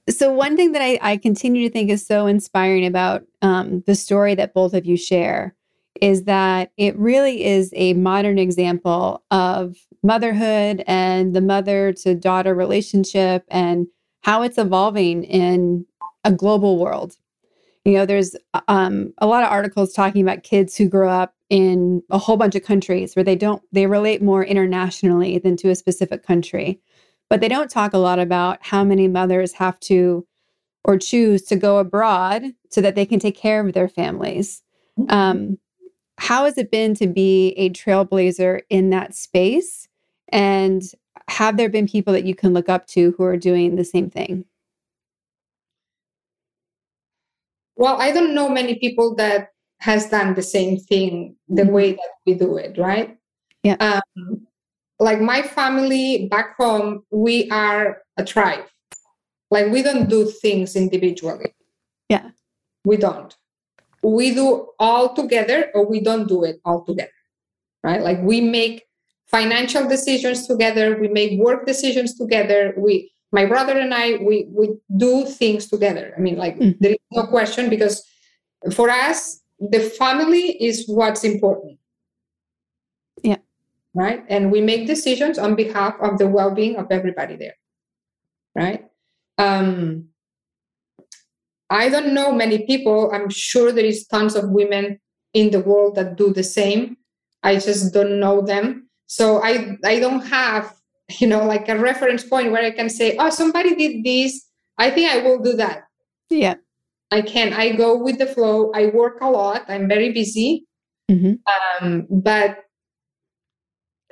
so 0.08 0.30
one 0.32 0.56
thing 0.56 0.72
that 0.72 0.82
I, 0.82 0.98
I, 1.02 1.16
continue 1.16 1.66
to 1.66 1.72
think 1.72 1.90
is 1.90 2.06
so 2.06 2.26
inspiring 2.26 2.86
about 2.86 3.24
um, 3.42 3.82
the 3.86 3.94
story 3.94 4.34
that 4.36 4.54
both 4.54 4.72
of 4.72 4.86
you 4.86 4.96
share 4.96 5.54
is 6.00 6.24
that 6.24 6.70
it 6.76 6.96
really 6.96 7.44
is 7.44 7.72
a 7.74 7.94
modern 7.94 8.38
example 8.38 9.24
of 9.30 9.76
motherhood 10.02 10.84
and 10.86 11.34
the 11.34 11.40
mother 11.40 11.92
to 11.92 12.14
daughter 12.14 12.54
relationship 12.54 13.44
and 13.48 13.86
how 14.20 14.42
it's 14.42 14.58
evolving 14.58 15.24
in 15.24 15.86
a 16.24 16.32
global 16.32 16.78
world. 16.78 17.16
You 17.84 17.92
know 17.92 18.06
there's 18.06 18.34
um, 18.66 19.12
a 19.18 19.26
lot 19.26 19.44
of 19.44 19.50
articles 19.50 19.92
talking 19.92 20.22
about 20.22 20.42
kids 20.42 20.76
who 20.76 20.88
grow 20.88 21.08
up 21.08 21.34
in 21.50 22.02
a 22.10 22.18
whole 22.18 22.36
bunch 22.36 22.56
of 22.56 22.64
countries 22.64 23.14
where 23.14 23.24
they 23.24 23.36
don't 23.36 23.62
they 23.70 23.86
relate 23.86 24.20
more 24.20 24.44
internationally 24.44 25.38
than 25.38 25.56
to 25.58 25.70
a 25.70 25.76
specific 25.76 26.24
country 26.24 26.80
but 27.28 27.40
they 27.40 27.48
don't 27.48 27.70
talk 27.70 27.92
a 27.92 27.98
lot 27.98 28.18
about 28.18 28.58
how 28.60 28.84
many 28.84 29.08
mothers 29.08 29.52
have 29.54 29.78
to 29.80 30.26
or 30.84 30.96
choose 30.98 31.42
to 31.42 31.56
go 31.56 31.78
abroad 31.78 32.44
so 32.70 32.80
that 32.80 32.94
they 32.94 33.04
can 33.06 33.18
take 33.18 33.36
care 33.36 33.66
of 33.66 33.72
their 33.74 33.88
families 33.88 34.62
Mm-hmm. 34.98 35.14
um, 35.14 35.58
how 36.18 36.46
has 36.46 36.56
it 36.56 36.70
been 36.70 36.94
to 36.94 37.06
be 37.06 37.48
a 37.58 37.68
trailblazer 37.70 38.62
in 38.70 38.88
that 38.90 39.14
space 39.14 39.86
and 40.32 40.82
have 41.28 41.58
there 41.58 41.68
been 41.68 41.86
people 41.86 42.14
that 42.14 42.24
you 42.24 42.34
can 42.34 42.54
look 42.54 42.70
up 42.70 42.86
to 42.86 43.12
who 43.18 43.24
are 43.24 43.36
doing 43.36 43.76
the 43.76 43.84
same 43.84 44.08
thing 44.08 44.46
well 47.76 48.00
i 48.00 48.10
don't 48.10 48.34
know 48.34 48.48
many 48.48 48.76
people 48.78 49.14
that 49.14 49.48
has 49.80 50.08
done 50.08 50.34
the 50.34 50.42
same 50.42 50.78
thing 50.78 51.36
the 51.48 51.62
Mhm. 51.62 51.72
way 51.72 51.92
that 51.92 52.10
we 52.24 52.32
do 52.34 52.56
it 52.56 52.78
right 52.78 53.16
Yeah. 53.62 53.76
um, 53.80 54.46
like 54.98 55.20
my 55.20 55.42
family 55.42 56.26
back 56.30 56.56
home 56.56 57.02
we 57.10 57.48
are 57.50 58.02
a 58.16 58.24
tribe 58.24 58.64
like 59.50 59.70
we 59.70 59.82
don't 59.82 60.08
do 60.08 60.24
things 60.42 60.76
individually 60.76 61.52
Yeah. 62.08 62.30
we 62.84 62.96
don't 62.96 63.36
we 64.02 64.34
do 64.34 64.68
all 64.78 65.14
together 65.14 65.70
or 65.74 65.86
we 65.86 66.00
don't 66.00 66.28
do 66.28 66.44
it 66.44 66.60
all 66.64 66.84
together 66.84 67.10
right 67.82 68.02
like 68.02 68.20
we 68.22 68.40
make 68.40 68.84
financial 69.26 69.88
decisions 69.88 70.46
together 70.46 70.96
we 71.00 71.08
make 71.08 71.38
work 71.40 71.66
decisions 71.66 72.16
together 72.16 72.74
we 72.78 73.10
my 73.32 73.44
brother 73.44 73.76
and 73.78 73.92
i 73.92 74.16
we 74.16 74.46
we 74.50 74.70
do 74.96 75.26
things 75.26 75.66
together 75.68 76.14
i 76.16 76.20
mean 76.20 76.36
like 76.36 76.56
Mhm. 76.58 76.76
there 76.80 76.92
is 76.92 77.04
no 77.12 77.24
question 77.26 77.68
because 77.68 78.02
for 78.72 78.88
us 78.90 79.40
the 79.58 79.80
family 79.80 80.52
is 80.62 80.84
what's 80.86 81.24
important. 81.24 81.78
Right 83.96 84.24
and 84.28 84.52
we 84.52 84.60
make 84.60 84.86
decisions 84.86 85.38
on 85.38 85.54
behalf 85.54 85.94
of 86.00 86.18
the 86.18 86.28
well-being 86.28 86.76
of 86.76 86.86
everybody 86.90 87.36
there 87.36 87.54
right 88.54 88.84
um 89.38 90.04
i 91.70 91.88
don't 91.88 92.12
know 92.14 92.30
many 92.30 92.66
people 92.66 93.10
i'm 93.12 93.28
sure 93.30 93.72
there 93.72 93.84
is 93.84 94.06
tons 94.06 94.36
of 94.36 94.50
women 94.50 94.98
in 95.34 95.50
the 95.50 95.60
world 95.60 95.94
that 95.96 96.16
do 96.16 96.32
the 96.32 96.44
same 96.44 96.96
i 97.42 97.54
just 97.56 97.92
don't 97.92 98.20
know 98.20 98.40
them 98.42 98.88
so 99.06 99.42
i 99.42 99.76
i 99.84 99.98
don't 99.98 100.26
have 100.26 100.74
you 101.20 101.26
know 101.26 101.44
like 101.44 101.68
a 101.68 101.78
reference 101.78 102.22
point 102.22 102.52
where 102.52 102.64
i 102.64 102.70
can 102.70 102.88
say 102.88 103.16
oh 103.18 103.30
somebody 103.30 103.74
did 103.74 104.04
this 104.04 104.46
i 104.78 104.90
think 104.90 105.10
i 105.10 105.18
will 105.18 105.40
do 105.42 105.54
that 105.54 105.84
yeah 106.30 106.54
I 107.10 107.22
can. 107.22 107.52
I 107.52 107.70
go 107.70 107.96
with 107.96 108.18
the 108.18 108.26
flow. 108.26 108.72
I 108.74 108.86
work 108.86 109.20
a 109.20 109.30
lot. 109.30 109.64
I'm 109.68 109.88
very 109.88 110.12
busy. 110.12 110.66
hmm 111.08 111.34
Um, 111.80 112.06
but 112.10 112.65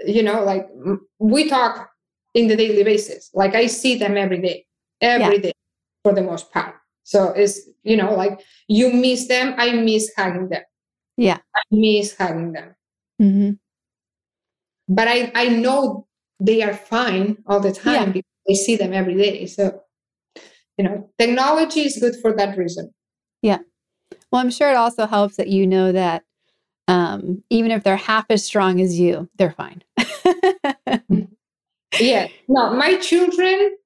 you 0.07 0.23
know, 0.23 0.43
like 0.45 0.69
we 1.19 1.49
talk 1.49 1.91
in 2.35 2.49
the 2.49 2.57
daily 2.57 2.83
basis. 2.83 3.31
Like 3.35 3.55
I 3.55 3.67
see 3.67 3.97
them 3.97 4.17
every 4.17 4.41
day, 4.41 4.67
every 5.01 5.39
day, 5.39 5.53
for 6.03 6.13
the 6.13 6.23
most 6.23 6.51
part. 6.53 6.75
So 7.05 7.29
it's 7.33 7.61
you 7.83 7.97
know, 7.97 8.15
like 8.15 8.41
you 8.69 8.93
miss 8.93 9.29
them. 9.29 9.55
I 9.59 9.73
miss 9.73 10.11
hugging 10.17 10.49
them. 10.49 10.63
Yeah. 11.17 11.39
I 11.55 11.61
miss 11.71 12.17
hugging 12.17 12.53
them. 12.53 12.75
hmm 13.19 13.51
But 14.89 15.09
I 15.09 15.31
I 15.35 15.49
know 15.49 16.07
they 16.41 16.63
are 16.63 16.75
fine 16.75 17.39
all 17.47 17.61
the 17.61 17.73
time 17.73 17.95
Yeah. 18.09 18.13
because 18.13 18.31
I 18.51 18.55
see 18.55 18.77
them 18.77 18.93
every 18.93 19.15
day. 19.17 19.47
So 19.47 19.81
you 20.77 20.85
know, 20.85 21.11
technology 21.19 21.83
is 21.83 21.99
good 22.01 22.17
for 22.21 22.33
that 22.37 22.59
reason. 22.59 22.91
Yeah. 23.43 23.59
Well, 24.33 24.41
I'm 24.43 24.51
sure 24.51 24.71
it 24.71 24.77
also 24.77 25.07
helps 25.07 25.37
that 25.37 25.49
you 25.49 25.67
know 25.67 25.93
that 25.93 26.25
um, 26.89 27.43
even 27.51 27.71
if 27.71 27.83
they're 27.85 27.97
half 27.97 28.27
as 28.31 28.45
strong 28.45 28.81
as 28.81 28.99
you, 28.99 29.29
they're 29.37 29.53
fine. 29.53 29.83
yeah 32.01 32.27
no 32.49 32.75
my 32.75 32.97
children 32.97 33.77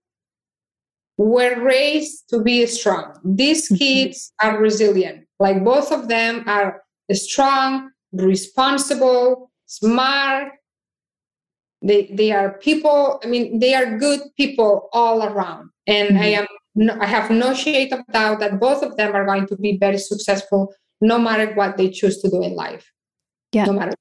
were 1.18 1.60
raised 1.62 2.24
to 2.30 2.40
be 2.42 2.64
strong 2.66 3.12
these 3.22 3.68
Mhm. 3.70 3.78
kids 3.78 4.32
are 4.42 4.58
resilient 4.58 5.26
like 5.38 5.62
both 5.62 5.92
of 5.92 6.08
them 6.08 6.42
are 6.46 6.82
strong 7.12 7.90
responsible 8.12 9.50
smart 9.66 10.52
they 11.82 12.08
they 12.14 12.32
are 12.32 12.56
people 12.58 13.20
i 13.22 13.26
mean 13.26 13.58
they 13.58 13.74
are 13.74 13.98
good 13.98 14.20
people 14.38 14.88
all 14.94 15.22
around 15.22 15.68
and 15.86 16.18
i 16.18 16.30
Mhm. 16.30 16.38
am 16.38 16.46
no, 16.74 16.96
i 17.00 17.06
have 17.06 17.30
no 17.30 17.52
shade 17.52 17.92
of 17.92 18.00
doubt 18.12 18.40
that 18.40 18.58
both 18.58 18.82
of 18.82 18.96
them 18.96 19.14
are 19.14 19.26
going 19.26 19.46
to 19.46 19.56
be 19.56 19.76
very 19.76 19.98
successful 19.98 20.72
no 21.00 21.18
matter 21.18 21.52
what 21.54 21.76
they 21.76 21.90
choose 21.90 22.20
to 22.22 22.30
do 22.30 22.42
in 22.42 22.54
life 22.54 22.90
Yeah. 23.52 23.64
no 23.66 23.72
matter 23.72 23.94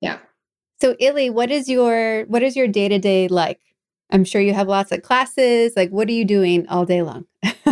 yeah 0.00 0.18
so, 0.80 0.96
Illy, 0.98 1.30
what 1.30 1.50
is 1.50 1.68
your 1.68 2.24
what 2.26 2.42
is 2.42 2.56
your 2.56 2.66
day 2.68 2.88
to 2.88 2.98
day 2.98 3.28
like? 3.28 3.60
I'm 4.10 4.24
sure 4.24 4.40
you 4.42 4.52
have 4.52 4.68
lots 4.68 4.92
of 4.92 5.00
classes. 5.02 5.72
Like, 5.76 5.88
what 5.90 6.08
are 6.08 6.12
you 6.12 6.24
doing 6.26 6.66
all 6.68 6.84
day 6.84 7.02
long? 7.02 7.24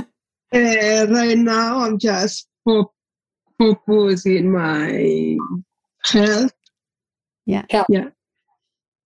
Uh, 0.54 1.06
right 1.10 1.36
now, 1.36 1.80
I'm 1.80 1.98
just 1.98 2.46
fo- 2.64 2.92
focusing 3.58 4.50
my 4.52 5.36
health 6.04 6.52
Yeah. 7.46 7.64
Eh. 7.70 7.76
had- 7.78 7.86
and 7.90 8.12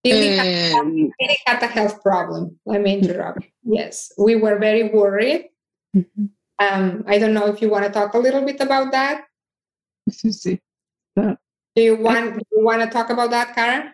Illy 0.05 1.13
had 1.47 1.63
a 1.63 1.67
health 1.67 2.01
problem 2.03 2.59
let 2.67 2.81
me 2.83 2.99
interrupt 2.99 3.41
yes 3.65 4.13
we 4.19 4.37
were 4.37 4.59
very 4.59 4.89
worried 4.91 5.49
Mhm. 5.97 6.31
um, 6.61 7.05
i 7.09 7.19
don't 7.19 7.35
know 7.35 7.47
if 7.47 7.61
you 7.63 7.69
want 7.69 7.85
to 7.87 7.91
talk 7.91 8.15
a 8.15 8.19
little 8.19 8.43
bit 8.45 8.61
about 8.61 8.93
that 8.93 9.25
you 10.23 10.33
see 10.33 10.61
that 11.17 11.39
do 11.75 11.83
you 11.83 11.97
want 11.97 12.35
do 12.35 12.41
you 12.53 12.65
want 12.65 12.81
to 12.83 12.89
talk 12.89 13.11
about 13.11 13.31
that 13.31 13.55
karen 13.55 13.93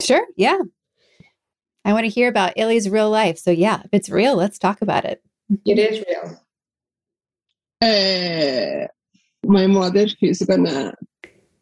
Sure. 0.00 0.26
Yeah. 0.36 0.58
I 1.84 1.92
want 1.92 2.04
to 2.04 2.08
hear 2.08 2.28
about 2.28 2.54
Illy's 2.56 2.88
real 2.90 3.08
life. 3.08 3.38
So, 3.38 3.52
yeah, 3.52 3.82
if 3.84 3.90
it's 3.92 4.10
real, 4.10 4.34
let's 4.34 4.58
talk 4.58 4.82
about 4.82 5.04
it. 5.04 5.22
it 5.64 5.78
is 5.78 6.02
real 6.08 6.40
uh, 7.82 8.86
my 9.44 9.66
mother 9.66 10.08
she's 10.08 10.42
gonna 10.42 10.94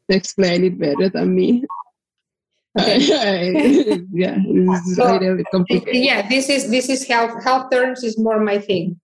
explain 0.08 0.64
it 0.64 0.78
better 0.78 1.08
than 1.10 1.34
me. 1.34 1.64
Okay. 2.78 2.96
I- 2.96 4.00
yeah, 4.12 4.36
it's 4.38 4.96
So, 4.96 5.18
really 5.18 5.44
complicated. 5.52 5.96
yeah 6.02 6.26
this 6.28 6.48
is 6.48 6.70
this 6.70 6.88
is 6.88 7.06
health 7.06 7.42
health 7.44 7.70
terms 7.70 8.04
is 8.04 8.16
more 8.18 8.40
my 8.40 8.58
thing 8.58 9.00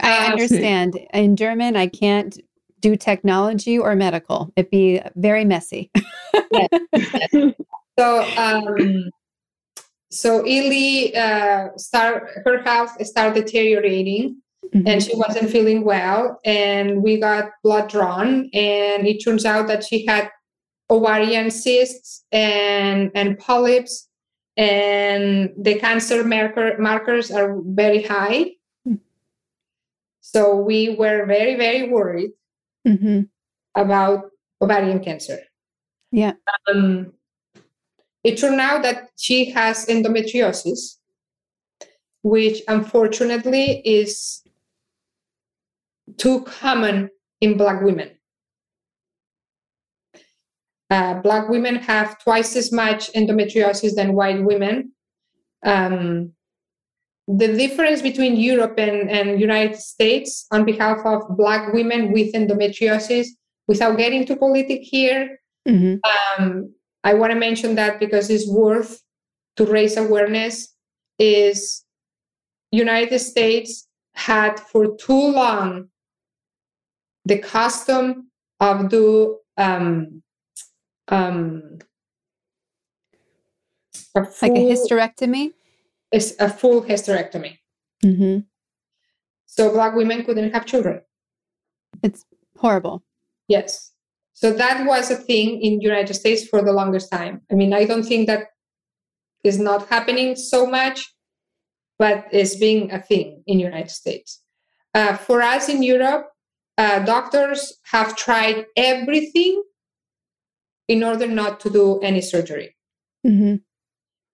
I 0.00 0.26
Uh, 0.26 0.30
understand. 0.32 0.98
In 1.14 1.36
German, 1.36 1.76
I 1.76 1.86
can't 1.86 2.38
do 2.80 2.96
technology 2.96 3.78
or 3.78 3.94
medical. 3.94 4.52
It'd 4.56 4.70
be 4.70 5.00
very 5.16 5.44
messy. 5.44 5.90
so 7.98 8.24
um 8.36 9.10
so 10.10 10.46
Illy 10.46 11.14
uh 11.16 11.68
start 11.76 12.28
her 12.44 12.62
health 12.62 13.04
started 13.06 13.44
deteriorating 13.44 14.40
and 14.72 15.02
she 15.02 15.16
wasn't 15.16 15.50
feeling 15.50 15.84
well 15.84 16.38
and 16.44 17.02
we 17.02 17.18
got 17.18 17.50
blood 17.62 17.88
drawn 17.88 18.48
and 18.52 19.06
it 19.06 19.18
turns 19.18 19.44
out 19.44 19.66
that 19.66 19.84
she 19.84 20.06
had 20.06 20.30
ovarian 20.90 21.50
cysts 21.50 22.24
and 22.32 23.10
and 23.14 23.38
polyps 23.38 24.08
and 24.56 25.50
the 25.58 25.74
cancer 25.76 26.24
marker 26.24 26.76
markers 26.78 27.30
are 27.30 27.58
very 27.64 28.02
high 28.02 28.50
Hmm. 28.84 28.94
so 30.20 30.56
we 30.56 30.96
were 30.96 31.26
very 31.26 31.56
very 31.56 31.88
worried 31.88 32.30
hmm 32.86 33.20
about 33.76 34.30
ovarian 34.60 34.98
cancer. 34.98 35.38
Yeah. 36.10 36.32
um, 36.68 37.12
it 38.24 38.36
turned 38.36 38.60
out 38.60 38.82
that 38.82 39.10
she 39.16 39.50
has 39.50 39.86
endometriosis 39.86 40.96
which 42.22 42.62
unfortunately 42.68 43.80
is 43.84 44.42
too 46.16 46.42
common 46.42 47.10
in 47.40 47.56
black 47.56 47.82
women. 47.82 48.10
Uh, 50.90 51.14
black 51.20 51.48
women 51.48 51.76
have 51.76 52.18
twice 52.18 52.56
as 52.56 52.72
much 52.72 53.12
endometriosis 53.12 53.94
than 53.94 54.14
white 54.14 54.42
women. 54.42 54.92
Um, 55.64 56.32
the 57.36 57.48
difference 57.48 58.02
between 58.02 58.36
europe 58.36 58.74
and, 58.78 59.10
and 59.10 59.40
united 59.40 59.76
states 59.76 60.46
on 60.50 60.64
behalf 60.64 60.98
of 61.04 61.22
black 61.36 61.72
women 61.72 62.12
with 62.12 62.32
endometriosis 62.34 63.26
without 63.68 63.96
getting 63.96 64.24
to 64.24 64.36
politic 64.36 64.80
here 64.82 65.38
hmm 65.66 65.96
um, 66.38 66.74
I 67.02 67.14
want 67.14 67.32
to 67.32 67.38
mention 67.38 67.76
that 67.76 67.98
because 67.98 68.28
it's 68.28 68.48
worth 68.48 69.00
to 69.56 69.64
raise 69.64 69.96
awareness 69.96 70.74
is 71.18 71.84
United 72.70 73.18
States 73.18 73.86
had 74.14 74.60
for 74.60 74.96
too 74.96 75.32
long 75.32 75.88
the 77.24 77.38
custom 77.38 78.30
of 78.60 78.88
do 78.88 79.38
um, 79.56 80.22
um, 81.08 81.78
Like 84.14 84.52
a 84.52 84.72
hysterectomy. 84.72 85.52
Is 86.12 86.36
a 86.38 86.48
full 86.48 86.82
hysterectomy. 86.82 87.58
hmm 88.02 88.38
So 89.46 89.72
black 89.72 89.94
women 89.94 90.24
couldn't 90.24 90.52
have 90.54 90.66
children. 90.66 91.00
It's 92.02 92.24
horrible. 92.56 93.02
Yes. 93.48 93.92
so 94.32 94.52
that 94.52 94.86
was 94.86 95.10
a 95.10 95.16
thing 95.16 95.60
in 95.60 95.80
United 95.80 96.14
States 96.14 96.42
for 96.48 96.62
the 96.62 96.72
longest 96.72 97.10
time. 97.10 97.42
I 97.50 97.54
mean, 97.54 97.72
I 97.74 97.84
don't 97.84 98.04
think 98.10 98.26
that 98.28 98.42
is 99.44 99.58
not 99.58 99.88
happening 99.88 100.36
so 100.36 100.66
much, 100.66 100.98
but 101.98 102.26
it's 102.32 102.56
being 102.56 102.90
a 102.92 103.00
thing 103.02 103.42
in 103.46 103.58
United 103.60 103.90
States. 103.90 104.40
Uh, 104.94 105.16
for 105.16 105.42
us 105.42 105.68
in 105.68 105.82
Europe, 105.82 106.26
uh, 106.78 106.98
doctors 107.00 107.60
have 107.92 108.16
tried 108.16 108.64
everything 108.76 109.62
in 110.88 111.02
order 111.04 111.26
not 111.26 111.60
to 111.60 111.68
do 111.70 112.00
any 112.00 112.20
surgery. 112.20 112.76
Mm-hmm. 113.26 113.56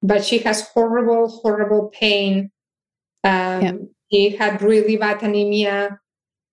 But 0.02 0.24
she 0.24 0.38
has 0.38 0.68
horrible, 0.68 1.28
horrible 1.28 1.90
pain. 1.92 2.50
Um, 3.24 3.62
yeah. 3.62 3.72
She 4.12 4.36
had 4.36 4.62
really 4.62 4.96
bad 4.96 5.22
anemia. 5.22 5.98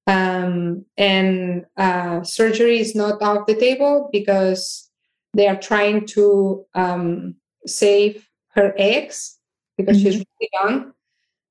Um, 0.08 0.86
and 0.98 1.66
uh, 1.78 2.24
surgery 2.24 2.80
is 2.80 2.96
not 2.96 3.22
off 3.22 3.48
the 3.48 3.56
table 3.56 4.10
because 4.12 4.90
they 5.34 5.48
are 5.48 5.60
trying 5.60 6.06
to 6.08 6.66
um, 6.76 7.36
save 7.66 8.28
her 8.50 8.74
eggs 8.78 9.38
because 9.78 9.98
mm-hmm. 9.98 10.06
she's 10.06 10.26
really 10.40 10.50
young. 10.54 10.94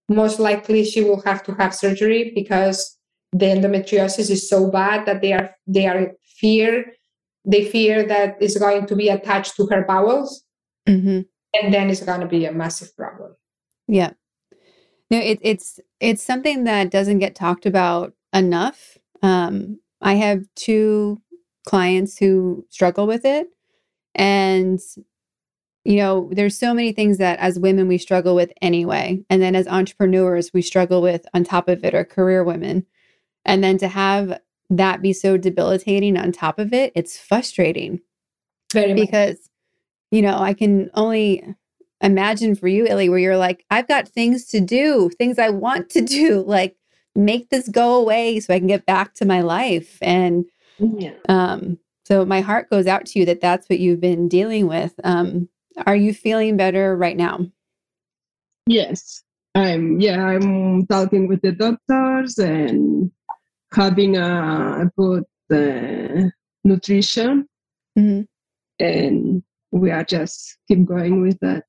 Most 0.09 0.39
likely, 0.39 0.85
she 0.85 1.03
will 1.03 1.23
have 1.23 1.43
to 1.45 1.55
have 1.55 1.75
surgery 1.75 2.33
because 2.35 2.99
the 3.33 3.47
endometriosis 3.47 4.31
is 4.31 4.49
so 4.49 4.71
bad 4.71 5.07
that 5.07 5.23
they 5.23 5.33
are 5.33 5.57
they 5.67 5.87
are 5.87 6.13
fear 6.39 6.85
they 7.45 7.65
fear 7.65 8.07
that 8.07 8.37
it's 8.41 8.59
going 8.59 8.87
to 8.87 8.97
be 8.97 9.09
attached 9.09 9.57
to 9.57 9.67
her 9.67 9.85
bowels, 9.85 10.45
mm-hmm. 10.89 11.21
And 11.55 11.73
then 11.73 11.91
it's 11.91 12.03
going 12.03 12.21
to 12.21 12.27
be 12.27 12.45
a 12.45 12.53
massive 12.53 12.97
problem. 12.97 13.35
Yeah. 13.89 14.13
No, 15.11 15.19
it, 15.19 15.39
it's 15.43 15.79
it's 16.01 16.23
something 16.23 16.65
that 16.65 16.91
doesn't 16.91 17.19
get 17.19 17.35
talked 17.35 17.67
about 17.67 18.15
enough. 18.33 18.97
Um, 19.23 19.79
I 20.01 20.15
have 20.15 20.45
two 20.57 21.21
clients 21.67 22.19
who 22.19 22.67
struggle 22.71 23.07
with 23.07 23.25
it. 23.25 23.49
And, 24.15 24.81
you 25.85 25.97
know, 25.97 26.29
there's 26.33 26.59
so 26.59 26.75
many 26.75 26.93
things 26.93 27.19
that 27.19 27.39
as 27.39 27.59
women 27.59 27.89
we 27.89 27.99
struggle 27.99 28.35
with 28.35 28.53
anyway. 28.61 29.23
And 29.31 29.41
then 29.41 29.55
as 29.55 29.67
entrepreneurs, 29.69 30.51
we 30.53 30.63
struggle 30.63 31.03
with 31.03 31.27
on 31.35 31.45
top 31.45 31.69
of 31.69 31.85
it, 31.85 31.95
or 31.95 32.05
career 32.05 32.45
women. 32.45 32.87
And 33.45 33.63
then 33.63 33.79
to 33.79 33.89
have 33.89 34.39
that 34.71 35.03
be 35.03 35.13
so 35.13 35.37
debilitating 35.37 36.17
on 36.17 36.33
top 36.33 36.59
of 36.59 36.73
it, 36.73 36.93
it's 36.95 37.19
frustrating. 37.19 38.01
Very 38.73 38.95
because, 38.95 39.37
much. 39.37 39.51
You 40.13 40.23
know, 40.23 40.39
I 40.39 40.55
can 40.55 40.91
only 40.95 41.43
imagine 42.03 42.55
for 42.55 42.69
you, 42.69 42.87
Illy, 42.87 43.09
where 43.09 43.19
you're 43.19 43.39
like, 43.39 43.65
I've 43.71 43.89
got 43.89 44.07
things 44.07 44.47
to 44.49 44.61
do, 44.61 45.11
things 45.19 45.39
I 45.39 45.49
want 45.49 45.89
to 45.91 46.01
do. 46.19 46.45
Like, 46.47 46.77
make 47.17 47.49
this 47.49 47.69
go 47.69 47.97
away 47.97 48.39
so 48.39 48.55
I 48.55 48.59
can 48.59 48.69
get 48.69 48.87
back 48.87 49.15
to 49.15 49.25
my 49.25 49.41
life. 49.41 49.99
And 50.01 50.45
yeah. 50.79 51.15
um, 51.29 51.79
so 52.05 52.25
my 52.25 52.43
heart 52.43 52.71
goes 52.71 52.87
out 52.87 53.07
to 53.07 53.19
you 53.19 53.25
that 53.27 53.41
that's 53.41 53.69
what 53.69 53.81
you've 53.81 54.01
been 54.01 54.29
dealing 54.29 54.67
with. 54.67 54.95
Um, 55.03 55.49
are 55.87 55.97
you 55.97 56.13
feeling 56.13 56.57
better 56.57 56.95
right 56.95 57.17
now? 57.17 57.47
Yes, 58.67 59.23
I'm. 59.55 59.99
Yeah, 59.99 60.23
I'm 60.23 60.87
talking 60.87 61.27
with 61.27 61.41
the 61.41 61.53
doctors 61.53 62.39
and 62.39 63.11
having 63.73 64.17
a 64.17 64.91
good 64.97 65.25
uh, 65.51 66.29
nutrition, 66.63 67.49
mm-hmm. 67.99 68.23
and 68.79 69.43
we 69.73 69.91
are 69.91 70.05
just 70.05 70.59
keep 70.69 70.85
going 70.85 71.21
with 71.23 71.39
that. 71.41 71.65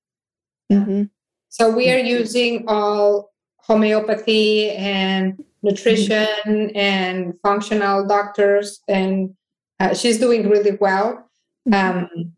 Mm-hmm. 0.71 1.03
So 1.49 1.69
we 1.69 1.89
are 1.91 1.99
using 1.99 2.65
all 2.67 3.31
homeopathy 3.57 4.71
and 4.71 5.43
nutrition 5.61 6.27
mm-hmm. 6.45 6.77
and 6.77 7.33
functional 7.41 8.05
doctors, 8.05 8.81
and 8.87 9.33
uh, 9.79 9.93
she's 9.93 10.19
doing 10.19 10.49
really 10.49 10.77
well. 10.79 11.29
Mm-hmm. 11.67 11.97
Um, 11.97 12.33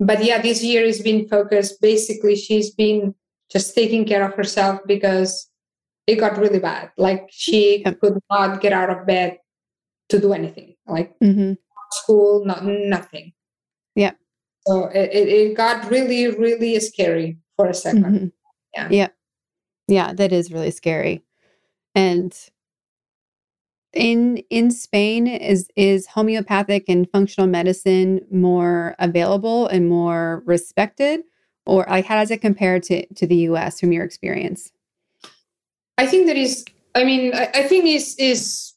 but 0.00 0.24
yeah, 0.24 0.40
this 0.40 0.64
year 0.64 0.84
has 0.86 1.00
been 1.00 1.28
focused. 1.28 1.80
Basically, 1.80 2.34
she's 2.36 2.70
been 2.70 3.14
just 3.52 3.74
taking 3.74 4.04
care 4.04 4.26
of 4.26 4.34
herself 4.34 4.80
because 4.86 5.50
it 6.06 6.16
got 6.16 6.38
really 6.38 6.58
bad. 6.58 6.90
Like 6.96 7.28
she 7.30 7.82
yep. 7.84 8.00
could 8.00 8.18
not 8.30 8.60
get 8.60 8.72
out 8.72 8.90
of 8.90 9.06
bed 9.06 9.38
to 10.08 10.18
do 10.18 10.32
anything, 10.32 10.76
like 10.86 11.14
mm-hmm. 11.22 11.52
school, 11.92 12.44
not 12.44 12.64
nothing. 12.64 13.32
Yeah. 13.94 14.12
So 14.66 14.86
it, 14.86 15.10
it, 15.12 15.56
got 15.56 15.90
really, 15.90 16.28
really 16.28 16.80
scary 16.80 17.38
for 17.56 17.66
a 17.66 17.72
2nd 17.72 18.04
mm-hmm. 18.04 18.26
Yeah. 18.74 18.88
Yeah. 18.90 19.08
Yeah, 19.86 20.12
that 20.14 20.32
is 20.32 20.50
really 20.50 20.70
scary. 20.70 21.22
And 21.94 22.34
in 23.92 24.38
in 24.50 24.70
Spain 24.70 25.26
is 25.26 25.68
is 25.76 26.06
homeopathic 26.06 26.84
and 26.88 27.08
functional 27.10 27.46
medicine 27.46 28.20
more 28.30 28.96
available 28.98 29.68
and 29.68 29.88
more 29.88 30.42
respected 30.46 31.20
or 31.66 31.86
like 31.88 32.04
how 32.04 32.16
does 32.16 32.30
it 32.30 32.40
compare 32.40 32.80
to 32.80 33.06
to 33.14 33.26
the 33.26 33.36
US 33.36 33.80
from 33.80 33.92
your 33.92 34.04
experience? 34.04 34.72
I 35.96 36.06
think 36.06 36.26
that 36.26 36.36
is 36.36 36.64
I 36.94 37.04
mean 37.04 37.34
I, 37.34 37.50
I 37.54 37.62
think 37.62 37.86
is 37.86 38.16
is 38.18 38.73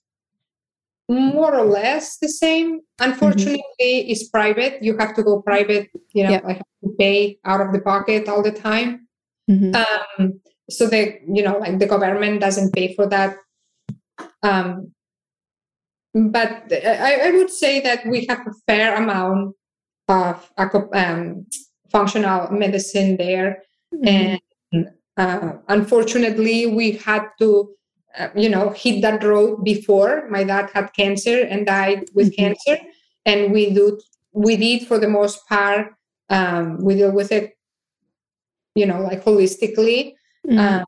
more 1.10 1.56
or 1.56 1.66
less 1.66 2.18
the 2.18 2.30
same. 2.30 2.82
Unfortunately, 3.00 3.64
mm-hmm. 3.82 4.12
it's 4.12 4.28
private. 4.30 4.84
You 4.84 4.98
have 4.98 5.16
to 5.16 5.24
go 5.24 5.42
private, 5.42 5.90
you 6.14 6.24
know. 6.24 6.42
I 6.46 6.54
have 6.54 6.72
to 6.84 6.90
pay 7.00 7.40
out 7.46 7.62
of 7.62 7.72
the 7.72 7.82
pocket 7.82 8.28
all 8.28 8.44
the 8.44 8.52
time. 8.52 9.08
Mm-hmm. 9.50 9.76
Um, 9.76 10.42
so 10.70 10.88
the 10.88 11.20
you 11.28 11.44
know 11.44 11.58
like 11.58 11.80
the 11.80 11.88
government 11.88 12.42
doesn't 12.42 12.74
pay 12.74 12.94
for 12.94 13.08
that 13.08 13.38
um, 14.44 14.92
but 16.14 16.72
I, 16.72 17.28
I, 17.28 17.32
would 17.32 17.50
say 17.50 17.80
that 17.82 18.06
we 18.06 18.26
have 18.28 18.40
a 18.40 18.54
fair 18.66 18.96
amount 18.96 19.56
of 20.08 20.50
um, 20.94 21.46
functional 21.92 22.52
medicine 22.52 23.18
there 23.18 23.64
mm-hmm. 23.94 24.38
and 24.74 24.90
uh, 25.18 25.54
unfortunately 25.68 26.68
we 26.68 26.92
had 26.92 27.28
to 27.40 27.70
uh, 28.20 28.30
you 28.36 28.50
know 28.50 28.70
hit 28.70 29.02
that 29.02 29.24
road 29.24 29.64
before 29.64 30.28
my 30.30 30.44
dad 30.44 30.70
had 30.74 30.94
cancer 30.94 31.42
and 31.42 31.66
died 31.66 32.06
with 32.14 32.28
mm-hmm. 32.36 32.54
cancer 32.54 32.84
and 33.26 33.52
we 33.52 33.74
do 33.74 34.00
we 34.32 34.56
did 34.56 34.88
for 34.88 35.00
the 35.00 35.08
most 35.08 35.48
part 35.48 35.94
um, 36.30 36.84
we 36.84 36.96
deal 36.96 37.12
with 37.12 37.32
it 37.32 37.54
you 38.76 38.86
know 38.86 39.02
like 39.02 39.24
holistically 39.24 40.14
Mm-hmm. 40.48 40.60
Um, 40.60 40.86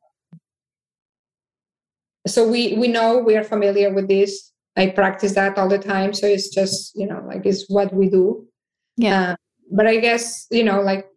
so 2.28 2.48
we 2.48 2.74
we 2.74 2.88
know 2.88 3.18
we 3.18 3.36
are 3.36 3.44
familiar 3.44 3.94
with 3.94 4.08
this. 4.08 4.52
I 4.78 4.88
practice 4.88 5.34
that 5.36 5.58
all 5.58 5.68
the 5.68 5.80
time, 5.80 6.14
so 6.14 6.28
it's 6.28 6.50
just 6.50 6.96
you 6.96 7.08
know 7.08 7.24
like 7.28 7.46
it's 7.46 7.70
what 7.70 7.94
we 7.94 8.10
do. 8.10 8.48
Yeah. 8.96 9.32
Uh, 9.32 9.36
but 9.72 9.88
I 9.88 9.98
guess 9.98 10.48
you 10.52 10.64
know 10.64 10.82
like 10.82 11.08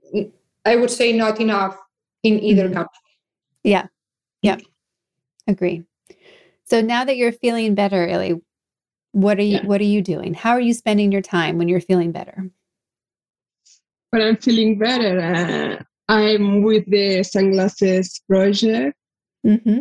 I 0.64 0.76
would 0.76 0.90
say 0.90 1.12
not 1.12 1.40
enough 1.40 1.76
in 2.22 2.40
either 2.40 2.64
mm-hmm. 2.64 2.74
country. 2.74 2.98
Yeah. 3.62 3.86
Yeah. 4.42 4.58
Agree. 5.46 5.84
So 6.72 6.80
now 6.80 7.04
that 7.04 7.18
you're 7.18 7.32
feeling 7.32 7.74
better, 7.74 8.08
Illy, 8.08 8.40
what 9.10 9.38
are 9.38 9.42
you 9.42 9.56
yeah. 9.56 9.66
what 9.66 9.82
are 9.82 9.84
you 9.84 10.00
doing? 10.00 10.32
How 10.32 10.52
are 10.52 10.60
you 10.60 10.72
spending 10.72 11.12
your 11.12 11.20
time 11.20 11.58
when 11.58 11.68
you're 11.68 11.82
feeling 11.82 12.12
better? 12.12 12.50
When 14.08 14.22
I'm 14.22 14.38
feeling 14.38 14.78
better, 14.78 15.20
uh, 15.20 15.82
I'm 16.08 16.62
with 16.62 16.90
the 16.90 17.24
sunglasses 17.24 18.22
project 18.26 18.96
mm-hmm. 19.46 19.80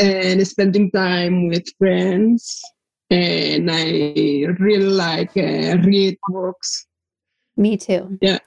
and 0.00 0.44
spending 0.48 0.90
time 0.90 1.46
with 1.46 1.68
friends. 1.78 2.60
And 3.10 3.70
I 3.70 4.46
really 4.58 4.90
like 4.90 5.36
uh, 5.36 5.78
read 5.86 6.18
books. 6.26 6.88
Me 7.56 7.76
too. 7.76 8.18
Yeah. 8.20 8.40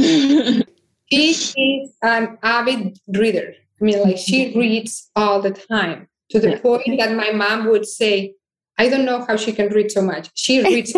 she 0.00 0.64
is 1.12 1.92
an 2.02 2.38
avid 2.42 2.98
reader. 3.06 3.54
I 3.80 3.84
mean, 3.84 4.02
like 4.02 4.18
she 4.18 4.52
reads 4.58 5.12
all 5.14 5.40
the 5.40 5.52
time 5.52 6.08
to 6.30 6.40
the 6.40 6.50
yeah. 6.50 6.60
point 6.60 6.98
that 6.98 7.14
my 7.14 7.30
mom 7.32 7.66
would 7.66 7.86
say, 7.86 8.34
I 8.78 8.88
don't 8.88 9.04
know 9.04 9.24
how 9.24 9.36
she 9.36 9.52
can 9.52 9.68
read 9.68 9.90
so 9.90 10.02
much. 10.02 10.30
She 10.34 10.62
reads. 10.64 10.92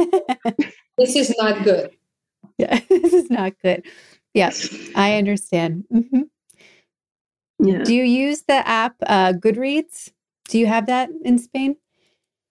this 0.99 1.17
is 1.17 1.35
not 1.39 1.65
good. 1.65 1.91
Yeah, 2.59 2.81
this 2.89 3.13
is 3.13 3.31
not 3.31 3.55
good. 3.63 3.85
Yes, 4.35 4.69
I 4.95 5.17
understand. 5.17 5.85
Mm-hmm. 5.93 6.23
Yeah. 7.59 7.83
Do 7.85 7.95
you 7.95 8.05
use 8.05 8.43
the 8.43 8.67
app 8.67 8.97
uh, 9.07 9.33
Goodreads? 9.35 10.11
Do 10.49 10.59
you 10.59 10.67
have 10.67 10.87
that 10.87 11.11
in 11.25 11.39
Spain? 11.39 11.77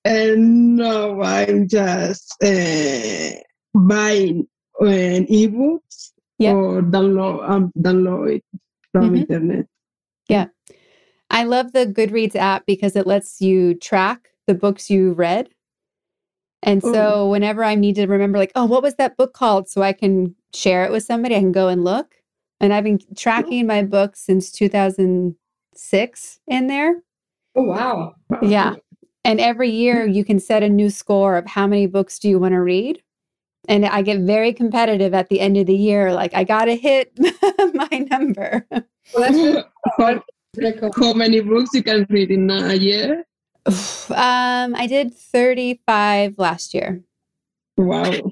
Uh, 0.06 0.36
no, 0.38 1.22
I'm 1.22 1.68
just 1.68 2.36
uh, 2.44 3.32
buying 3.74 4.48
uh, 4.80 5.22
ebooks 5.30 6.12
yep. 6.40 6.56
or 6.56 6.82
download 6.82 7.48
um, 7.48 7.72
download 7.78 8.38
it 8.38 8.44
from 8.92 9.06
mm-hmm. 9.06 9.16
internet. 9.18 9.66
Yeah, 10.28 10.48
I 11.32 11.46
love 11.46 11.72
the 11.72 11.88
Goodreads 11.88 12.36
app 12.36 12.66
because 12.66 12.96
it 12.96 13.08
lets 13.08 13.42
you 13.42 13.74
track 13.74 14.30
the 14.48 14.54
books 14.54 14.90
you 14.90 15.14
read. 15.14 15.50
And 16.62 16.84
so 16.84 17.14
oh. 17.14 17.30
whenever 17.30 17.64
I 17.64 17.74
need 17.74 17.96
to 17.96 18.06
remember, 18.06 18.38
like, 18.38 18.52
oh, 18.54 18.66
what 18.66 18.84
was 18.84 18.96
that 18.96 19.18
book 19.18 19.34
called? 19.34 19.68
So 19.68 19.82
I 19.82 19.94
can 19.94 20.36
share 20.54 20.86
it 20.86 20.92
with 20.92 21.04
somebody, 21.04 21.36
I 21.36 21.40
can 21.40 21.52
go 21.52 21.70
and 21.70 21.84
look. 21.84 22.16
And 22.60 22.72
I've 22.72 22.84
been 22.84 23.00
tracking 23.16 23.66
my 23.66 23.82
books 23.82 24.20
since 24.20 24.52
2006 24.52 26.40
in 26.48 26.68
there. 26.68 27.02
Oh, 27.56 27.64
wow. 27.64 28.14
Yeah. 28.44 28.76
And 29.24 29.40
every 29.40 29.70
year 29.70 30.06
hmm. 30.06 30.14
you 30.14 30.24
can 30.24 30.40
set 30.40 30.64
a 30.64 30.70
new 30.70 30.90
score 30.90 31.38
of 31.38 31.48
how 31.48 31.66
many 31.66 31.88
books 31.88 32.20
do 32.20 32.30
you 32.30 32.40
want 32.40 32.54
to 32.54 32.62
read. 32.62 33.02
And 33.68 33.86
I 33.86 34.02
get 34.02 34.20
very 34.20 34.54
competitive 34.54 35.14
at 35.14 35.30
the 35.30 35.40
end 35.40 35.58
of 35.58 35.68
the 35.68 35.76
year. 35.76 36.14
Like 36.14 36.34
I 36.34 36.44
gotta 36.44 36.74
hit 36.74 37.12
my 37.74 38.08
number. 38.10 38.68
Well, 39.16 40.24
how, 40.60 40.91
how 40.97 41.14
many 41.14 41.39
books 41.39 41.70
you 41.74 41.84
can 41.84 42.06
read 42.10 42.32
in 42.32 42.49
a 42.49 42.74
year? 42.74 43.26
um, 43.66 44.76
I 44.76 44.88
did 44.88 45.14
35 45.14 46.36
last 46.38 46.74
year. 46.74 47.02
Wow. 47.78 48.32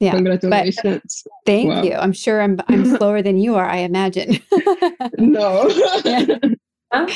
Yeah. 0.00 0.12
Congratulations. 0.12 1.24
Thank 1.46 1.68
wow. 1.68 1.82
you. 1.82 1.94
I'm 1.94 2.12
sure 2.12 2.40
I'm 2.42 2.58
I'm 2.68 2.84
slower 2.96 3.22
than 3.22 3.38
you 3.38 3.54
are, 3.54 3.68
I 3.68 3.78
imagine. 3.78 4.40
no. 5.18 5.68
yeah. 6.04 6.26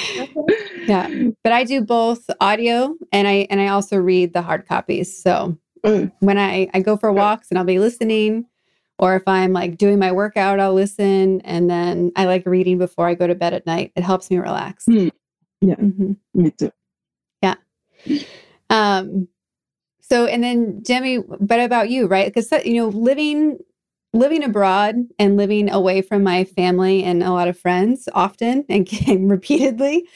yeah. 0.87 1.09
But 1.43 1.53
I 1.53 1.65
do 1.65 1.81
both 1.81 2.31
audio 2.41 2.95
and 3.13 3.27
I 3.27 3.47
and 3.51 3.61
I 3.61 3.69
also 3.69 3.97
read 3.97 4.35
the 4.35 4.43
hard 4.43 4.69
copies. 4.69 5.21
So 5.21 5.59
mm. 5.85 6.13
when 6.21 6.39
I, 6.39 6.71
I 6.75 6.81
go 6.81 6.97
for 6.97 7.13
walks 7.13 7.49
and 7.51 7.59
I'll 7.59 7.65
be 7.65 7.81
listening, 7.81 8.47
or 8.99 9.17
if 9.17 9.23
I'm 9.27 9.53
like 9.53 9.77
doing 9.77 9.99
my 9.99 10.13
workout, 10.13 10.61
I'll 10.61 10.75
listen. 10.75 11.41
And 11.43 11.69
then 11.69 12.13
I 12.17 12.25
like 12.25 12.47
reading 12.47 12.79
before 12.79 13.09
I 13.09 13.15
go 13.15 13.27
to 13.27 13.35
bed 13.35 13.55
at 13.55 13.67
night. 13.67 13.93
It 13.97 14.03
helps 14.03 14.31
me 14.31 14.39
relax. 14.39 14.87
Mm. 14.87 15.11
Yeah. 15.61 15.75
Mm-hmm. 15.77 16.13
Me 16.35 16.51
too. 16.51 16.73
Yeah. 17.43 17.55
Um 18.71 19.29
so, 20.09 20.27
and 20.27 20.45
then 20.45 20.85
Jemmy, 20.85 21.19
but 21.19 21.59
about 21.59 21.91
you, 21.91 22.07
right? 22.07 22.33
Because 22.33 22.53
you 22.65 22.75
know, 22.75 22.89
living 22.89 23.59
living 24.13 24.45
abroad 24.45 24.97
and 25.19 25.37
living 25.37 25.69
away 25.69 26.01
from 26.01 26.23
my 26.23 26.45
family 26.45 27.03
and 27.03 27.23
a 27.23 27.33
lot 27.33 27.49
of 27.49 27.59
friends 27.59 28.09
often 28.15 28.65
and, 28.69 28.89
and 29.07 29.31
repeatedly. 29.31 30.09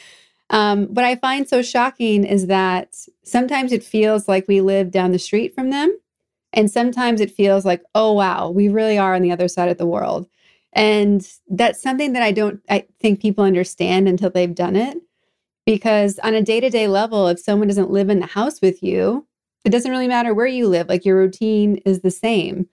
Um, 0.51 0.87
what 0.87 1.05
I 1.05 1.17
find 1.17 1.49
so 1.49 1.63
shocking 1.63 2.25
is 2.25 2.49
that 2.49 2.97
sometimes 3.23 3.73
it 3.73 3.85
feels 3.85 4.27
like 4.27 4.49
we 4.49 4.61
live 4.61 4.91
down 4.91 5.13
the 5.13 5.19
street 5.19 5.55
from 5.55 5.71
them. 5.71 5.97
And 6.53 6.71
sometimes 6.71 7.21
it 7.21 7.31
feels 7.31 7.65
like, 7.65 7.83
oh, 7.95 8.13
wow, 8.13 8.51
we 8.51 8.69
really 8.69 8.99
are 8.99 9.15
on 9.15 9.23
the 9.23 9.33
other 9.33 9.49
side 9.49 9.69
of 9.69 9.79
the 9.79 9.87
world. 9.87 10.29
And 10.73 11.27
that's 11.49 11.83
something 11.83 12.13
that 12.13 12.23
I 12.23 12.33
don't 12.33 12.61
I 12.69 12.87
think 13.01 13.21
people 13.21 13.45
understand 13.45 14.09
until 14.09 14.31
they've 14.31 14.55
done 14.55 14.77
it. 14.77 14.99
Because 15.67 16.19
on 16.21 16.35
a 16.35 16.43
day 16.43 16.61
to 16.61 16.71
day 16.71 16.89
level, 16.89 17.29
if 17.29 17.39
someone 17.39 17.69
doesn't 17.69 17.91
live 17.91 18.11
in 18.11 18.21
the 18.21 18.27
house 18.27 18.61
with 18.61 18.83
you, 18.83 19.27
it 19.65 19.71
doesn't 19.71 19.91
really 19.91 20.09
matter 20.09 20.35
where 20.35 20.47
you 20.47 20.69
live 20.69 20.89
like 20.89 21.05
your 21.05 21.17
routine 21.17 21.77
is 21.85 22.01
the 22.01 22.11
same 22.11 22.67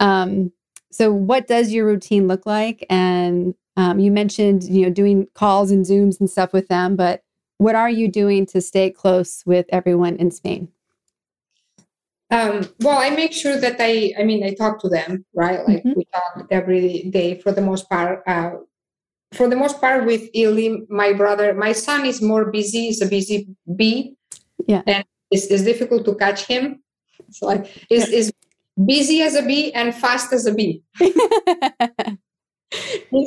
um, 0.00 0.52
so 0.90 1.12
what 1.12 1.46
does 1.46 1.72
your 1.72 1.86
routine 1.86 2.28
look 2.28 2.46
like 2.46 2.84
and 2.90 3.54
um, 3.76 3.98
you 3.98 4.10
mentioned 4.10 4.64
you 4.64 4.82
know 4.84 4.90
doing 4.92 5.26
calls 5.34 5.70
and 5.70 5.84
zooms 5.86 6.20
and 6.20 6.30
stuff 6.30 6.52
with 6.52 6.68
them 6.68 6.96
but 6.96 7.22
what 7.58 7.74
are 7.74 7.90
you 7.90 8.08
doing 8.08 8.46
to 8.46 8.60
stay 8.60 8.90
close 8.90 9.42
with 9.46 9.66
everyone 9.70 10.16
in 10.16 10.30
spain 10.30 10.68
um, 12.32 12.68
well 12.80 12.98
i 12.98 13.10
make 13.10 13.32
sure 13.32 13.60
that 13.60 13.76
i 13.78 14.12
i 14.18 14.24
mean 14.24 14.42
i 14.42 14.52
talk 14.54 14.80
to 14.80 14.88
them 14.88 15.24
right 15.34 15.60
like 15.68 15.84
mm-hmm. 15.84 15.92
we 15.96 16.04
talk 16.12 16.46
every 16.50 17.08
day 17.10 17.40
for 17.40 17.52
the 17.52 17.60
most 17.60 17.88
part 17.88 18.22
uh, 18.26 18.50
for 19.32 19.48
the 19.48 19.56
most 19.56 19.80
part 19.80 20.04
with 20.04 20.28
Illy, 20.34 20.82
my 20.90 21.14
brother 21.14 21.54
my 21.54 21.72
son 21.72 22.04
is 22.04 22.20
more 22.20 22.50
busy 22.50 22.86
he's 22.86 23.00
a 23.00 23.06
busy 23.06 23.46
bee 23.76 24.16
yeah 24.66 24.82
and 24.86 25.04
it's, 25.32 25.46
it's 25.46 25.64
difficult 25.64 26.04
to 26.04 26.14
catch 26.14 26.46
him. 26.46 26.82
It's 27.28 27.42
like 27.42 27.68
is 27.90 28.08
is 28.08 28.32
busy 28.86 29.22
as 29.22 29.34
a 29.34 29.42
bee 29.42 29.72
and 29.72 29.94
fast 29.94 30.32
as 30.32 30.46
a 30.46 30.54
bee. 30.54 30.82
he's 30.98 31.16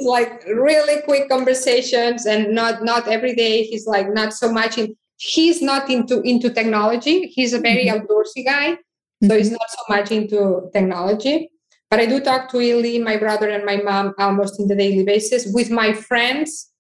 like 0.06 0.44
really 0.46 1.02
quick 1.02 1.30
conversations 1.30 2.26
and 2.26 2.54
not 2.54 2.84
not 2.84 3.08
every 3.08 3.36
day. 3.36 3.64
He's 3.64 3.88
like 3.88 4.14
not 4.14 4.34
so 4.34 4.52
much 4.52 4.78
in. 4.78 4.96
He's 5.18 5.62
not 5.62 5.90
into 5.90 6.22
into 6.22 6.50
technology. 6.50 7.28
He's 7.28 7.54
a 7.54 7.60
very 7.60 7.86
mm-hmm. 7.86 8.06
outdoorsy 8.06 8.46
guy, 8.46 8.78
so 9.22 9.30
mm-hmm. 9.30 9.38
he's 9.38 9.52
not 9.52 9.70
so 9.70 9.84
much 9.90 10.12
into 10.12 10.70
technology. 10.74 11.50
But 11.90 12.00
I 12.00 12.06
do 12.08 12.20
talk 12.20 12.50
to 12.52 12.60
Illy, 12.60 13.00
my 13.00 13.18
brother, 13.18 13.50
and 13.50 13.64
my 13.64 13.78
mom 13.78 14.14
almost 14.18 14.60
on 14.60 14.68
the 14.68 14.76
daily 14.76 15.04
basis. 15.04 15.48
With 15.54 15.70
my 15.70 15.94
friends, 15.94 16.72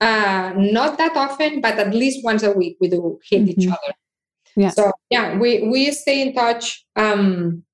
uh, 0.00 0.52
not 0.56 0.98
that 0.98 1.16
often, 1.16 1.60
but 1.60 1.78
at 1.78 1.94
least 1.94 2.24
once 2.24 2.42
a 2.42 2.52
week 2.52 2.76
we 2.80 2.88
do 2.88 3.18
hit 3.28 3.42
mm-hmm. 3.42 3.60
each 3.60 3.68
other. 3.68 3.94
Yeah. 4.56 4.70
So 4.70 4.92
yeah, 5.10 5.38
we 5.38 5.68
we 5.68 5.90
stay 5.92 6.22
in 6.22 6.34
touch 6.34 6.84
um, 6.96 7.64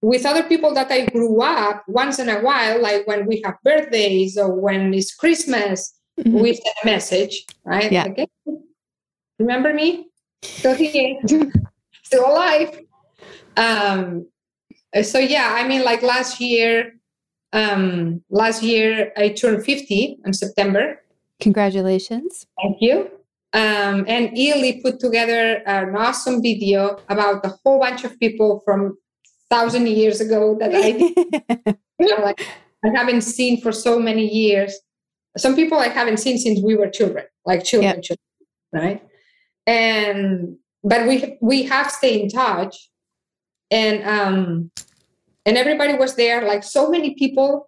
with 0.00 0.24
other 0.26 0.42
people 0.42 0.74
that 0.74 0.90
I 0.90 1.06
grew 1.06 1.42
up 1.42 1.84
once 1.88 2.18
in 2.18 2.28
a 2.28 2.40
while, 2.40 2.80
like 2.80 3.06
when 3.06 3.26
we 3.26 3.42
have 3.44 3.56
birthdays 3.64 4.36
or 4.36 4.54
when 4.54 4.94
it's 4.94 5.14
Christmas, 5.14 5.94
mm-hmm. 6.18 6.38
we 6.38 6.54
send 6.54 6.74
a 6.82 6.86
message, 6.86 7.44
right? 7.64 7.90
Yeah. 7.90 8.06
Okay. 8.08 8.28
Remember 9.38 9.72
me? 9.72 10.08
Still 10.42 10.74
here, 10.74 11.18
still 12.08 12.26
alive. 12.32 12.70
Um, 13.56 14.26
so 15.02 15.18
yeah, 15.18 15.56
I 15.58 15.68
mean, 15.68 15.82
like 15.84 16.02
last 16.02 16.40
year, 16.40 16.94
um, 17.52 18.22
last 18.30 18.62
year 18.62 19.12
I 19.16 19.28
turned 19.40 19.64
50 19.64 20.20
in 20.24 20.32
September. 20.32 21.02
Congratulations. 21.40 22.46
Thank 22.60 22.78
you. 22.80 23.10
Um, 23.52 24.04
and 24.08 24.36
Illy 24.36 24.80
put 24.82 25.00
together 25.00 25.62
an 25.66 25.96
awesome 25.96 26.42
video 26.42 26.98
about 27.08 27.44
a 27.44 27.52
whole 27.62 27.78
bunch 27.78 28.04
of 28.04 28.18
people 28.18 28.62
from 28.64 28.96
thousand 29.50 29.86
years 29.88 30.20
ago 30.20 30.56
that 30.60 30.70
I, 30.74 30.88
you 32.00 32.08
know, 32.10 32.22
like 32.22 32.40
I 32.84 32.88
haven't 32.94 33.22
seen 33.22 33.60
for 33.60 33.72
so 33.72 33.98
many 33.98 34.26
years. 34.26 34.78
Some 35.36 35.54
people 35.54 35.78
I 35.78 35.88
haven't 35.88 36.18
seen 36.18 36.36
since 36.38 36.60
we 36.62 36.74
were 36.74 36.88
children, 36.88 37.24
like 37.46 37.64
children, 37.64 37.96
yeah. 37.96 38.00
children 38.00 38.28
right? 38.72 39.02
And 39.66 40.56
but 40.84 41.06
we 41.06 41.38
we 41.40 41.62
have 41.64 41.90
stayed 41.90 42.22
in 42.22 42.28
touch, 42.28 42.90
and 43.70 44.04
um, 44.08 44.70
and 45.46 45.56
everybody 45.56 45.94
was 45.94 46.16
there, 46.16 46.46
like 46.46 46.62
so 46.62 46.90
many 46.90 47.14
people, 47.14 47.66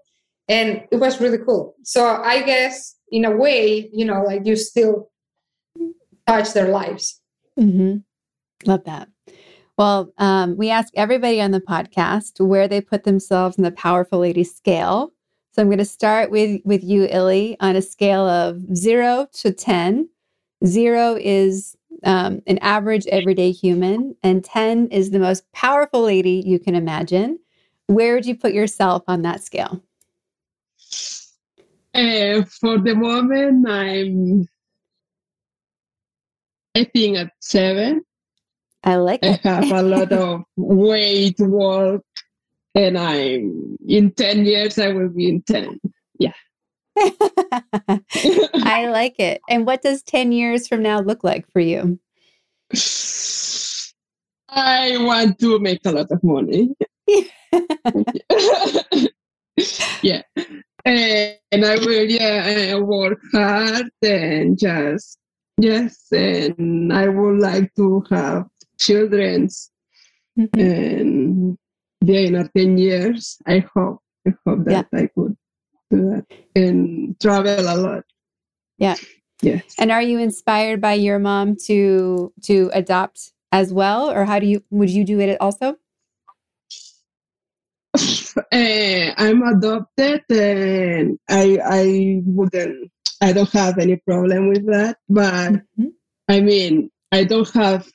and 0.49 0.83
it 0.91 0.97
was 0.97 1.21
really 1.21 1.39
cool. 1.39 1.75
So 1.83 2.07
I 2.07 2.43
guess 2.43 2.97
in 3.11 3.25
a 3.25 3.37
way, 3.37 3.91
you 3.93 4.05
know, 4.05 4.23
like 4.23 4.47
you 4.47 4.57
still 4.57 5.11
touch 6.27 6.53
their 6.53 6.69
lives. 6.69 7.21
Mm-hmm. 7.59 7.99
Love 8.69 8.85
that. 8.85 9.09
Well, 9.77 10.13
um, 10.19 10.57
we 10.57 10.69
ask 10.69 10.93
everybody 10.95 11.41
on 11.41 11.53
the 11.53 11.61
podcast 11.61 12.45
where 12.45 12.69
they 12.69 12.83
put 12.83 13.05
themselves 13.05 13.57
in 13.57 13.65
the 13.65 13.73
powerful 13.73 14.19
lady 14.19 14.45
scale. 14.45 15.13
So 15.53 15.63
I'm 15.63 15.69
going 15.69 15.79
to 15.79 15.85
start 15.85 16.31
with 16.31 16.61
with 16.65 16.85
you, 16.85 17.07
illy 17.07 17.57
on 17.61 17.77
a 17.77 17.83
scale 17.83 18.29
of 18.29 18.61
zero 18.77 19.27
to 19.41 19.53
ten. 19.53 20.09
Zero 20.65 21.17
is 21.19 21.77
um, 22.05 22.41
an 22.47 22.59
average 22.59 23.07
everyday 23.09 23.51
human, 23.53 24.17
and 24.23 24.45
ten 24.45 24.89
is 24.89 25.11
the 25.11 25.19
most 25.19 25.51
powerful 25.53 26.03
lady 26.03 26.43
you 26.47 26.59
can 26.59 26.75
imagine. 26.75 27.39
Where 27.87 28.15
would 28.15 28.27
you 28.27 28.37
put 28.37 28.53
yourself 28.53 29.03
on 29.09 29.23
that 29.23 29.43
scale? 29.43 29.83
Uh, 31.93 32.43
for 32.61 32.79
the 32.79 32.95
moment, 32.95 33.69
I'm 33.69 34.49
I 36.75 36.85
think 36.85 37.19
at 37.19 37.33
seven. 37.41 38.03
I 38.85 38.97
like 38.97 39.21
it. 39.23 39.45
I 39.45 39.51
have 39.51 39.71
a 39.71 39.83
lot 39.83 40.13
of 40.13 40.43
weight 40.57 41.37
to 41.37 41.45
work, 41.45 42.03
and 42.75 42.97
I'm 42.97 43.77
in 43.87 44.13
10 44.13 44.45
years, 44.45 44.79
I 44.79 44.89
will 44.89 45.09
be 45.09 45.29
in 45.29 45.43
10. 45.43 45.79
Yeah. 46.19 46.33
I 48.65 48.89
like 48.91 49.19
it. 49.19 49.41
And 49.49 49.67
what 49.67 49.83
does 49.83 50.03
10 50.03 50.33
years 50.33 50.69
from 50.69 50.83
now 50.83 51.01
look 51.01 51.25
like 51.25 51.51
for 51.53 51.61
you? 51.61 51.99
I 54.49 54.97
want 54.99 55.39
to 55.41 55.59
make 55.59 55.81
a 55.85 55.93
lot 55.93 56.11
of 56.11 56.23
money. 56.23 56.75
yeah. 60.03 60.23
And, 60.85 61.65
I 61.65 61.77
will, 61.77 62.05
yeah, 62.05 62.73
I 62.75 62.81
work 62.81 63.19
hard 63.33 63.91
and 64.03 64.59
just 64.59 65.21
Yes, 65.61 66.07
and 66.11 66.91
I 66.91 67.09
would 67.09 67.39
like 67.39 67.75
to 67.77 68.03
have 68.11 68.47
children. 68.79 69.49
Mm-hmm. 70.39 70.59
And 70.59 71.59
yeah, 72.01 72.21
in 72.21 72.51
10 72.57 72.79
years, 72.79 73.37
I 73.47 73.67
hope, 73.75 73.99
I 74.27 74.33
hope 74.47 74.65
that 74.65 74.87
yeah. 74.91 74.99
I 75.01 75.09
could 75.15 75.37
do 75.91 76.11
that 76.11 76.27
and 76.55 77.19
travel 77.21 77.61
a 77.61 77.77
lot. 77.77 78.05
Yeah. 78.79 78.97
Yes. 79.43 79.75
And 79.79 79.91
are 79.91 80.03
you 80.03 80.19
inspired 80.19 80.81
by 80.81 80.95
your 80.95 81.19
mom 81.19 81.57
to 81.67 82.33
to 82.45 82.71
adopt 82.75 83.33
as 83.53 83.73
well, 83.73 84.11
or 84.11 84.25
how 84.25 84.39
do 84.39 84.47
you 84.47 84.63
would 84.71 84.91
you 84.91 85.05
do 85.05 85.19
it 85.21 85.41
also? 85.41 85.77
uh, 87.99 89.13
I'm 89.17 89.43
adopted, 89.43 90.23
and 90.29 91.19
I 91.29 91.59
I 91.65 92.23
wouldn't 92.27 92.91
I 93.21 93.33
don't 93.33 93.53
have 93.53 93.79
any 93.79 93.97
problem 93.97 94.49
with 94.49 94.67
that. 94.67 94.99
But 95.09 95.33
mm-hmm. 95.53 95.87
I 96.29 96.41
mean, 96.41 96.91
I 97.13 97.25
don't 97.25 97.51
have, 97.51 97.89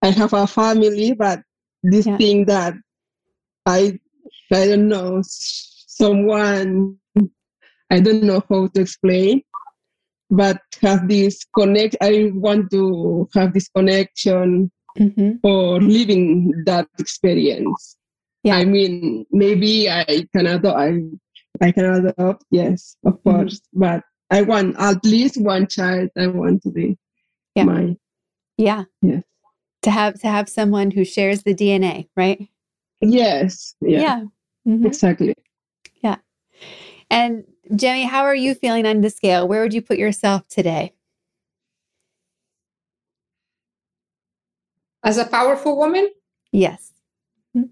I 0.00 0.10
have 0.10 0.32
a 0.32 0.46
family, 0.46 1.12
but 1.12 1.42
this 1.82 2.06
yeah. 2.06 2.16
thing 2.16 2.46
that 2.46 2.74
I, 3.66 3.98
I 4.52 4.66
don't 4.68 4.88
know, 4.88 5.22
someone, 5.96 6.96
I 7.90 8.00
don't 8.00 8.22
know 8.24 8.42
how 8.48 8.68
to 8.68 8.80
explain, 8.80 9.42
but 10.30 10.60
have 10.80 11.08
this 11.08 11.44
connect. 11.54 11.96
I 12.00 12.30
want 12.34 12.70
to 12.70 13.28
have 13.34 13.52
this 13.52 13.68
connection 13.68 14.70
mm-hmm. 14.98 15.32
or 15.42 15.80
living 15.80 16.52
that 16.66 16.88
experience. 16.98 17.96
Yeah. 18.42 18.56
I 18.56 18.64
mean, 18.64 19.26
maybe 19.30 19.88
I 19.88 20.26
can 20.34 20.46
adopt, 20.46 20.78
I, 20.78 20.98
I 21.60 21.70
can 21.70 21.84
adopt, 21.84 22.44
yes, 22.50 22.96
of 23.04 23.14
mm-hmm. 23.14 23.30
course, 23.30 23.60
but 23.72 24.02
I 24.30 24.42
want 24.42 24.76
at 24.78 25.04
least 25.04 25.40
one 25.40 25.66
child. 25.66 26.08
I 26.16 26.26
want 26.26 26.62
to 26.62 26.70
be 26.70 26.98
yeah. 27.54 27.64
my, 27.64 27.96
yeah, 28.56 28.84
yes, 29.02 29.22
to 29.82 29.90
have 29.90 30.18
to 30.20 30.28
have 30.28 30.48
someone 30.48 30.90
who 30.90 31.04
shares 31.04 31.42
the 31.42 31.54
DNA, 31.54 32.08
right? 32.16 32.48
Yes, 33.00 33.74
yeah, 33.80 34.00
yeah. 34.00 34.20
Mm-hmm. 34.66 34.86
exactly. 34.86 35.34
And 37.10 37.44
Jemmy, 37.76 38.04
how 38.04 38.22
are 38.24 38.34
you 38.34 38.54
feeling 38.54 38.86
on 38.86 39.00
the 39.02 39.10
scale? 39.10 39.46
Where 39.46 39.62
would 39.62 39.74
you 39.74 39.82
put 39.82 39.98
yourself 39.98 40.48
today? 40.48 40.94
As 45.04 45.18
a 45.18 45.26
powerful 45.26 45.76
woman? 45.76 46.10
Yes. 46.52 46.92
Hmm. 47.54 47.64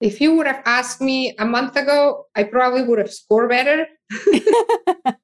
If 0.00 0.20
you 0.20 0.36
would 0.36 0.46
have 0.46 0.62
asked 0.66 1.00
me 1.00 1.34
a 1.38 1.44
month 1.46 1.76
ago, 1.76 2.26
I 2.34 2.44
probably 2.44 2.82
would 2.82 2.98
have 2.98 3.12
scored 3.12 3.48
better. 3.48 3.86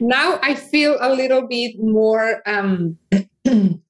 now 0.00 0.38
I 0.42 0.54
feel 0.54 0.98
a 1.00 1.14
little 1.14 1.46
bit 1.46 1.76
more 1.78 2.42
um, 2.46 2.98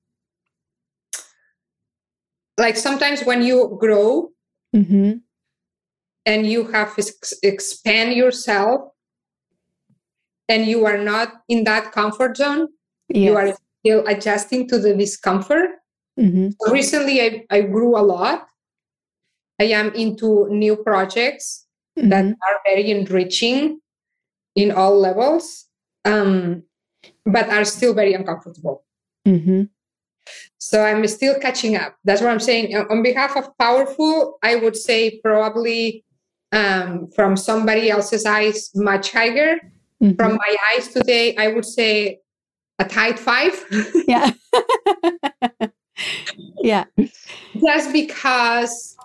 like 2.59 2.77
sometimes 2.77 3.23
when 3.25 3.43
you 3.43 3.77
grow 3.81 4.31
mm-hmm. 4.75 5.13
and 6.27 6.47
you 6.47 6.65
have 6.73 6.95
ex- 6.99 7.35
expand 7.43 8.15
yourself 8.15 8.91
and 10.49 10.67
you 10.67 10.85
are 10.85 10.99
not 10.99 11.33
in 11.49 11.65
that 11.65 11.93
comfort 11.93 12.37
zone 12.37 12.69
yes. 13.09 13.25
you 13.25 13.37
are 13.37 13.55
still 13.85 14.07
adjusting 14.07 14.69
to 14.69 14.79
the 14.79 14.95
discomfort. 14.95 15.71
Mm-hmm. 16.19 16.51
So 16.61 16.73
recently, 16.73 17.21
I, 17.21 17.45
I 17.51 17.61
grew 17.63 17.99
a 17.99 18.03
lot. 18.03 18.47
I 19.61 19.65
am 19.65 19.93
into 19.95 20.49
new 20.51 20.77
projects 20.77 21.67
mm-hmm. 21.99 22.09
that 22.09 22.25
are 22.25 22.61
very 22.65 22.91
enriching 22.91 23.81
in 24.57 24.71
all 24.71 24.99
levels, 24.99 25.67
um, 26.05 26.63
but 27.27 27.49
are 27.51 27.65
still 27.65 27.95
very 27.95 28.15
uncomfortable. 28.15 28.85
Mm-hmm. 29.27 29.63
So 30.59 30.83
I'm 30.83 31.07
still 31.07 31.39
catching 31.39 31.77
up. 31.77 31.97
That's 32.05 32.21
what 32.21 32.31
I'm 32.31 32.41
saying. 32.41 32.75
On 32.77 33.03
behalf 33.03 33.37
of 33.37 33.57
Powerful, 33.59 34.39
I 34.43 34.57
would 34.57 34.77
say 34.77 35.21
probably 35.21 36.05
um, 36.53 37.09
from 37.15 37.37
somebody 37.37 37.91
else's 37.91 38.25
eyes, 38.25 38.71
much 38.75 39.13
higher. 39.13 39.57
Mm-hmm. 40.03 40.17
From 40.17 40.37
my 40.37 40.57
eyes 40.73 40.89
today, 40.89 41.37
I 41.37 41.49
would 41.49 41.65
say 41.65 42.21
a 42.79 42.85
tight 42.85 43.19
five. 43.19 43.53
yeah. 44.07 44.33
yeah. 46.63 46.85
Just 47.57 47.93
because 47.93 48.97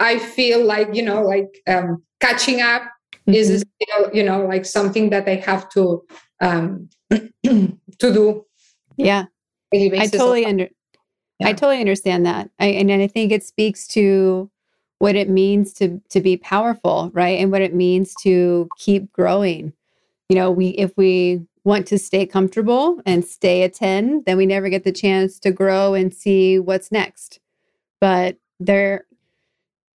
I 0.00 0.18
feel 0.18 0.64
like, 0.64 0.94
you 0.94 1.02
know, 1.02 1.22
like 1.22 1.62
um, 1.66 2.02
catching 2.20 2.60
up 2.60 2.82
mm-hmm. 2.82 3.34
is 3.34 3.64
still, 3.82 4.10
you 4.12 4.22
know, 4.22 4.46
like 4.46 4.64
something 4.64 5.10
that 5.10 5.28
I 5.28 5.36
have 5.36 5.68
to 5.70 6.04
um, 6.40 6.88
to 7.10 7.78
do. 8.00 8.44
Yeah. 8.96 9.26
I 9.72 10.06
totally 10.06 10.46
under 10.46 10.68
yeah. 11.38 11.48
I 11.48 11.52
totally 11.52 11.80
understand 11.80 12.26
that. 12.26 12.50
I 12.58 12.66
and 12.66 12.90
I 12.90 13.06
think 13.06 13.32
it 13.32 13.44
speaks 13.44 13.86
to 13.88 14.50
what 14.98 15.14
it 15.14 15.28
means 15.28 15.72
to 15.74 16.00
to 16.10 16.20
be 16.20 16.36
powerful, 16.36 17.10
right? 17.14 17.38
And 17.38 17.52
what 17.52 17.62
it 17.62 17.74
means 17.74 18.14
to 18.22 18.68
keep 18.78 19.12
growing. 19.12 19.72
You 20.28 20.36
know, 20.36 20.50
we 20.50 20.68
if 20.70 20.96
we 20.96 21.46
want 21.64 21.86
to 21.86 21.98
stay 21.98 22.26
comfortable 22.26 23.00
and 23.04 23.24
stay 23.24 23.62
a 23.62 23.68
10, 23.68 24.24
then 24.26 24.36
we 24.36 24.46
never 24.46 24.68
get 24.68 24.84
the 24.84 24.92
chance 24.92 25.38
to 25.40 25.52
grow 25.52 25.94
and 25.94 26.14
see 26.14 26.58
what's 26.58 26.90
next. 26.90 27.40
But 28.00 28.38
there, 28.58 29.06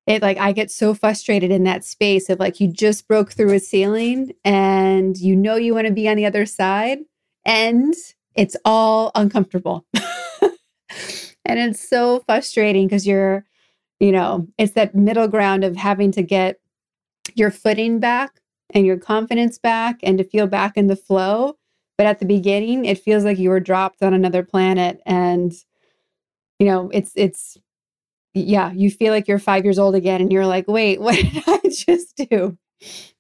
it 0.08 0.22
like 0.22 0.38
I 0.38 0.52
get 0.54 0.72
so 0.72 0.94
frustrated 0.94 1.52
in 1.52 1.64
that 1.66 1.84
space 1.84 2.30
of 2.30 2.40
like 2.40 2.60
you 2.60 2.68
just 2.68 3.08
broke 3.08 3.32
through 3.32 3.54
a 3.54 3.60
ceiling 3.60 4.34
and 4.46 5.18
you 5.18 5.36
know 5.36 5.56
you 5.56 5.74
want 5.74 5.88
to 5.88 5.94
be 5.94 6.08
on 6.08 6.16
the 6.16 6.26
other 6.26 6.46
side 6.46 7.00
and 7.46 7.94
it's 8.36 8.56
all 8.66 9.12
uncomfortable. 9.16 9.86
and 11.46 11.60
it's 11.60 11.88
so 11.88 12.24
frustrating 12.26 12.88
because 12.88 13.06
you're, 13.08 13.46
you 14.00 14.12
know, 14.12 14.48
it's 14.58 14.74
that 14.74 14.96
middle 14.96 15.28
ground 15.28 15.64
of 15.64 15.76
having 15.76 16.12
to 16.12 16.22
get 16.22 16.60
your 17.36 17.52
footing 17.52 18.00
back 18.00 18.40
and 18.74 18.86
your 18.86 18.98
confidence 18.98 19.58
back 19.58 20.00
and 20.04 20.18
to 20.18 20.24
feel 20.24 20.48
back 20.48 20.78
in 20.78 20.88
the 20.88 20.96
flow 20.96 21.58
but 21.98 22.08
at 22.08 22.20
the 22.20 22.26
beginning, 22.26 22.86
it 22.86 23.00
feels 23.00 23.24
like 23.24 23.38
you 23.38 23.50
were 23.50 23.60
dropped 23.60 24.02
on 24.02 24.14
another 24.14 24.44
planet 24.44 25.00
and 25.06 25.54
you 26.60 26.68
know, 26.68 26.90
it's 26.94 27.12
it's 27.16 27.58
yeah, 28.34 28.72
you 28.72 28.90
feel 28.90 29.14
like 29.14 29.28
you're 29.28 29.40
5 29.40 29.64
years 29.64 29.78
old 29.78 29.96
again 29.96 30.22
and 30.22 30.32
you're 30.32 30.46
like, 30.46 30.68
"Wait, 30.68 31.00
what 31.06 31.16
did 31.16 31.44
I 31.46 31.62
just 31.70 32.16
do?" 32.18 32.58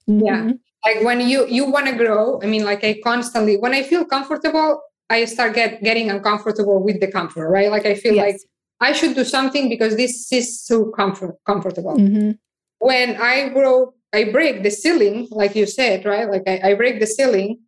Yeah. 0.07 0.37
Mm-hmm. 0.37 0.51
Like 0.85 1.03
when 1.03 1.21
you 1.21 1.47
you 1.47 1.69
want 1.69 1.87
to 1.87 1.95
grow, 1.95 2.41
I 2.41 2.47
mean 2.47 2.65
like 2.65 2.83
I 2.83 2.99
constantly 3.03 3.57
when 3.57 3.73
I 3.73 3.83
feel 3.83 4.05
comfortable, 4.05 4.81
I 5.13 5.25
start 5.25 5.51
get 5.53 5.83
getting 5.83 6.09
uncomfortable 6.09 6.77
with 6.87 6.97
the 7.03 7.09
comfort, 7.17 7.47
right? 7.57 7.69
Like 7.75 7.85
I 7.85 7.95
feel 8.03 8.15
yes. 8.15 8.25
like 8.25 8.39
I 8.87 8.91
should 8.97 9.15
do 9.15 9.23
something 9.23 9.69
because 9.69 9.95
this 9.95 10.31
is 10.31 10.47
so 10.69 10.77
comfort 10.99 11.35
comfortable. 11.45 11.95
Mm-hmm. 11.97 12.31
When 12.79 13.09
I 13.33 13.49
grow, 13.49 13.93
I 14.11 14.21
break 14.37 14.63
the 14.63 14.71
ceiling, 14.71 15.27
like 15.41 15.55
you 15.55 15.65
said, 15.65 16.05
right? 16.05 16.27
Like 16.29 16.45
I, 16.47 16.71
I 16.71 16.73
break 16.73 16.99
the 16.99 17.07
ceiling 17.07 17.59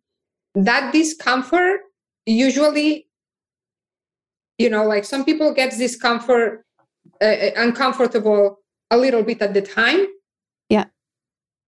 that 0.56 0.92
discomfort 0.92 1.80
usually 2.24 3.06
you 4.58 4.70
know 4.70 4.84
like 4.84 5.04
some 5.04 5.24
people 5.24 5.52
get 5.52 5.70
discomfort 5.76 6.64
uh, 7.20 7.24
uh, 7.24 7.50
uncomfortable 7.56 8.58
a 8.90 8.96
little 8.96 9.22
bit 9.22 9.40
at 9.42 9.52
the 9.52 9.60
time 9.60 10.06
yeah 10.70 10.86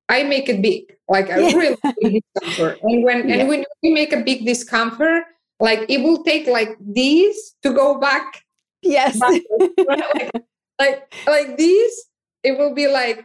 i 0.08 0.22
make 0.22 0.48
it 0.48 0.62
big 0.62 0.96
like 1.08 1.28
a 1.28 1.40
yeah. 1.42 1.56
really 1.56 1.76
big 2.00 2.22
discomfort 2.34 2.78
and 2.82 3.04
when 3.04 3.28
yeah. 3.28 3.36
and 3.36 3.48
when 3.48 3.64
we 3.82 3.92
make 3.92 4.12
a 4.12 4.22
big 4.22 4.44
discomfort 4.46 5.24
like 5.60 5.84
it 5.88 6.02
will 6.02 6.22
take 6.24 6.46
like 6.46 6.76
these 6.80 7.54
to 7.62 7.72
go 7.72 7.98
back 7.98 8.42
yes 8.82 9.18
back, 9.18 9.42
like, 9.88 10.30
like 10.78 11.14
like 11.26 11.56
these 11.56 12.04
it 12.42 12.56
will 12.58 12.74
be 12.74 12.86
like 12.86 13.24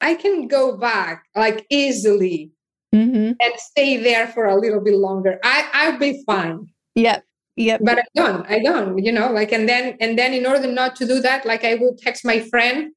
i 0.00 0.14
can 0.14 0.46
go 0.46 0.76
back 0.76 1.24
like 1.34 1.66
easily 1.70 2.52
mm-hmm. 2.94 3.32
and 3.40 3.52
stay 3.56 3.96
there 3.96 4.28
for 4.28 4.46
a 4.46 4.56
little 4.56 4.80
bit 4.80 4.94
longer. 4.94 5.38
I 5.44 5.68
I'll 5.72 5.98
be 5.98 6.22
fine. 6.26 6.66
Yep. 6.94 7.24
Yep. 7.56 7.80
But 7.82 7.98
I 7.98 8.04
don't. 8.14 8.50
I 8.50 8.58
don't. 8.60 8.98
You 8.98 9.12
know, 9.12 9.30
like 9.30 9.52
and 9.52 9.68
then 9.68 9.96
and 10.00 10.18
then 10.18 10.32
in 10.32 10.46
order 10.46 10.70
not 10.70 10.96
to 10.96 11.06
do 11.06 11.20
that, 11.20 11.44
like 11.44 11.64
I 11.64 11.74
will 11.74 11.96
text 11.96 12.24
my 12.24 12.40
friend 12.40 12.92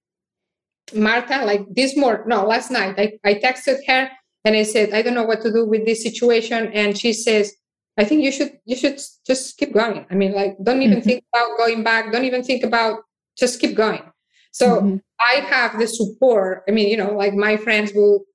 Marta, 0.93 1.45
like 1.45 1.65
this 1.73 1.95
morning, 1.95 2.25
no, 2.27 2.45
last 2.45 2.69
night, 2.69 2.95
I, 2.97 3.13
I 3.23 3.35
texted 3.35 3.79
her 3.87 4.09
and 4.43 4.55
I 4.55 4.63
said, 4.63 4.93
I 4.93 5.01
don't 5.01 5.13
know 5.13 5.23
what 5.23 5.41
to 5.41 5.51
do 5.51 5.65
with 5.65 5.85
this 5.85 6.03
situation. 6.03 6.67
And 6.73 6.97
she 6.97 7.13
says, 7.13 7.53
I 7.97 8.03
think 8.03 8.23
you 8.23 8.31
should 8.31 8.57
you 8.65 8.75
should 8.75 8.99
just 9.25 9.57
keep 9.57 9.73
going. 9.73 10.05
I 10.09 10.15
mean, 10.15 10.33
like 10.33 10.57
don't 10.63 10.81
even 10.81 10.99
mm-hmm. 10.99 11.07
think 11.07 11.23
about 11.33 11.57
going 11.57 11.83
back. 11.83 12.11
Don't 12.11 12.25
even 12.25 12.43
think 12.43 12.63
about 12.63 13.01
just 13.37 13.59
keep 13.59 13.75
going. 13.75 14.03
So 14.51 14.81
mm-hmm. 14.81 14.97
I 15.19 15.41
have 15.45 15.79
the 15.79 15.87
support. 15.87 16.63
I 16.67 16.71
mean, 16.71 16.89
you 16.89 16.97
know, 16.97 17.13
like 17.13 17.33
my 17.33 17.57
friends 17.57 17.91
will 17.93 18.25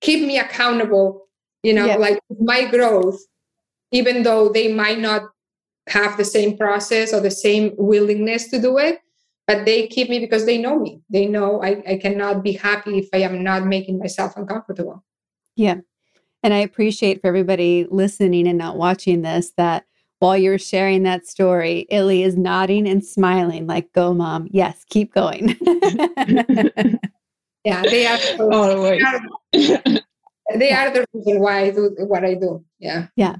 keep 0.00 0.26
me 0.26 0.38
accountable 0.38 1.26
you 1.62 1.74
know 1.74 1.86
yeah. 1.86 1.96
like 1.96 2.20
my 2.40 2.64
growth 2.70 3.18
even 3.90 4.22
though 4.22 4.48
they 4.48 4.72
might 4.72 4.98
not 4.98 5.22
have 5.88 6.16
the 6.16 6.24
same 6.24 6.56
process 6.56 7.12
or 7.12 7.20
the 7.20 7.30
same 7.30 7.72
willingness 7.76 8.48
to 8.48 8.60
do 8.60 8.78
it 8.78 9.00
but 9.46 9.64
they 9.64 9.86
keep 9.86 10.08
me 10.08 10.18
because 10.18 10.46
they 10.46 10.58
know 10.58 10.78
me 10.78 11.00
they 11.10 11.26
know 11.26 11.62
I, 11.62 11.82
I 11.88 11.96
cannot 11.96 12.42
be 12.42 12.52
happy 12.52 12.98
if 12.98 13.08
i 13.12 13.18
am 13.18 13.42
not 13.42 13.66
making 13.66 13.98
myself 13.98 14.36
uncomfortable 14.36 15.04
yeah 15.56 15.78
and 16.46 16.54
i 16.54 16.58
appreciate 16.58 17.20
for 17.20 17.26
everybody 17.26 17.88
listening 17.90 18.46
and 18.46 18.56
not 18.56 18.76
watching 18.76 19.22
this 19.22 19.50
that 19.56 19.84
while 20.20 20.36
you're 20.36 20.58
sharing 20.58 21.02
that 21.02 21.26
story 21.26 21.86
illy 21.90 22.22
is 22.22 22.36
nodding 22.36 22.88
and 22.88 23.04
smiling 23.04 23.66
like 23.66 23.92
go 23.92 24.14
mom. 24.14 24.46
Yes 24.50 24.84
keep 24.88 25.12
going. 25.12 25.56
Yeah 27.64 27.82
they 27.82 28.06
are 28.06 28.18
always 28.38 29.02
they 29.52 30.70
are 30.70 30.90
the 30.92 31.04
reason 31.12 31.40
why 31.40 31.62
i 31.62 31.70
do 31.70 31.92
what 31.98 32.24
i 32.24 32.34
do. 32.34 32.64
Yeah. 32.78 33.08
Yeah. 33.16 33.36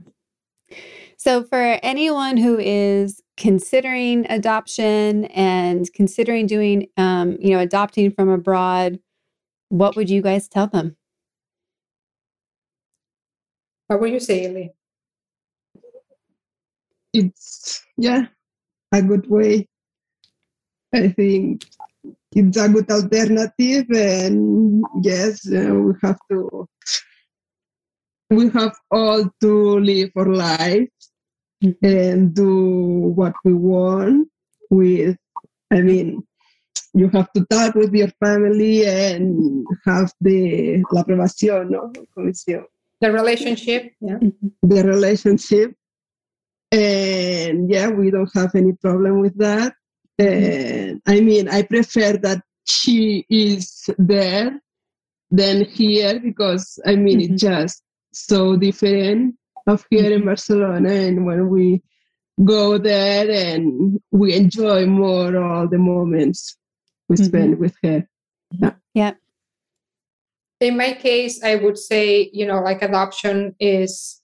So 1.17 1.45
for 1.45 1.79
anyone 1.85 2.37
who 2.37 2.59
is 2.59 3.23
considering 3.37 4.27
adoption 4.29 5.27
and 5.27 5.89
considering 5.95 6.49
doing 6.49 6.89
um, 6.97 7.37
you 7.39 7.51
know 7.51 7.61
adopting 7.61 8.11
from 8.11 8.29
abroad 8.29 8.99
what 9.69 9.95
would 9.95 10.11
you 10.11 10.23
guys 10.23 10.49
tell 10.49 10.67
them 10.67 10.97
what 13.87 14.01
would 14.01 14.13
you 14.13 14.21
say 14.21 14.47
Ellie? 14.47 14.73
it's 17.13 17.83
yeah 17.97 18.27
a 18.93 19.01
good 19.03 19.27
way 19.29 19.67
i 20.95 21.09
think 21.09 21.65
it's 22.33 22.57
a 22.59 22.69
good 22.69 22.91
alternative 22.91 23.87
and 23.91 24.85
yes 25.03 25.51
uh, 25.51 25.73
we 25.75 25.95
have 26.03 26.19
to 26.31 26.69
we 28.31 28.49
have 28.51 28.75
all 28.91 29.25
to 29.41 29.79
live 29.81 30.11
our 30.17 30.27
life 30.27 30.89
mm-hmm. 31.63 31.87
and 31.87 32.35
do 32.35 33.13
what 33.15 33.35
we 33.45 33.53
want 33.53 34.29
with, 34.71 35.17
I 35.73 35.81
mean, 35.81 36.27
you 36.93 37.09
have 37.11 37.31
to 37.33 37.45
talk 37.47 37.75
with 37.75 37.95
your 37.95 38.11
family 38.25 38.85
and 38.87 39.67
have 39.85 40.13
the 40.21 40.83
la 40.91 41.03
aprobación, 41.03 41.71
no? 41.71 41.93
The 43.01 43.13
relationship, 43.13 43.93
yeah. 44.01 44.19
The 44.63 44.85
relationship. 44.85 45.75
And 46.73 47.71
yeah, 47.71 47.89
we 47.89 48.11
don't 48.11 48.31
have 48.35 48.55
any 48.55 48.73
problem 48.73 49.21
with 49.21 49.37
that. 49.39 49.75
And 50.19 51.01
I 51.07 51.21
mean, 51.21 51.49
I 51.49 51.63
prefer 51.63 52.15
that 52.19 52.43
she 52.65 53.27
is 53.29 53.89
there 53.99 54.61
than 55.31 55.65
here 55.67 56.19
because 56.21 56.79
I 56.87 56.97
mean, 56.97 57.21
mm-hmm. 57.21 57.35
it's 57.35 57.43
just 57.43 57.83
so 58.13 58.57
different 58.57 59.37
of 59.67 59.85
here 59.91 60.05
mm-hmm. 60.05 60.13
in 60.13 60.25
Barcelona. 60.25 60.91
And 60.91 61.27
when 61.27 61.49
we 61.49 61.83
go 62.45 62.79
there 62.79 63.31
and 63.31 64.01
we 64.11 64.35
enjoy 64.35 64.87
more 64.87 65.37
all 65.37 65.69
the 65.69 65.79
moments 65.79 66.57
we 67.09 67.17
spend 67.17 67.55
mm-hmm. 67.55 67.63
with 67.63 67.75
her. 67.83 68.09
Yeah. 68.53 68.73
yeah. 68.95 69.13
In 70.61 70.77
my 70.77 70.95
case, 70.95 71.43
I 71.43 71.57
would 71.57 71.77
say, 71.77 72.31
you 72.33 72.47
know, 72.47 72.61
like 72.61 72.83
adoption 72.83 73.55
is 73.61 74.23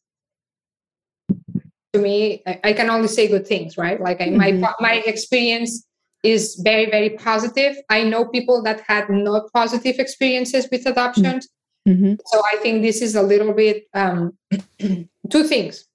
to 1.93 1.99
me, 2.01 2.43
I, 2.47 2.61
I 2.65 2.73
can 2.73 2.89
only 2.91 3.09
say 3.09 3.29
good 3.29 3.47
things, 3.47 3.77
right? 3.77 4.01
Like 4.01 4.21
I, 4.21 4.29
mm-hmm. 4.29 4.61
my 4.61 4.75
my 4.81 4.95
experience 5.07 5.87
is 6.23 6.61
very 6.63 6.91
very 6.91 7.11
positive. 7.11 7.77
I 7.91 8.05
know 8.05 8.27
people 8.27 8.63
that 8.63 8.83
had 8.87 9.11
no 9.11 9.49
positive 9.53 9.99
experiences 9.99 10.69
with 10.71 10.87
adoptions. 10.87 11.49
Mm-hmm. 11.87 12.15
So 12.27 12.43
I 12.53 12.57
think 12.63 12.83
this 12.83 13.03
is 13.03 13.15
a 13.17 13.23
little 13.23 13.53
bit 13.53 13.85
um, 13.93 14.39
two 15.31 15.45
things. 15.45 15.87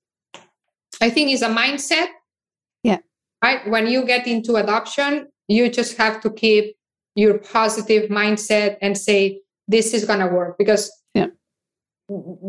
I 1.02 1.10
think 1.10 1.32
is 1.32 1.42
a 1.42 1.50
mindset. 1.50 2.08
Yeah. 2.84 2.98
Right. 3.44 3.68
When 3.70 3.88
you 3.88 4.06
get 4.06 4.28
into 4.28 4.56
adoption, 4.56 5.30
you 5.48 5.70
just 5.70 5.98
have 5.98 6.22
to 6.22 6.30
keep 6.30 6.76
your 7.16 7.38
positive 7.40 8.10
mindset 8.10 8.78
and 8.82 8.98
say 8.98 9.42
this 9.68 9.94
is 9.94 10.06
gonna 10.06 10.28
work 10.28 10.58
because 10.58 10.92
yeah. 11.14 11.28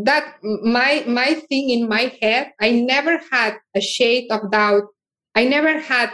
that 0.04 0.36
my 0.42 1.04
my 1.06 1.34
thing 1.48 1.70
in 1.70 1.88
my 1.88 2.12
head, 2.20 2.52
I 2.60 2.72
never 2.72 3.20
had 3.30 3.56
a 3.74 3.80
shade 3.80 4.30
of 4.30 4.50
doubt. 4.50 4.84
I 5.34 5.44
never 5.44 5.78
had 5.78 6.10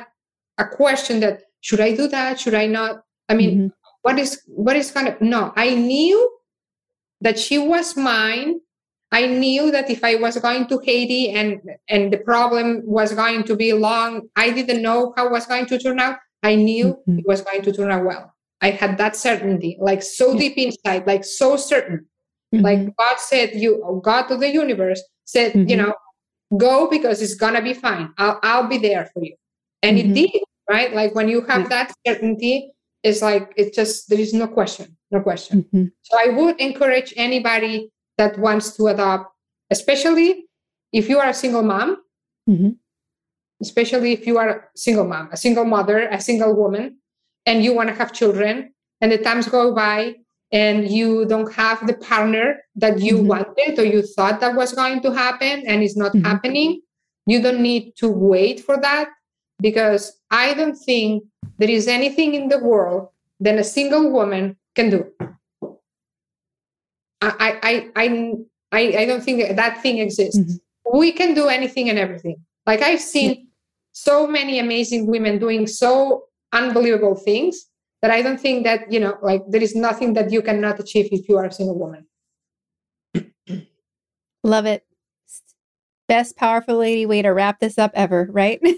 a 0.59 0.67
question 0.67 1.21
that 1.21 1.43
should 1.61 1.81
I 1.81 1.95
do 1.95 2.09
that? 2.09 2.41
Should 2.41 2.55
I 2.55 2.67
not? 2.67 3.03
I 3.29 3.35
mean, 3.35 3.51
mm-hmm. 3.51 3.67
what 4.03 4.19
is 4.19 4.43
what 4.47 4.77
is 4.77 4.95
of 4.95 5.21
no? 5.21 5.53
I 5.57 5.75
knew 5.75 6.31
that 7.21 7.39
she 7.39 7.59
was 7.59 7.97
mine 7.97 8.61
I 9.15 9.27
knew 9.27 9.71
that 9.71 9.89
if 9.91 10.03
I 10.03 10.17
was 10.17 10.37
going 10.39 10.67
to 10.67 10.81
Haiti 10.81 11.31
and 11.31 11.61
and 11.89 12.13
the 12.13 12.19
problem 12.19 12.83
was 12.85 13.15
going 13.15 13.45
to 13.45 13.55
be 13.55 13.73
long, 13.73 14.23
I 14.35 14.51
didn't 14.51 14.83
know 14.83 15.15
how 15.17 15.27
it 15.27 15.31
was 15.31 15.47
going 15.47 15.67
to 15.67 15.79
turn 15.79 16.01
out. 16.01 16.19
I 16.43 16.57
knew 16.57 16.87
mm-hmm. 16.87 17.21
it 17.21 17.25
was 17.25 17.41
going 17.43 17.63
to 17.63 17.73
turn 17.73 17.93
out 17.93 18.05
well. 18.05 18.34
I 18.65 18.71
had 18.71 18.97
that 18.97 19.15
certainty, 19.15 19.77
like 19.79 20.03
so 20.03 20.33
yeah. 20.33 20.39
deep 20.39 20.57
inside, 20.57 21.07
like 21.07 21.23
so 21.23 21.57
certain. 21.57 22.07
Mm-hmm. 22.55 22.65
Like 22.65 22.97
God 22.97 23.19
said, 23.19 23.51
you 23.55 24.01
God 24.03 24.31
of 24.31 24.41
the 24.41 24.49
universe 24.49 25.03
said, 25.27 25.53
mm-hmm. 25.53 25.69
you 25.69 25.77
know, 25.77 25.93
go 26.57 26.89
because 26.89 27.21
it's 27.21 27.35
gonna 27.35 27.61
be 27.61 27.75
fine. 27.75 28.15
I'll 28.17 28.41
I'll 28.43 28.67
be 28.67 28.79
there 28.79 29.11
for 29.13 29.23
you. 29.23 29.37
And 29.83 29.99
it 29.99 30.07
mm-hmm. 30.07 30.15
did, 30.15 30.43
right? 30.67 30.95
Like 30.95 31.15
when 31.15 31.29
you 31.29 31.43
have 31.43 31.69
that 31.69 31.93
certainty, 32.07 32.73
it's 33.03 33.21
like 33.21 33.53
it 33.55 33.75
just 33.75 34.09
there 34.09 34.19
is 34.19 34.33
no 34.33 34.49
question, 34.49 34.97
no 35.11 35.21
question. 35.21 35.65
Mm-hmm. 35.65 35.85
So 36.01 36.19
I 36.19 36.29
would 36.33 36.59
encourage 36.59 37.13
anybody 37.19 37.93
that 38.17 38.39
wants 38.39 38.75
to 38.79 38.87
adopt, 38.87 39.31
especially 39.69 40.47
if 40.91 41.11
you 41.11 41.19
are 41.19 41.29
a 41.29 41.35
single 41.35 41.63
mom, 41.63 41.99
mm-hmm. 42.49 42.71
especially 43.61 44.13
if 44.13 44.27
you 44.27 44.39
are 44.39 44.49
a 44.49 44.61
single 44.75 45.05
mom, 45.05 45.29
a 45.33 45.37
single 45.37 45.67
mother, 45.67 46.09
a 46.09 46.19
single 46.19 46.57
woman, 46.57 46.97
and 47.47 47.65
you 47.65 47.75
want 47.75 47.89
to 47.89 47.95
have 47.95 48.13
children, 48.13 48.73
and 49.01 49.13
the 49.13 49.19
times 49.19 49.49
go 49.49 49.75
by 49.75 50.15
and 50.55 50.89
you 50.89 51.27
don't 51.27 51.53
have 51.53 51.85
the 51.87 51.95
partner 51.95 52.63
that 52.77 53.01
you 53.01 53.17
mm-hmm. 53.17 53.27
wanted 53.27 53.79
or 53.79 53.85
you 53.85 54.03
thought 54.03 54.41
that 54.41 54.55
was 54.55 54.73
going 54.73 55.03
to 55.03 55.13
happen 55.13 55.65
and 55.67 55.83
it's 55.83 55.97
not 55.97 56.13
mm-hmm. 56.13 56.25
happening, 56.25 56.81
you 57.27 57.43
don't 57.43 57.61
need 57.61 57.93
to 57.97 58.09
wait 58.09 58.61
for 58.61 58.77
that 58.81 59.09
because 59.61 60.21
I 60.31 60.55
don't 60.55 60.77
think 60.77 61.25
there 61.59 61.71
is 61.71 61.89
anything 61.89 62.35
in 62.35 62.49
the 62.49 62.59
world 62.59 63.09
that 63.41 63.59
a 63.59 63.65
single 63.65 64.13
woman 64.13 64.57
can 64.77 64.91
do. 64.91 65.11
I, 67.21 67.59
I, 67.63 67.91
I, 67.97 68.35
I, 68.71 68.81
I 68.99 69.07
don't 69.07 69.25
think 69.25 69.57
that 69.57 69.83
thing 69.83 69.99
exists. 69.99 70.39
Mm-hmm. 70.39 70.99
We 70.99 71.11
can 71.11 71.35
do 71.35 71.49
anything 71.49 71.89
and 71.89 71.99
everything. 71.99 72.37
Like 72.65 72.81
I've 72.81 73.01
seen 73.01 73.49
so 73.93 74.27
many 74.27 74.59
amazing 74.59 75.07
women 75.07 75.39
doing 75.39 75.67
so 75.67 76.25
unbelievable 76.55 77.15
things 77.15 77.67
that 78.01 78.11
I 78.11 78.23
don't 78.23 78.41
think 78.41 78.65
that, 78.65 78.91
you 78.91 79.01
know, 79.01 79.19
like 79.23 79.43
there 79.49 79.63
is 79.63 79.75
nothing 79.75 80.15
that 80.15 80.31
you 80.31 80.41
cannot 80.41 80.81
achieve 80.81 81.09
if 81.13 81.29
you 81.29 81.37
are 81.37 81.45
a 81.45 81.53
single 81.53 81.79
woman. 81.79 82.07
Love 84.43 84.67
it. 84.67 84.85
Best 86.09 86.37
powerful 86.37 86.77
lady 86.77 87.07
way 87.07 87.23
to 87.23 87.31
wrap 87.31 87.61
this 87.61 87.79
up 87.79 87.91
ever, 87.95 88.29
right? 88.31 88.61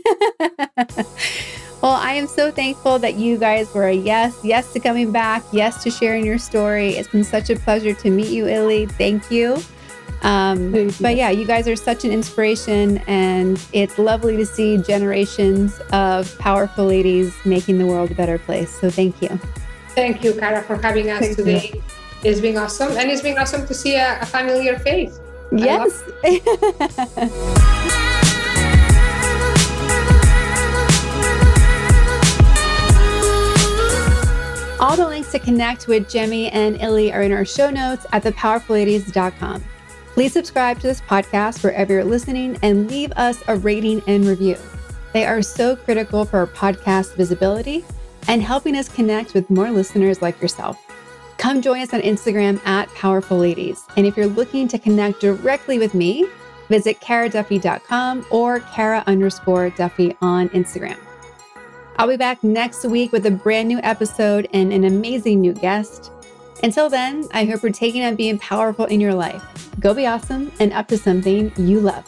Well, 1.82 1.94
I 1.94 2.14
am 2.14 2.26
so 2.26 2.50
thankful 2.50 2.98
that 3.00 3.14
you 3.14 3.36
guys 3.36 3.72
were 3.74 3.86
a 3.86 3.94
yes, 3.94 4.36
yes 4.42 4.72
to 4.72 4.80
coming 4.80 5.12
back, 5.12 5.44
yes 5.52 5.82
to 5.84 5.90
sharing 5.90 6.24
your 6.24 6.38
story. 6.38 6.96
It's 6.96 7.08
been 7.08 7.22
such 7.22 7.50
a 7.50 7.56
pleasure 7.56 7.92
to 7.92 8.10
meet 8.10 8.30
you, 8.30 8.48
Illy. 8.48 8.86
Thank 8.86 9.30
you. 9.30 9.62
Um, 10.26 10.90
But 11.00 11.14
yeah, 11.14 11.30
you 11.30 11.46
guys 11.46 11.68
are 11.68 11.76
such 11.76 12.04
an 12.04 12.10
inspiration, 12.10 12.98
and 13.06 13.64
it's 13.72 13.96
lovely 13.96 14.36
to 14.36 14.44
see 14.44 14.76
generations 14.76 15.78
of 15.92 16.36
powerful 16.38 16.84
ladies 16.84 17.32
making 17.44 17.78
the 17.78 17.86
world 17.86 18.10
a 18.10 18.14
better 18.14 18.36
place. 18.36 18.70
So 18.80 18.90
thank 18.90 19.22
you. 19.22 19.38
Thank 19.90 20.24
you, 20.24 20.34
Cara, 20.34 20.62
for 20.62 20.76
having 20.82 21.10
us 21.10 21.20
thank 21.20 21.36
today. 21.36 21.70
You. 21.72 21.82
It's 22.24 22.40
been 22.40 22.56
awesome, 22.56 22.90
and 22.96 23.08
it's 23.08 23.22
been 23.22 23.38
awesome 23.38 23.68
to 23.68 23.74
see 23.74 23.94
a, 23.94 24.18
a 24.20 24.26
familiar 24.26 24.80
face. 24.80 25.20
Yes. 25.52 26.02
All 34.80 34.96
the 34.96 35.06
links 35.06 35.30
to 35.32 35.38
connect 35.38 35.86
with 35.86 36.08
Jemmy 36.08 36.50
and 36.50 36.80
Illy 36.82 37.12
are 37.12 37.22
in 37.22 37.32
our 37.32 37.44
show 37.44 37.70
notes 37.70 38.06
at 38.12 38.24
thepowerfulladies.com. 38.24 39.62
Please 40.16 40.32
subscribe 40.32 40.80
to 40.80 40.86
this 40.86 41.02
podcast 41.02 41.62
wherever 41.62 41.92
you're 41.92 42.02
listening 42.02 42.58
and 42.62 42.90
leave 42.90 43.12
us 43.16 43.42
a 43.48 43.56
rating 43.58 44.02
and 44.06 44.24
review. 44.24 44.56
They 45.12 45.26
are 45.26 45.42
so 45.42 45.76
critical 45.76 46.24
for 46.24 46.38
our 46.38 46.46
podcast 46.46 47.16
visibility 47.16 47.84
and 48.26 48.40
helping 48.40 48.78
us 48.78 48.88
connect 48.88 49.34
with 49.34 49.50
more 49.50 49.70
listeners 49.70 50.22
like 50.22 50.40
yourself. 50.40 50.78
Come 51.36 51.60
join 51.60 51.82
us 51.82 51.92
on 51.92 52.00
Instagram 52.00 52.66
at 52.66 52.88
Powerful 52.94 53.36
Ladies. 53.36 53.84
And 53.98 54.06
if 54.06 54.16
you're 54.16 54.26
looking 54.26 54.68
to 54.68 54.78
connect 54.78 55.20
directly 55.20 55.78
with 55.78 55.92
me, 55.92 56.26
visit 56.70 56.98
caraduffy.com 57.02 58.24
or 58.30 58.60
cara 58.60 59.04
underscore 59.06 59.68
duffy 59.68 60.16
on 60.22 60.48
Instagram. 60.48 60.96
I'll 61.98 62.08
be 62.08 62.16
back 62.16 62.42
next 62.42 62.86
week 62.86 63.12
with 63.12 63.26
a 63.26 63.30
brand 63.30 63.68
new 63.68 63.80
episode 63.82 64.48
and 64.54 64.72
an 64.72 64.84
amazing 64.84 65.42
new 65.42 65.52
guest. 65.52 66.10
Until 66.62 66.88
then, 66.88 67.28
I 67.32 67.44
hope 67.44 67.62
you're 67.62 67.72
taking 67.72 68.04
on 68.04 68.16
being 68.16 68.38
powerful 68.38 68.86
in 68.86 69.00
your 69.00 69.14
life. 69.14 69.42
Go 69.78 69.94
be 69.94 70.06
awesome 70.06 70.50
and 70.58 70.72
up 70.72 70.88
to 70.88 70.98
something 70.98 71.52
you 71.56 71.80
love. 71.80 72.04